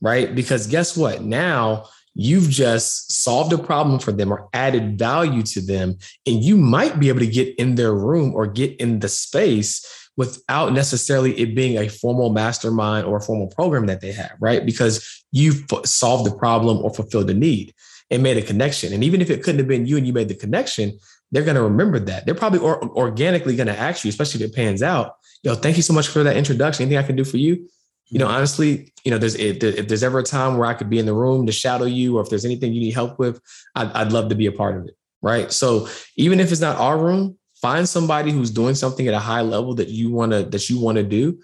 right? 0.00 0.34
Because 0.34 0.66
guess 0.66 0.96
what? 0.96 1.22
Now 1.22 1.84
you've 2.14 2.48
just 2.48 3.12
solved 3.12 3.52
a 3.52 3.58
problem 3.58 3.98
for 3.98 4.10
them 4.10 4.32
or 4.32 4.48
added 4.52 4.98
value 4.98 5.42
to 5.42 5.60
them. 5.60 5.96
And 6.26 6.42
you 6.42 6.56
might 6.56 6.98
be 6.98 7.08
able 7.08 7.20
to 7.20 7.26
get 7.26 7.54
in 7.56 7.74
their 7.74 7.94
room 7.94 8.34
or 8.34 8.46
get 8.46 8.74
in 8.80 9.00
the 9.00 9.08
space 9.08 9.84
without 10.16 10.72
necessarily 10.72 11.38
it 11.38 11.54
being 11.54 11.76
a 11.76 11.88
formal 11.88 12.30
mastermind 12.30 13.06
or 13.06 13.18
a 13.18 13.20
formal 13.20 13.48
program 13.48 13.86
that 13.86 14.00
they 14.00 14.12
have, 14.12 14.32
right? 14.40 14.64
Because 14.64 15.24
you've 15.30 15.66
solved 15.84 16.24
the 16.24 16.36
problem 16.36 16.78
or 16.78 16.92
fulfilled 16.92 17.26
the 17.26 17.34
need 17.34 17.74
and 18.10 18.22
made 18.22 18.36
a 18.36 18.42
connection. 18.42 18.92
And 18.92 19.02
even 19.02 19.20
if 19.20 19.30
it 19.30 19.42
couldn't 19.42 19.58
have 19.58 19.68
been 19.68 19.86
you 19.86 19.96
and 19.96 20.06
you 20.06 20.12
made 20.12 20.28
the 20.28 20.34
connection, 20.34 20.98
they're 21.32 21.44
going 21.44 21.56
to 21.56 21.62
remember 21.62 21.98
that. 21.98 22.24
They're 22.24 22.34
probably 22.34 22.60
or- 22.60 22.82
organically 22.96 23.56
going 23.56 23.66
to 23.66 23.78
ask 23.78 24.04
you, 24.04 24.08
especially 24.08 24.44
if 24.44 24.50
it 24.50 24.54
pans 24.54 24.82
out, 24.82 25.16
yo, 25.42 25.54
thank 25.54 25.76
you 25.76 25.82
so 25.82 25.92
much 25.92 26.08
for 26.08 26.22
that 26.22 26.36
introduction. 26.36 26.82
Anything 26.82 26.98
I 26.98 27.06
can 27.06 27.16
do 27.16 27.24
for 27.24 27.36
you? 27.36 27.68
You 28.08 28.20
know, 28.20 28.26
mm-hmm. 28.26 28.36
honestly, 28.36 28.92
you 29.04 29.10
know, 29.10 29.18
there's 29.18 29.34
if, 29.34 29.62
if 29.62 29.88
there's 29.88 30.04
ever 30.04 30.20
a 30.20 30.22
time 30.22 30.56
where 30.56 30.68
I 30.68 30.74
could 30.74 30.88
be 30.88 31.00
in 31.00 31.06
the 31.06 31.14
room 31.14 31.46
to 31.46 31.52
shadow 31.52 31.84
you, 31.84 32.18
or 32.18 32.22
if 32.22 32.30
there's 32.30 32.44
anything 32.44 32.72
you 32.72 32.80
need 32.80 32.94
help 32.94 33.18
with, 33.18 33.40
I'd, 33.74 33.90
I'd 33.92 34.12
love 34.12 34.28
to 34.28 34.36
be 34.36 34.46
a 34.46 34.52
part 34.52 34.76
of 34.76 34.86
it. 34.86 34.96
Right. 35.22 35.50
So 35.50 35.88
even 36.16 36.38
if 36.38 36.52
it's 36.52 36.60
not 36.60 36.76
our 36.76 36.96
room, 36.96 37.36
find 37.60 37.88
somebody 37.88 38.30
who's 38.30 38.50
doing 38.50 38.74
something 38.74 39.08
at 39.08 39.14
a 39.14 39.18
high 39.18 39.40
level 39.40 39.74
that 39.74 39.88
you 39.88 40.12
want 40.12 40.30
to 40.32 40.44
that 40.44 40.70
you 40.70 40.78
want 40.78 40.96
to 40.96 41.02
do 41.02 41.38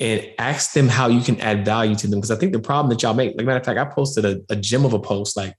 and 0.00 0.28
ask 0.38 0.72
them 0.72 0.88
how 0.88 1.08
you 1.08 1.20
can 1.20 1.40
add 1.40 1.64
value 1.64 1.94
to 1.94 2.06
them 2.06 2.18
because 2.18 2.30
i 2.30 2.36
think 2.36 2.52
the 2.52 2.58
problem 2.58 2.88
that 2.88 3.02
y'all 3.02 3.14
make 3.14 3.36
like 3.36 3.46
matter 3.46 3.58
of 3.58 3.64
fact 3.64 3.78
i 3.78 3.84
posted 3.84 4.24
a, 4.24 4.40
a 4.48 4.56
gem 4.56 4.84
of 4.84 4.92
a 4.92 4.98
post 4.98 5.36
like 5.36 5.54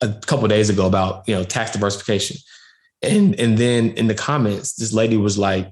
a 0.00 0.12
couple 0.26 0.46
days 0.48 0.70
ago 0.70 0.86
about 0.86 1.26
you 1.28 1.34
know 1.34 1.44
tax 1.44 1.72
diversification. 1.72 2.36
And 3.02 3.38
and 3.38 3.58
then 3.58 3.90
in 3.92 4.06
the 4.06 4.14
comments 4.14 4.74
this 4.74 4.92
lady 4.92 5.16
was 5.16 5.36
like 5.36 5.70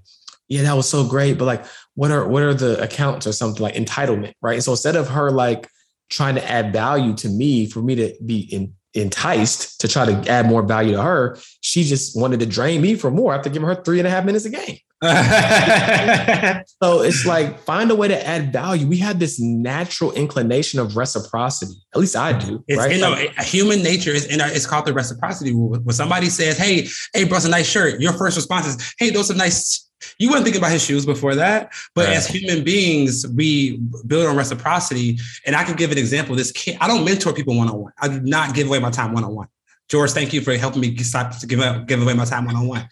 yeah 0.48 0.62
that 0.62 0.76
was 0.76 0.88
so 0.88 1.06
great 1.06 1.38
but 1.38 1.46
like 1.46 1.64
what 1.94 2.10
are 2.10 2.26
what 2.26 2.42
are 2.42 2.54
the 2.54 2.82
accounts 2.82 3.26
or 3.26 3.32
something 3.32 3.62
like 3.62 3.74
entitlement 3.74 4.34
right? 4.42 4.54
And 4.54 4.64
so 4.64 4.72
instead 4.72 4.96
of 4.96 5.08
her 5.08 5.30
like 5.30 5.68
trying 6.10 6.34
to 6.34 6.50
add 6.50 6.72
value 6.72 7.14
to 7.14 7.28
me 7.28 7.66
for 7.66 7.80
me 7.80 7.94
to 7.94 8.14
be 8.24 8.40
in, 8.52 8.74
enticed 8.94 9.80
to 9.80 9.88
try 9.88 10.04
to 10.04 10.30
add 10.30 10.46
more 10.46 10.62
value 10.62 10.92
to 10.92 11.02
her 11.02 11.38
she 11.62 11.82
just 11.82 12.14
wanted 12.14 12.38
to 12.40 12.44
drain 12.44 12.82
me 12.82 12.94
for 12.94 13.10
more 13.10 13.34
after 13.34 13.48
giving 13.48 13.66
her 13.66 13.74
three 13.74 13.98
and 13.98 14.06
a 14.06 14.10
half 14.10 14.22
minutes 14.22 14.44
a 14.44 14.50
game 14.50 14.76
so 16.80 17.02
it's 17.02 17.26
like 17.26 17.58
find 17.62 17.90
a 17.90 17.94
way 17.94 18.06
to 18.06 18.26
add 18.26 18.52
value. 18.52 18.86
We 18.86 18.98
have 18.98 19.18
this 19.18 19.40
natural 19.40 20.12
inclination 20.12 20.78
of 20.78 20.96
reciprocity. 20.96 21.74
At 21.92 22.00
least 22.00 22.14
I 22.14 22.32
do. 22.32 22.62
It's, 22.68 22.78
right? 22.78 23.00
Know, 23.00 23.10
like, 23.10 23.36
human 23.40 23.82
nature 23.82 24.12
is 24.12 24.26
in 24.26 24.40
our, 24.40 24.46
it's 24.46 24.64
called 24.64 24.86
the 24.86 24.92
reciprocity 24.92 25.52
rule. 25.52 25.70
When 25.70 25.92
somebody 25.92 26.28
says, 26.28 26.56
"Hey, 26.56 26.86
hey, 27.12 27.24
bro, 27.24 27.38
it's 27.38 27.46
a 27.46 27.50
nice 27.50 27.68
shirt," 27.68 28.00
your 28.00 28.12
first 28.12 28.36
response 28.36 28.68
is, 28.68 28.94
"Hey, 28.96 29.10
those 29.10 29.28
are 29.28 29.34
nice." 29.34 29.90
You 30.20 30.30
weren't 30.30 30.44
thinking 30.44 30.60
about 30.60 30.70
his 30.70 30.84
shoes 30.84 31.04
before 31.04 31.34
that, 31.34 31.72
but 31.96 32.06
right. 32.06 32.16
as 32.16 32.28
human 32.28 32.62
beings, 32.62 33.26
we 33.26 33.78
build 34.06 34.26
on 34.26 34.36
reciprocity. 34.36 35.18
And 35.46 35.56
I 35.56 35.64
can 35.64 35.74
give 35.74 35.90
an 35.90 35.98
example. 35.98 36.36
This 36.36 36.52
kid, 36.52 36.78
I 36.80 36.86
don't 36.86 37.04
mentor 37.04 37.32
people 37.32 37.56
one 37.56 37.68
on 37.68 37.76
one. 37.76 37.92
I 38.00 38.06
do 38.06 38.20
not 38.20 38.54
give 38.54 38.68
away 38.68 38.78
my 38.78 38.90
time 38.90 39.14
one 39.14 39.24
on 39.24 39.34
one. 39.34 39.48
George, 39.88 40.12
thank 40.12 40.32
you 40.32 40.42
for 40.42 40.56
helping 40.56 40.80
me 40.80 40.96
stop 40.98 41.36
to 41.38 41.46
give, 41.46 41.86
give 41.86 42.00
away 42.00 42.14
my 42.14 42.24
time 42.24 42.46
one 42.46 42.54
on 42.54 42.68
one. 42.68 42.88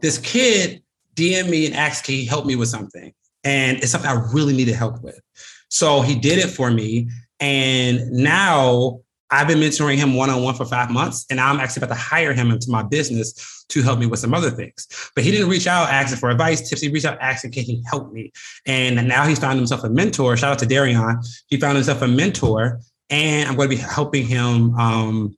This 0.00 0.18
kid 0.18 0.83
DM 1.14 1.48
me 1.48 1.66
and 1.66 1.74
ask, 1.74 2.04
can 2.04 2.14
he 2.14 2.24
help 2.24 2.46
me 2.46 2.56
with 2.56 2.68
something? 2.68 3.12
And 3.44 3.78
it's 3.78 3.92
something 3.92 4.10
I 4.10 4.24
really 4.32 4.54
needed 4.54 4.74
help 4.74 5.02
with. 5.02 5.20
So 5.68 6.00
he 6.00 6.14
did 6.14 6.38
it 6.38 6.48
for 6.48 6.70
me. 6.70 7.08
And 7.40 8.10
now 8.10 9.00
I've 9.30 9.48
been 9.48 9.58
mentoring 9.58 9.96
him 9.96 10.14
one 10.14 10.30
on 10.30 10.42
one 10.42 10.54
for 10.54 10.64
five 10.64 10.90
months. 10.90 11.26
And 11.30 11.40
I'm 11.40 11.58
actually 11.58 11.80
about 11.84 11.94
to 11.94 12.00
hire 12.00 12.32
him 12.32 12.50
into 12.50 12.70
my 12.70 12.82
business 12.82 13.64
to 13.68 13.82
help 13.82 13.98
me 13.98 14.06
with 14.06 14.20
some 14.20 14.34
other 14.34 14.50
things. 14.50 14.86
But 15.14 15.24
he 15.24 15.30
didn't 15.30 15.48
reach 15.48 15.66
out 15.66 15.88
asking 15.88 16.18
for 16.18 16.30
advice, 16.30 16.68
tips. 16.68 16.80
He 16.80 16.88
reached 16.88 17.06
out 17.06 17.18
asking, 17.20 17.52
can 17.52 17.64
he 17.64 17.82
help 17.86 18.12
me? 18.12 18.32
And 18.66 19.08
now 19.08 19.24
he's 19.26 19.38
found 19.38 19.58
himself 19.58 19.84
a 19.84 19.90
mentor. 19.90 20.36
Shout 20.36 20.52
out 20.52 20.58
to 20.60 20.66
Darion. 20.66 21.16
He 21.48 21.58
found 21.58 21.76
himself 21.76 22.02
a 22.02 22.08
mentor. 22.08 22.80
And 23.10 23.48
I'm 23.48 23.56
going 23.56 23.68
to 23.68 23.76
be 23.76 23.82
helping 23.82 24.26
him 24.26 24.74
um, 24.78 25.36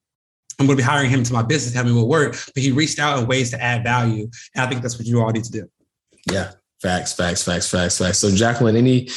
I'm 0.58 0.66
going 0.66 0.76
to 0.78 0.82
be 0.82 0.86
hiring 0.86 1.10
him 1.10 1.22
to 1.22 1.32
my 1.32 1.42
business, 1.42 1.74
helping 1.74 1.94
me 1.94 2.00
with 2.00 2.08
work. 2.08 2.36
But 2.54 2.62
he 2.62 2.72
reached 2.72 2.98
out 2.98 3.18
in 3.18 3.26
ways 3.26 3.50
to 3.50 3.62
add 3.62 3.82
value. 3.84 4.28
And 4.54 4.64
I 4.64 4.68
think 4.68 4.82
that's 4.82 4.98
what 4.98 5.06
you 5.06 5.20
all 5.20 5.30
need 5.30 5.44
to 5.44 5.52
do. 5.52 5.68
Yeah. 6.30 6.52
Facts, 6.80 7.12
facts, 7.12 7.42
facts, 7.42 7.70
facts, 7.70 7.98
facts. 7.98 8.18
So 8.18 8.30
Jacqueline, 8.30 8.76
any 8.76 9.08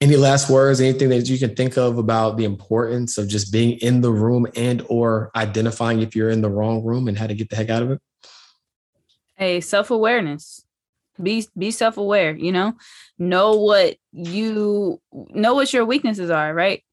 any 0.00 0.16
last 0.16 0.48
words, 0.48 0.80
anything 0.80 1.08
that 1.08 1.28
you 1.28 1.38
can 1.38 1.54
think 1.54 1.76
of 1.76 1.98
about 1.98 2.36
the 2.36 2.44
importance 2.44 3.18
of 3.18 3.26
just 3.28 3.52
being 3.52 3.78
in 3.78 4.00
the 4.00 4.12
room 4.12 4.46
and 4.54 4.84
or 4.88 5.30
identifying 5.34 6.02
if 6.02 6.14
you're 6.14 6.30
in 6.30 6.40
the 6.40 6.48
wrong 6.48 6.84
room 6.84 7.08
and 7.08 7.18
how 7.18 7.26
to 7.26 7.34
get 7.34 7.50
the 7.50 7.56
heck 7.56 7.68
out 7.68 7.82
of 7.82 7.90
it? 7.90 8.00
Hey, 9.34 9.60
self-awareness. 9.60 10.64
Be 11.20 11.44
be 11.56 11.72
self-aware, 11.72 12.36
you 12.36 12.52
know? 12.52 12.74
Know 13.18 13.56
what 13.56 13.96
you 14.12 15.00
know 15.12 15.54
what 15.54 15.72
your 15.72 15.84
weaknesses 15.84 16.30
are, 16.30 16.54
right? 16.54 16.84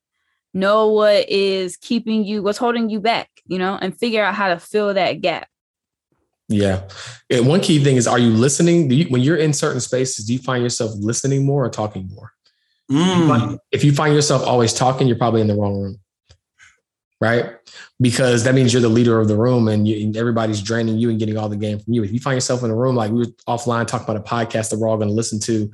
Know 0.56 0.88
what 0.88 1.30
is 1.30 1.78
keeping 1.78 2.24
you, 2.24 2.42
what's 2.42 2.58
holding 2.58 2.90
you 2.90 3.00
back, 3.00 3.30
you 3.46 3.60
know, 3.60 3.78
and 3.80 3.96
figure 3.96 4.24
out 4.24 4.34
how 4.34 4.48
to 4.48 4.60
fill 4.60 4.94
that 4.94 5.22
gap. 5.22 5.48
Yeah. 6.48 6.88
And 7.30 7.48
one 7.48 7.60
key 7.60 7.84
thing 7.84 7.98
is 7.98 8.08
are 8.08 8.20
you 8.20 8.30
listening? 8.30 8.90
You, 8.90 9.06
when 9.06 9.22
you're 9.22 9.38
in 9.38 9.54
certain 9.54 9.82
spaces, 9.82 10.26
do 10.26 10.34
you 10.34 10.40
find 10.40 10.64
yourself 10.64 10.92
listening 10.96 11.46
more 11.46 11.66
or 11.66 11.70
talking 11.70 12.08
more? 12.08 12.32
Mm. 12.90 13.60
If 13.72 13.84
you 13.84 13.92
find 13.92 14.14
yourself 14.14 14.44
always 14.44 14.74
talking, 14.74 15.08
you're 15.08 15.18
probably 15.18 15.42
in 15.42 15.48
the 15.48 15.56
wrong 15.56 15.82
room. 15.82 16.00
Right. 17.20 17.56
Because 18.00 18.44
that 18.44 18.54
means 18.54 18.74
you're 18.74 18.82
the 18.82 18.90
leader 18.90 19.20
of 19.20 19.28
the 19.28 19.38
room 19.38 19.68
and, 19.68 19.88
you, 19.88 20.06
and 20.06 20.16
everybody's 20.16 20.62
draining 20.62 20.98
you 20.98 21.10
and 21.10 21.18
getting 21.18 21.38
all 21.38 21.50
the 21.50 21.56
game 21.56 21.80
from 21.80 21.94
you. 21.94 22.04
If 22.04 22.12
you 22.12 22.20
find 22.20 22.36
yourself 22.36 22.64
in 22.64 22.70
a 22.70 22.76
room, 22.76 22.96
like 22.96 23.12
we 23.12 23.20
were 23.20 23.32
offline 23.48 23.88
talking 23.88 24.06
about 24.08 24.18
a 24.18 24.30
podcast 24.30 24.70
that 24.70 24.80
we're 24.80 24.88
all 24.88 24.98
going 24.98 25.10
to 25.10 25.16
listen 25.16 25.40
to, 25.42 25.72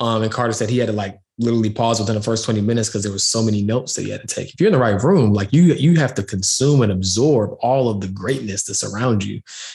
um, 0.00 0.22
and 0.22 0.30
Carter 0.30 0.52
said 0.52 0.68
he 0.68 0.78
had 0.78 0.86
to 0.86 0.92
like 0.92 1.18
literally 1.42 1.70
pause 1.70 2.00
within 2.00 2.14
the 2.14 2.22
first 2.22 2.44
20 2.44 2.60
minutes 2.60 2.88
because 2.88 3.02
there 3.02 3.12
was 3.12 3.26
so 3.26 3.42
many 3.42 3.62
notes 3.62 3.94
that 3.94 4.04
you 4.04 4.12
had 4.12 4.26
to 4.26 4.34
take. 4.34 4.52
If 4.52 4.60
you're 4.60 4.68
in 4.68 4.72
the 4.72 4.78
right 4.78 5.00
room, 5.02 5.32
like 5.32 5.52
you 5.52 5.62
you 5.74 5.96
have 5.96 6.14
to 6.14 6.22
consume 6.22 6.82
and 6.82 6.92
absorb 6.92 7.56
all 7.60 7.88
of 7.88 8.00
the 8.00 8.08
greatness 8.08 8.64
that's 8.64 8.84
around 8.84 9.24
you. 9.24 9.34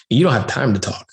And 0.10 0.18
you 0.18 0.24
don't 0.24 0.34
have 0.34 0.48
time 0.48 0.74
to 0.74 0.80
talk. 0.80 1.08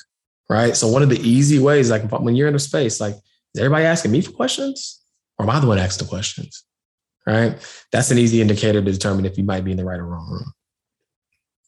Right. 0.49 0.77
So 0.77 0.89
one 0.89 1.03
of 1.03 1.09
the 1.09 1.21
easy 1.21 1.59
ways, 1.59 1.91
like 1.91 2.11
when 2.11 2.37
you're 2.37 2.49
in 2.49 2.55
a 2.55 2.59
space, 2.59 3.01
like 3.01 3.15
is 3.15 3.61
everybody 3.61 3.85
asking 3.85 4.13
me 4.13 4.21
for 4.21 4.33
questions? 4.33 5.01
Or 5.39 5.45
am 5.45 5.51
I 5.51 5.61
the 5.61 5.67
one 5.67 5.79
asking 5.79 6.07
the 6.07 6.11
questions? 6.11 6.65
Right. 7.27 7.57
That's 7.91 8.11
an 8.11 8.19
easy 8.19 8.41
indicator 8.41 8.83
to 8.83 8.93
determine 8.93 9.25
if 9.25 9.39
you 9.39 9.45
might 9.45 9.65
be 9.65 9.71
in 9.71 9.77
the 9.77 9.85
right 9.85 9.99
or 9.99 10.07
wrong 10.07 10.29
room. 10.31 10.53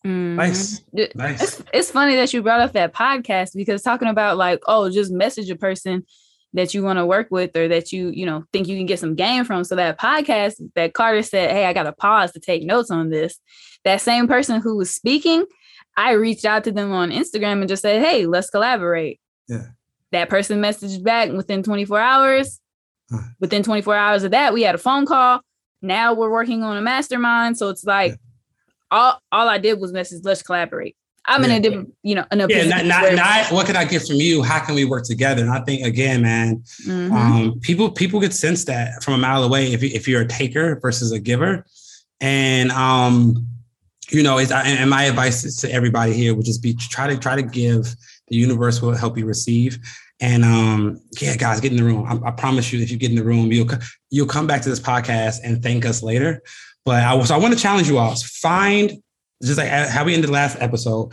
Mm-hmm. 0.07 0.37
Nice. 0.37 0.83
Nice. 1.15 1.43
It's, 1.43 1.63
it's 1.73 1.91
funny 1.91 2.17
that 2.17 2.33
you 2.33 2.43
brought 2.43 2.61
up 2.61 2.73
that 2.75 2.95
podcast 2.95 3.55
because 3.55 3.83
talking 3.83 4.09
about 4.09 4.37
like, 4.37 4.63
oh, 4.67 4.91
just 4.91 5.11
message 5.11 5.51
a 5.51 5.57
person 5.57 6.05
that 6.57 6.73
you 6.73 6.83
want 6.83 6.99
to 6.99 7.07
work 7.07 7.29
with 7.31 7.55
or 7.55 7.69
that 7.69 7.93
you 7.93 8.09
you 8.09 8.27
know 8.27 8.45
think 8.53 8.67
you 8.67 8.77
can 8.77 8.87
get 8.87 8.99
some 8.99 9.15
gain 9.15 9.45
from. 9.45 9.63
So 9.63 9.77
that 9.77 10.01
podcast 10.01 10.55
that 10.75 10.95
carter 10.95 11.23
said 11.23 11.51
hey 11.51 11.67
i 11.67 11.73
got 11.73 11.85
to 11.85 11.93
pause 11.93 12.33
to 12.33 12.41
take 12.41 12.65
notes 12.65 12.91
on 12.91 13.11
this 13.11 13.39
that 13.85 14.01
same 14.01 14.27
person 14.27 14.61
who 14.61 14.77
was 14.77 14.91
speaking 14.91 15.45
i 15.97 16.13
reached 16.13 16.45
out 16.45 16.65
to 16.65 16.73
them 16.73 16.93
on 16.93 17.11
instagram 17.11 17.61
and 17.61 17.69
just 17.69 17.83
said 17.83 18.03
hey 18.03 18.27
let's 18.27 18.51
collaborate. 18.51 19.21
Yeah. 19.49 19.67
That 20.13 20.29
person 20.31 20.61
messaged 20.61 21.03
back 21.03 21.31
within 21.31 21.63
24 21.63 22.01
hours. 22.01 22.61
Uh-huh. 23.13 23.29
Within 23.39 23.63
24 23.63 23.95
hours 23.95 24.25
of 24.25 24.33
that 24.33 24.53
we 24.53 24.63
had 24.63 24.75
a 24.75 24.79
phone 24.79 25.07
call. 25.07 25.41
Now 25.83 26.15
we're 26.15 26.31
working 26.31 26.65
on 26.65 26.77
a 26.77 26.83
mastermind. 26.83 27.57
So 27.59 27.69
it's 27.69 27.85
like 27.85 28.13
yeah. 28.13 28.17
all 28.91 29.21
all 29.31 29.49
i 29.49 29.59
did 29.59 29.79
was 29.79 29.93
message 29.93 30.23
let's 30.25 30.43
collaborate 30.43 30.97
I'm 31.27 31.43
yeah. 31.43 31.49
in 31.49 31.55
a 31.55 31.61
different, 31.61 31.95
you 32.03 32.15
know, 32.15 32.25
in 32.31 32.41
a 32.41 32.47
yeah. 32.49 32.65
Not, 32.67 32.87
not, 32.87 33.13
not, 33.15 33.53
what 33.53 33.67
can 33.67 33.77
I 33.77 33.85
get 33.85 34.07
from 34.07 34.17
you? 34.17 34.43
How 34.43 34.65
can 34.65 34.75
we 34.75 34.85
work 34.85 35.05
together? 35.05 35.43
And 35.43 35.51
I 35.51 35.61
think 35.61 35.85
again, 35.85 36.23
man, 36.23 36.63
mm-hmm. 36.87 37.13
um, 37.13 37.61
people 37.61 37.91
people 37.91 38.21
get 38.21 38.33
sense 38.33 38.65
that 38.67 39.03
from 39.03 39.15
a 39.15 39.19
mile 39.19 39.43
away 39.43 39.73
if 39.73 39.83
you, 39.83 39.91
if 39.93 40.07
you're 40.07 40.23
a 40.23 40.29
taker 40.29 40.79
versus 40.81 41.13
a 41.13 41.19
giver, 41.19 41.67
and 42.21 42.71
um, 42.73 43.47
you 44.11 44.23
know, 44.23 44.39
it's 44.39 44.53
and 44.53 44.89
my 44.89 45.05
advice 45.05 45.61
to 45.61 45.73
everybody 45.73 46.13
here 46.13 46.35
would 46.35 46.47
just 46.47 46.63
be 46.63 46.75
try 46.75 47.09
to 47.09 47.19
try 47.19 47.37
to 47.37 47.43
give. 47.43 47.95
The 48.29 48.37
universe 48.37 48.83
will 48.83 48.97
help 48.97 49.17
you 49.17 49.27
receive. 49.27 49.79
And 50.21 50.45
um, 50.45 51.01
yeah, 51.21 51.37
guys, 51.37 51.61
get 51.61 51.73
in 51.73 51.77
the 51.77 51.85
room. 51.85 52.07
I, 52.07 52.29
I, 52.29 52.31
promise 52.31 52.73
you, 52.73 52.81
if 52.81 52.91
you 52.91 52.97
get 52.97 53.11
in 53.11 53.17
the 53.17 53.25
room, 53.25 53.53
you'll 53.53 53.69
you'll 54.11 54.27
come 54.27 54.47
back 54.47 54.63
to 54.63 54.69
this 54.69 54.81
podcast 54.81 55.39
and 55.45 55.63
thank 55.63 55.85
us 55.85 56.03
later. 56.03 56.43
But 56.85 57.03
I 57.03 57.23
so 57.25 57.35
I 57.35 57.39
want 57.39 57.53
to 57.53 57.61
challenge 57.61 57.89
you 57.89 57.99
all: 57.99 58.15
find 58.17 58.93
just 59.43 59.59
like 59.59 59.69
how 59.69 60.05
we 60.05 60.15
ended 60.15 60.29
the 60.29 60.33
last 60.33 60.57
episode, 60.61 61.13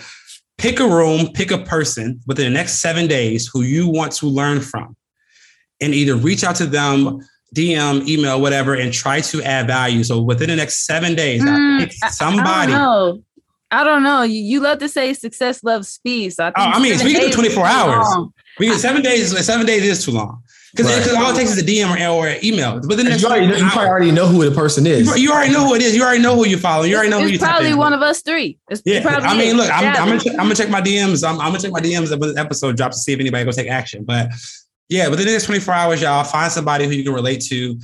pick 0.57 0.79
a 0.79 0.87
room, 0.87 1.29
pick 1.33 1.51
a 1.51 1.57
person 1.57 2.19
within 2.27 2.45
the 2.45 2.57
next 2.57 2.79
seven 2.79 3.07
days 3.07 3.49
who 3.51 3.61
you 3.61 3.87
want 3.87 4.11
to 4.13 4.27
learn 4.27 4.61
from, 4.61 4.95
and 5.81 5.93
either 5.93 6.15
reach 6.15 6.43
out 6.43 6.55
to 6.57 6.65
them, 6.65 7.19
DM, 7.55 8.07
email, 8.07 8.41
whatever, 8.41 8.73
and 8.73 8.93
try 8.93 9.21
to 9.21 9.43
add 9.43 9.67
value. 9.67 10.03
So 10.03 10.21
within 10.21 10.49
the 10.49 10.55
next 10.55 10.85
seven 10.85 11.15
days, 11.15 11.41
mm, 11.43 11.91
somebody. 12.09 12.73
I 12.73 12.77
don't, 12.77 13.25
I 13.71 13.83
don't 13.83 14.03
know. 14.03 14.21
You, 14.21 14.41
you 14.41 14.59
love 14.59 14.79
to 14.79 14.89
say 14.89 15.13
success 15.13 15.63
loves 15.63 15.87
speed. 15.87 16.33
So 16.33 16.45
I, 16.45 16.49
oh, 16.49 16.53
I 16.55 16.79
mean, 16.81 16.97
we 17.03 17.13
can 17.13 17.29
do 17.29 17.33
24 17.33 17.65
hours. 17.65 18.29
We 18.59 18.67
can, 18.67 18.77
seven 18.77 19.01
days. 19.01 19.45
Seven 19.45 19.65
days 19.65 19.83
is 19.83 20.05
too 20.05 20.11
long. 20.11 20.42
Because 20.75 21.07
right. 21.07 21.21
all 21.21 21.31
it 21.31 21.35
takes 21.35 21.51
is 21.51 21.59
a 21.59 21.65
DM 21.65 21.87
or, 21.87 22.25
or 22.25 22.35
email. 22.43 22.81
But 22.81 22.97
then 22.97 23.05
you, 23.05 23.27
already, 23.27 23.45
you 23.45 23.69
probably 23.69 23.87
already 23.87 24.11
know 24.11 24.25
who 24.25 24.43
the 24.43 24.55
person 24.55 24.87
is. 24.87 25.05
You, 25.05 25.23
you, 25.25 25.31
already 25.31 25.53
know 25.53 25.67
who 25.67 25.75
it 25.75 25.83
is. 25.83 25.95
You 25.95 26.01
already 26.01 26.21
know 26.21 26.35
who 26.35 26.47
you 26.47 26.57
follow. 26.57 26.83
You 26.83 26.95
already 26.95 27.11
know 27.11 27.19
it's 27.19 27.27
who 27.27 27.33
you. 27.33 27.39
Probably 27.39 27.75
one 27.75 27.93
of 27.93 28.01
us 28.01 28.23
three. 28.23 28.57
It's 28.69 28.81
yeah, 28.83 29.03
I 29.05 29.37
mean, 29.37 29.55
look, 29.55 29.69
I'm, 29.71 29.85
I'm, 29.95 30.07
gonna 30.07 30.19
check, 30.19 30.33
I'm, 30.33 30.45
gonna 30.45 30.55
check, 30.55 30.69
my 30.69 30.81
DMs. 30.81 31.23
I'm, 31.27 31.39
I'm, 31.39 31.49
gonna 31.49 31.59
check 31.59 31.71
my 31.71 31.79
DMs 31.79 32.09
when 32.09 32.33
the 32.33 32.39
episode 32.41 32.75
drops 32.75 32.97
to 32.97 33.01
see 33.03 33.13
if 33.13 33.19
anybody 33.19 33.45
go 33.45 33.51
take 33.51 33.69
action. 33.69 34.03
But 34.03 34.31
yeah, 34.89 35.09
within 35.09 35.27
the 35.27 35.31
next 35.33 35.45
24 35.45 35.73
hours, 35.75 36.01
y'all 36.01 36.23
find 36.23 36.51
somebody 36.51 36.85
who 36.85 36.91
you 36.91 37.03
can 37.03 37.13
relate 37.13 37.41
to. 37.49 37.79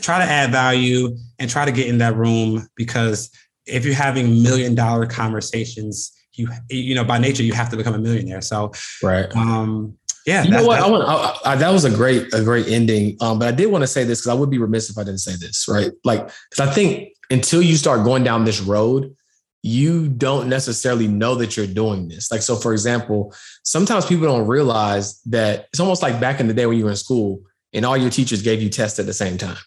try 0.00 0.18
to 0.18 0.24
add 0.24 0.50
value 0.50 1.14
and 1.38 1.50
try 1.50 1.66
to 1.66 1.72
get 1.72 1.88
in 1.88 1.98
that 1.98 2.16
room 2.16 2.66
because 2.74 3.30
if 3.66 3.84
you're 3.84 3.94
having 3.94 4.42
million 4.42 4.74
dollar 4.74 5.04
conversations, 5.04 6.12
you 6.34 6.48
you 6.70 6.94
know 6.94 7.04
by 7.04 7.18
nature 7.18 7.42
you 7.42 7.52
have 7.52 7.68
to 7.70 7.76
become 7.76 7.94
a 7.94 7.98
millionaire. 7.98 8.40
So 8.40 8.72
right. 9.02 9.34
Um, 9.36 9.98
yeah, 10.26 10.42
you 10.42 10.50
know 10.50 10.66
what? 10.66 10.80
I 10.80 10.88
want. 10.88 11.08
I, 11.08 11.52
I, 11.52 11.56
that 11.56 11.70
was 11.70 11.84
a 11.84 11.90
great, 11.90 12.32
a 12.34 12.42
great 12.42 12.68
ending. 12.68 13.16
Um, 13.20 13.38
but 13.38 13.48
I 13.48 13.52
did 13.52 13.66
want 13.66 13.82
to 13.82 13.86
say 13.86 14.04
this 14.04 14.20
because 14.20 14.30
I 14.30 14.34
would 14.34 14.50
be 14.50 14.58
remiss 14.58 14.90
if 14.90 14.98
I 14.98 15.04
didn't 15.04 15.20
say 15.20 15.36
this, 15.36 15.66
right? 15.68 15.90
Like, 16.04 16.30
because 16.50 16.68
I 16.68 16.72
think 16.72 17.14
until 17.30 17.62
you 17.62 17.76
start 17.76 18.04
going 18.04 18.24
down 18.24 18.44
this 18.44 18.60
road, 18.60 19.14
you 19.62 20.08
don't 20.08 20.48
necessarily 20.48 21.06
know 21.06 21.34
that 21.34 21.56
you're 21.56 21.66
doing 21.66 22.08
this. 22.08 22.30
Like, 22.30 22.42
so 22.42 22.56
for 22.56 22.72
example, 22.72 23.34
sometimes 23.62 24.06
people 24.06 24.26
don't 24.26 24.46
realize 24.46 25.20
that 25.22 25.66
it's 25.72 25.80
almost 25.80 26.02
like 26.02 26.20
back 26.20 26.40
in 26.40 26.48
the 26.48 26.54
day 26.54 26.66
when 26.66 26.78
you 26.78 26.84
were 26.84 26.90
in 26.90 26.96
school 26.96 27.42
and 27.72 27.84
all 27.84 27.96
your 27.96 28.10
teachers 28.10 28.42
gave 28.42 28.62
you 28.62 28.70
tests 28.70 28.98
at 28.98 29.06
the 29.06 29.12
same 29.12 29.36
time. 29.36 29.58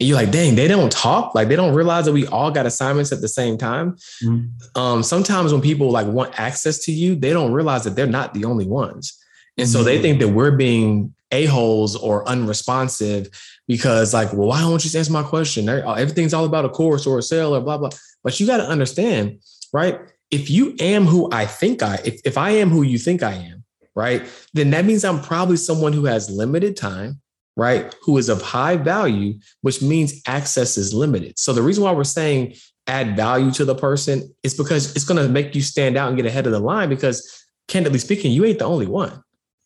And 0.00 0.08
you're 0.08 0.16
like, 0.16 0.30
dang, 0.30 0.56
they 0.56 0.68
don't 0.68 0.92
talk. 0.92 1.34
Like 1.34 1.48
they 1.48 1.56
don't 1.56 1.74
realize 1.74 2.04
that 2.06 2.12
we 2.12 2.26
all 2.26 2.50
got 2.50 2.66
assignments 2.66 3.12
at 3.12 3.20
the 3.20 3.28
same 3.28 3.56
time. 3.56 3.96
Mm-hmm. 4.24 4.78
Um, 4.78 5.02
sometimes 5.02 5.52
when 5.52 5.62
people 5.62 5.90
like 5.90 6.06
want 6.06 6.38
access 6.38 6.78
to 6.84 6.92
you, 6.92 7.14
they 7.14 7.32
don't 7.32 7.52
realize 7.52 7.84
that 7.84 7.96
they're 7.96 8.06
not 8.06 8.34
the 8.34 8.44
only 8.44 8.66
ones. 8.66 9.18
And 9.58 9.68
so 9.68 9.82
they 9.82 9.94
mm-hmm. 9.94 10.02
think 10.02 10.20
that 10.20 10.28
we're 10.28 10.52
being 10.52 11.14
a-holes 11.32 11.96
or 11.96 12.28
unresponsive 12.28 13.28
because 13.66 14.14
like, 14.14 14.32
well, 14.32 14.48
why 14.48 14.60
don't 14.60 14.84
you 14.84 14.98
answer 14.98 15.12
my 15.12 15.22
question? 15.22 15.68
Everything's 15.68 16.34
all 16.34 16.44
about 16.44 16.64
a 16.64 16.68
course 16.68 17.06
or 17.06 17.18
a 17.18 17.22
sale 17.22 17.54
or 17.54 17.60
blah, 17.60 17.78
blah. 17.78 17.90
But 18.22 18.38
you 18.38 18.46
got 18.46 18.58
to 18.58 18.68
understand, 18.68 19.40
right? 19.72 19.98
If 20.30 20.50
you 20.50 20.74
am 20.80 21.04
who 21.04 21.28
I 21.32 21.46
think 21.46 21.82
I, 21.82 22.00
if, 22.04 22.20
if 22.24 22.38
I 22.38 22.50
am 22.50 22.70
who 22.70 22.82
you 22.82 22.98
think 22.98 23.22
I 23.22 23.32
am, 23.32 23.64
right, 23.94 24.24
then 24.52 24.70
that 24.70 24.84
means 24.84 25.04
I'm 25.04 25.20
probably 25.20 25.56
someone 25.56 25.92
who 25.92 26.04
has 26.04 26.30
limited 26.30 26.76
time, 26.76 27.20
right? 27.56 27.94
Who 28.02 28.18
is 28.18 28.28
of 28.28 28.42
high 28.42 28.76
value, 28.76 29.34
which 29.62 29.80
means 29.80 30.20
access 30.26 30.76
is 30.76 30.92
limited. 30.92 31.38
So 31.38 31.52
the 31.52 31.62
reason 31.62 31.82
why 31.82 31.92
we're 31.92 32.04
saying 32.04 32.54
add 32.86 33.16
value 33.16 33.50
to 33.52 33.64
the 33.64 33.74
person 33.74 34.32
is 34.42 34.54
because 34.54 34.94
it's 34.94 35.04
going 35.04 35.20
to 35.24 35.28
make 35.28 35.54
you 35.54 35.62
stand 35.62 35.96
out 35.96 36.08
and 36.08 36.16
get 36.16 36.26
ahead 36.26 36.46
of 36.46 36.52
the 36.52 36.60
line 36.60 36.88
because 36.88 37.44
candidly 37.66 37.98
speaking, 37.98 38.30
you 38.30 38.44
ain't 38.44 38.60
the 38.60 38.64
only 38.64 38.86
one. 38.86 39.22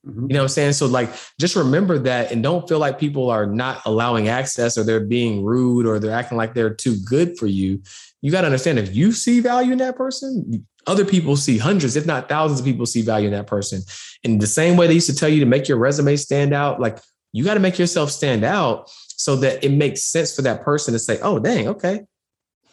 Mm-hmm. 0.07 0.23
You 0.23 0.29
know 0.29 0.39
what 0.41 0.45
I'm 0.45 0.49
saying? 0.49 0.73
So 0.73 0.87
like 0.87 1.11
just 1.39 1.57
remember 1.57 1.99
that 1.99 2.33
and 2.33 2.43
don't 2.43 2.67
feel 2.69 2.79
like 2.79 2.99
people 2.99 3.29
are 3.29 3.47
not 3.47 3.83
allowing 3.85 4.29
access 4.29 4.79
or 4.79 4.85
they're 4.85 5.01
being 5.01 5.45
rude 5.45 5.87
or 5.87 5.99
they're 5.99 6.15
acting 6.15 6.39
like 6.39 6.55
they're 6.55 6.75
too 6.75 6.97
good 7.05 7.39
for 7.39 7.47
you. 7.47 7.83
You 8.23 8.31
got 8.31 8.43
to 8.43 8.47
understand 8.47 8.79
if 8.79 8.95
you 8.95 9.13
see 9.13 9.41
value 9.41 9.73
in 9.73 9.79
that 9.79 9.97
person, 9.97 10.67
other 10.87 11.05
people 11.05 11.37
see 11.37 11.59
hundreds, 11.59 11.97
if 11.97 12.07
not 12.07 12.29
thousands 12.29 12.61
of 12.61 12.67
people 12.67 12.87
see 12.87 13.03
value 13.03 13.27
in 13.27 13.35
that 13.35 13.47
person. 13.47 13.83
In 14.23 14.39
the 14.39 14.47
same 14.47 14.77
way 14.77 14.87
they 14.87 14.95
used 14.95 15.11
to 15.11 15.17
tell 15.17 15.29
you 15.29 15.41
to 15.41 15.47
make 15.47 15.69
your 15.69 15.79
resume 15.79 16.17
stand 16.17 16.55
out, 16.55 16.81
like 16.81 16.99
you 17.33 17.45
got 17.45 17.55
to 17.55 17.61
make 17.61 17.79
yourself 17.79 18.11
stand 18.11 18.43
out 18.45 18.91
so 19.09 19.37
that 19.37 19.63
it 19.63 19.73
makes 19.73 20.03
sense 20.03 20.35
for 20.35 20.43
that 20.43 20.63
person 20.63 20.93
to 20.93 20.99
say, 20.99 21.19
"Oh, 21.21 21.39
dang, 21.39 21.69
okay. 21.69 22.01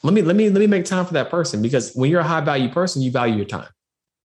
Let 0.04 0.14
me 0.14 0.22
let 0.22 0.36
me 0.36 0.50
let 0.50 0.60
me 0.60 0.68
make 0.68 0.86
time 0.86 1.06
for 1.06 1.14
that 1.14 1.30
person 1.30 1.62
because 1.62 1.94
when 1.94 2.10
you're 2.10 2.22
a 2.22 2.28
high 2.28 2.42
value 2.42 2.70
person, 2.70 3.02
you 3.02 3.12
value 3.12 3.36
your 3.36 3.46
time." 3.46 3.68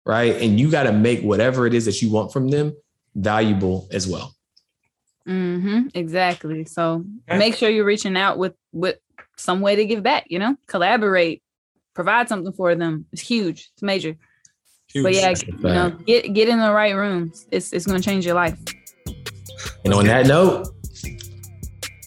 Right? 0.04 0.40
And 0.40 0.58
you 0.58 0.70
got 0.70 0.84
to 0.84 0.92
make 0.92 1.22
whatever 1.22 1.66
it 1.66 1.74
is 1.74 1.84
that 1.84 2.02
you 2.02 2.10
want 2.10 2.32
from 2.32 2.48
them 2.48 2.74
valuable 3.14 3.88
as 3.92 4.08
well. 4.08 4.34
Mm-hmm, 5.28 5.88
exactly. 5.94 6.64
So 6.64 7.04
okay. 7.28 7.38
make 7.38 7.54
sure 7.54 7.70
you're 7.70 7.84
reaching 7.84 8.16
out 8.16 8.38
with 8.38 8.54
with 8.72 8.96
some 9.36 9.60
way 9.60 9.76
to 9.76 9.84
give 9.84 10.02
back. 10.02 10.24
You 10.28 10.38
know, 10.38 10.56
collaborate, 10.66 11.42
provide 11.94 12.28
something 12.28 12.52
for 12.52 12.74
them. 12.74 13.06
It's 13.12 13.22
huge. 13.22 13.70
It's 13.74 13.82
major. 13.82 14.16
Huge. 14.88 15.04
But 15.04 15.14
yeah, 15.14 15.34
you 15.46 15.62
know, 15.62 15.90
get 15.90 16.32
get 16.34 16.48
in 16.48 16.58
the 16.58 16.72
right 16.72 16.94
rooms. 16.94 17.46
It's 17.50 17.72
it's 17.72 17.86
going 17.86 18.00
to 18.00 18.04
change 18.04 18.26
your 18.26 18.34
life. 18.34 18.58
And 19.84 19.94
on 19.94 20.06
that 20.06 20.26
note, 20.26 20.68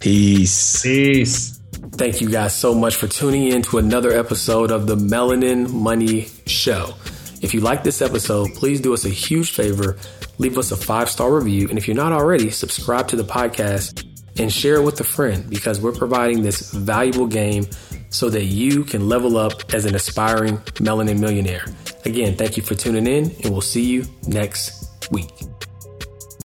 peace. 0.02 0.82
Peace. 0.82 1.62
Thank 1.94 2.20
you 2.20 2.30
guys 2.30 2.54
so 2.54 2.76
much 2.76 2.96
for 2.96 3.08
tuning 3.08 3.48
in 3.48 3.62
to 3.64 3.78
another 3.78 4.12
episode 4.12 4.72
of 4.72 4.88
the 4.88 4.96
Melanin 4.96 5.72
Money 5.72 6.28
Show. 6.46 6.94
If 7.46 7.54
you 7.54 7.62
like 7.62 7.84
this 7.84 8.02
episode, 8.02 8.54
please 8.56 8.82
do 8.82 8.94
us 8.94 9.06
a 9.06 9.10
huge 9.10 9.52
favor 9.52 9.98
leave 10.38 10.58
us 10.58 10.72
a 10.72 10.78
five 10.78 11.10
star 11.10 11.34
review. 11.34 11.70
And 11.70 11.78
if 11.78 11.88
you're 11.88 11.96
not 11.96 12.12
already, 12.12 12.50
subscribe 12.50 13.08
to 13.10 13.16
the 13.16 13.24
podcast 13.24 14.06
and 14.38 14.52
share 14.52 14.76
it 14.76 14.84
with 14.84 15.00
a 15.00 15.04
friend 15.04 15.50
because 15.50 15.80
we're 15.80 15.94
providing 15.94 16.44
this 16.44 16.72
valuable 16.72 17.28
game 17.28 17.66
so 18.10 18.30
that 18.30 18.46
you 18.46 18.84
can 18.84 19.08
level 19.08 19.38
up 19.38 19.74
as 19.74 19.86
an 19.86 19.96
aspiring 19.96 20.58
melanin 20.76 21.20
millionaire. 21.20 21.66
Again, 22.06 22.36
thank 22.36 22.58
you 22.58 22.64
for 22.64 22.76
tuning 22.76 23.08
in 23.08 23.32
and 23.44 23.52
we'll 23.52 23.62
see 23.62 23.86
you 23.86 24.06
next 24.28 25.12
week. 25.12 25.32